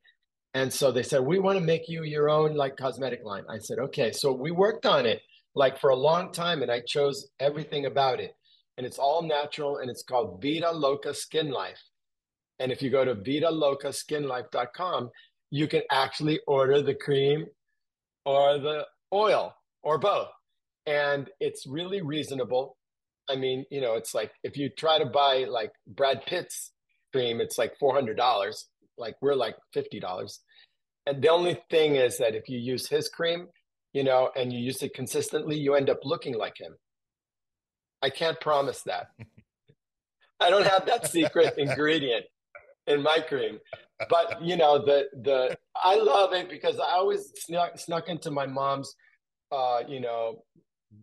And 0.57 0.73
so 0.73 0.91
they 0.91 1.03
said, 1.03 1.19
We 1.19 1.37
want 1.37 1.59
to 1.59 1.63
make 1.63 1.87
you 1.87 2.03
your 2.03 2.31
own 2.31 2.55
like 2.55 2.77
cosmetic 2.77 3.23
line. 3.23 3.43
I 3.47 3.59
said, 3.59 3.77
Okay. 3.77 4.11
So 4.11 4.33
we 4.33 4.49
worked 4.49 4.87
on 4.87 5.05
it 5.05 5.21
like 5.53 5.79
for 5.79 5.91
a 5.91 5.95
long 5.95 6.31
time 6.31 6.63
and 6.63 6.71
I 6.71 6.79
chose 6.79 7.27
everything 7.39 7.85
about 7.85 8.19
it. 8.19 8.35
And 8.75 8.83
it's 8.83 8.97
all 8.97 9.21
natural 9.21 9.77
and 9.77 9.87
it's 9.87 10.01
called 10.01 10.41
Vida 10.41 10.71
Loca 10.71 11.13
Skin 11.13 11.51
Life. 11.51 11.79
And 12.57 12.71
if 12.71 12.81
you 12.81 12.89
go 12.89 13.05
to 13.05 13.13
vidalocaskinlife.com, 13.13 15.11
you 15.51 15.67
can 15.67 15.83
actually 15.91 16.39
order 16.47 16.81
the 16.81 16.95
cream 16.95 17.45
or 18.25 18.57
the 18.57 18.87
oil 19.13 19.53
or 19.83 19.99
both. 19.99 20.29
And 20.87 21.29
it's 21.39 21.67
really 21.67 22.01
reasonable. 22.01 22.77
I 23.29 23.35
mean, 23.35 23.63
you 23.69 23.79
know, 23.79 23.93
it's 23.93 24.15
like 24.15 24.31
if 24.43 24.57
you 24.57 24.69
try 24.69 24.97
to 24.97 25.05
buy 25.05 25.45
like 25.47 25.71
Brad 25.85 26.25
Pitt's 26.25 26.71
cream, 27.11 27.41
it's 27.41 27.59
like 27.59 27.73
$400. 27.79 28.63
Like 28.97 29.17
we're 29.21 29.35
like 29.35 29.55
$50. 29.75 30.39
And 31.07 31.21
the 31.21 31.29
only 31.29 31.57
thing 31.69 31.95
is 31.95 32.17
that 32.17 32.35
if 32.35 32.49
you 32.49 32.59
use 32.59 32.87
his 32.87 33.07
cream, 33.07 33.47
you 33.93 34.03
know, 34.03 34.29
and 34.35 34.51
you 34.51 34.59
use 34.59 34.83
it 34.83 34.93
consistently, 34.93 35.57
you 35.57 35.73
end 35.73 35.89
up 35.89 35.99
looking 36.03 36.37
like 36.37 36.59
him. 36.59 36.75
I 38.01 38.09
can't 38.09 38.39
promise 38.41 38.83
that. 38.83 39.07
I 40.39 40.49
don't 40.49 40.67
have 40.67 40.85
that 40.85 41.07
secret 41.07 41.53
ingredient 41.57 42.25
in 42.87 43.01
my 43.01 43.19
cream. 43.19 43.59
But 44.09 44.43
you 44.43 44.57
know, 44.57 44.77
the 44.77 45.05
the 45.23 45.57
I 45.81 45.95
love 45.95 46.33
it 46.33 46.49
because 46.49 46.77
I 46.79 46.91
always 46.91 47.31
snuck 47.35 47.79
snuck 47.79 48.09
into 48.09 48.29
my 48.29 48.45
mom's 48.45 48.93
uh, 49.51 49.79
you 49.87 50.01
know, 50.01 50.43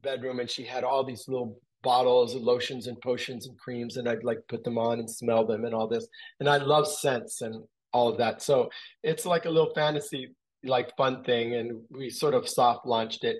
bedroom 0.02 0.39
and 0.39 0.51
she 0.51 0.64
had 0.64 0.85
all 0.85 1.02
these 1.02 1.24
little 1.26 1.59
bottles 1.82 2.35
of 2.35 2.43
lotions 2.43 2.86
and 2.86 3.01
potions 3.01 3.47
and 3.47 3.59
creams 3.59 3.97
and 3.97 4.09
I'd 4.09 4.22
like 4.22 4.39
put 4.48 4.64
them 4.64 4.78
on 4.78 4.98
and 4.98 5.10
smell 5.10 5.47
them 5.47 5.64
and 5.64 5.74
all 5.74 5.89
this. 5.89 6.06
And 6.40 6.48
I 6.48 6.59
love 6.59 6.86
scents 6.86 7.40
and 7.40 7.64
all 7.94 8.08
of 8.08 8.18
that. 8.18 8.42
So 8.42 8.68
it's 9.02 9.24
like 9.24 9.46
a 9.46 9.50
little 9.50 9.72
fantasy 9.74 10.34
like 10.64 10.96
fun 10.96 11.22
thing 11.24 11.54
and 11.54 11.80
we 11.90 12.10
sort 12.10 12.34
of 12.34 12.48
soft 12.48 12.86
launched 12.86 13.24
it 13.24 13.36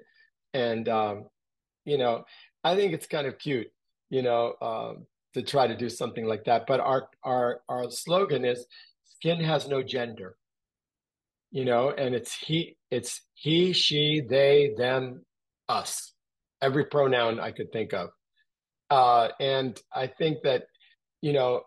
and 0.55 0.89
um, 0.89 1.25
you 1.85 1.99
know, 1.99 2.25
I 2.63 2.75
think 2.77 2.95
it's 2.95 3.07
kind 3.07 3.27
of 3.27 3.39
cute, 3.39 3.67
you 4.09 4.23
know, 4.23 4.55
um, 4.63 5.07
to 5.35 5.43
try 5.43 5.67
to 5.67 5.77
do 5.77 5.89
something 5.91 6.25
like 6.25 6.45
that. 6.45 6.67
But 6.67 6.81
our 6.81 7.09
our 7.23 7.61
our 7.69 7.91
slogan 7.91 8.45
is 8.45 8.65
skin 9.05 9.41
has 9.41 9.69
no 9.69 9.83
gender. 9.83 10.37
You 11.51 11.65
know, 11.65 11.91
and 11.91 12.17
it's 12.17 12.35
he, 12.35 12.77
it's 12.91 13.21
he, 13.35 13.73
she, 13.73 14.23
they, 14.29 14.75
them, 14.77 15.25
us. 15.69 16.13
Every 16.61 16.85
pronoun 16.87 17.39
I 17.39 17.53
could 17.53 17.71
think 17.71 17.93
of. 17.95 18.11
Uh, 18.91 19.29
and 19.39 19.81
I 19.95 20.09
think 20.09 20.39
that, 20.43 20.65
you 21.23 21.33
know, 21.33 21.63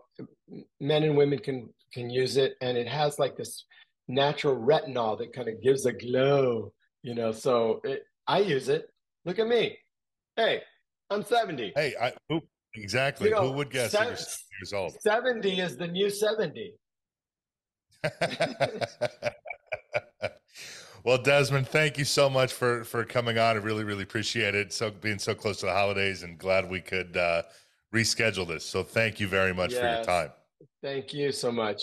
men 0.82 1.04
and 1.04 1.16
women 1.16 1.40
can 1.40 1.70
can 1.94 2.10
use 2.10 2.38
it, 2.38 2.56
and 2.62 2.78
it 2.78 2.88
has 2.88 3.20
like 3.20 3.36
this 3.36 3.66
natural 4.08 4.56
retinol 4.56 5.18
that 5.20 5.34
kind 5.34 5.50
of 5.50 5.62
gives 5.62 5.86
a 5.86 5.94
glow. 5.94 6.74
You 7.04 7.16
know, 7.16 7.32
so 7.32 7.82
it, 7.84 8.04
I 8.28 8.40
use 8.40 8.70
it. 8.70 8.90
Look 9.26 9.40
at 9.40 9.48
me. 9.48 9.78
Hey, 10.36 10.62
I'm 11.10 11.24
70. 11.24 11.74
Hey, 11.76 11.96
I, 12.00 12.14
who, 12.30 12.42
exactly. 12.76 13.30
You 13.30 13.36
know, 13.36 13.48
Who 13.48 13.54
would 13.54 13.70
guess 13.70 13.92
se- 13.92 14.06
years 14.06 14.74
old? 14.74 14.94
70 15.02 15.60
is 15.60 15.78
the 15.78 15.88
new 15.88 16.10
70. 16.10 16.74
well, 21.04 21.18
Desmond, 21.18 21.68
thank 21.68 21.98
you 21.98 22.06
so 22.06 22.30
much 22.30 22.54
for 22.54 22.84
for 22.84 23.04
coming 23.04 23.38
on. 23.38 23.56
I 23.56 23.60
really, 23.60 23.84
really 23.84 24.04
appreciate 24.04 24.54
it. 24.56 24.72
So 24.72 24.92
being 24.92 25.20
so 25.20 25.34
close 25.34 25.58
to 25.62 25.66
the 25.66 25.74
holidays, 25.74 26.24
and 26.24 26.38
glad 26.38 26.70
we 26.70 26.80
could 26.80 27.18
uh, 27.18 27.42
reschedule 27.94 28.48
this. 28.48 28.64
So 28.66 28.84
thank 28.84 29.20
you 29.20 29.28
very 29.28 29.54
much 29.54 29.72
yes. 29.72 29.80
for 29.80 29.88
your 29.88 30.04
time. 30.04 30.32
Thank 30.82 31.14
you 31.14 31.32
so 31.32 31.52
much. 31.52 31.76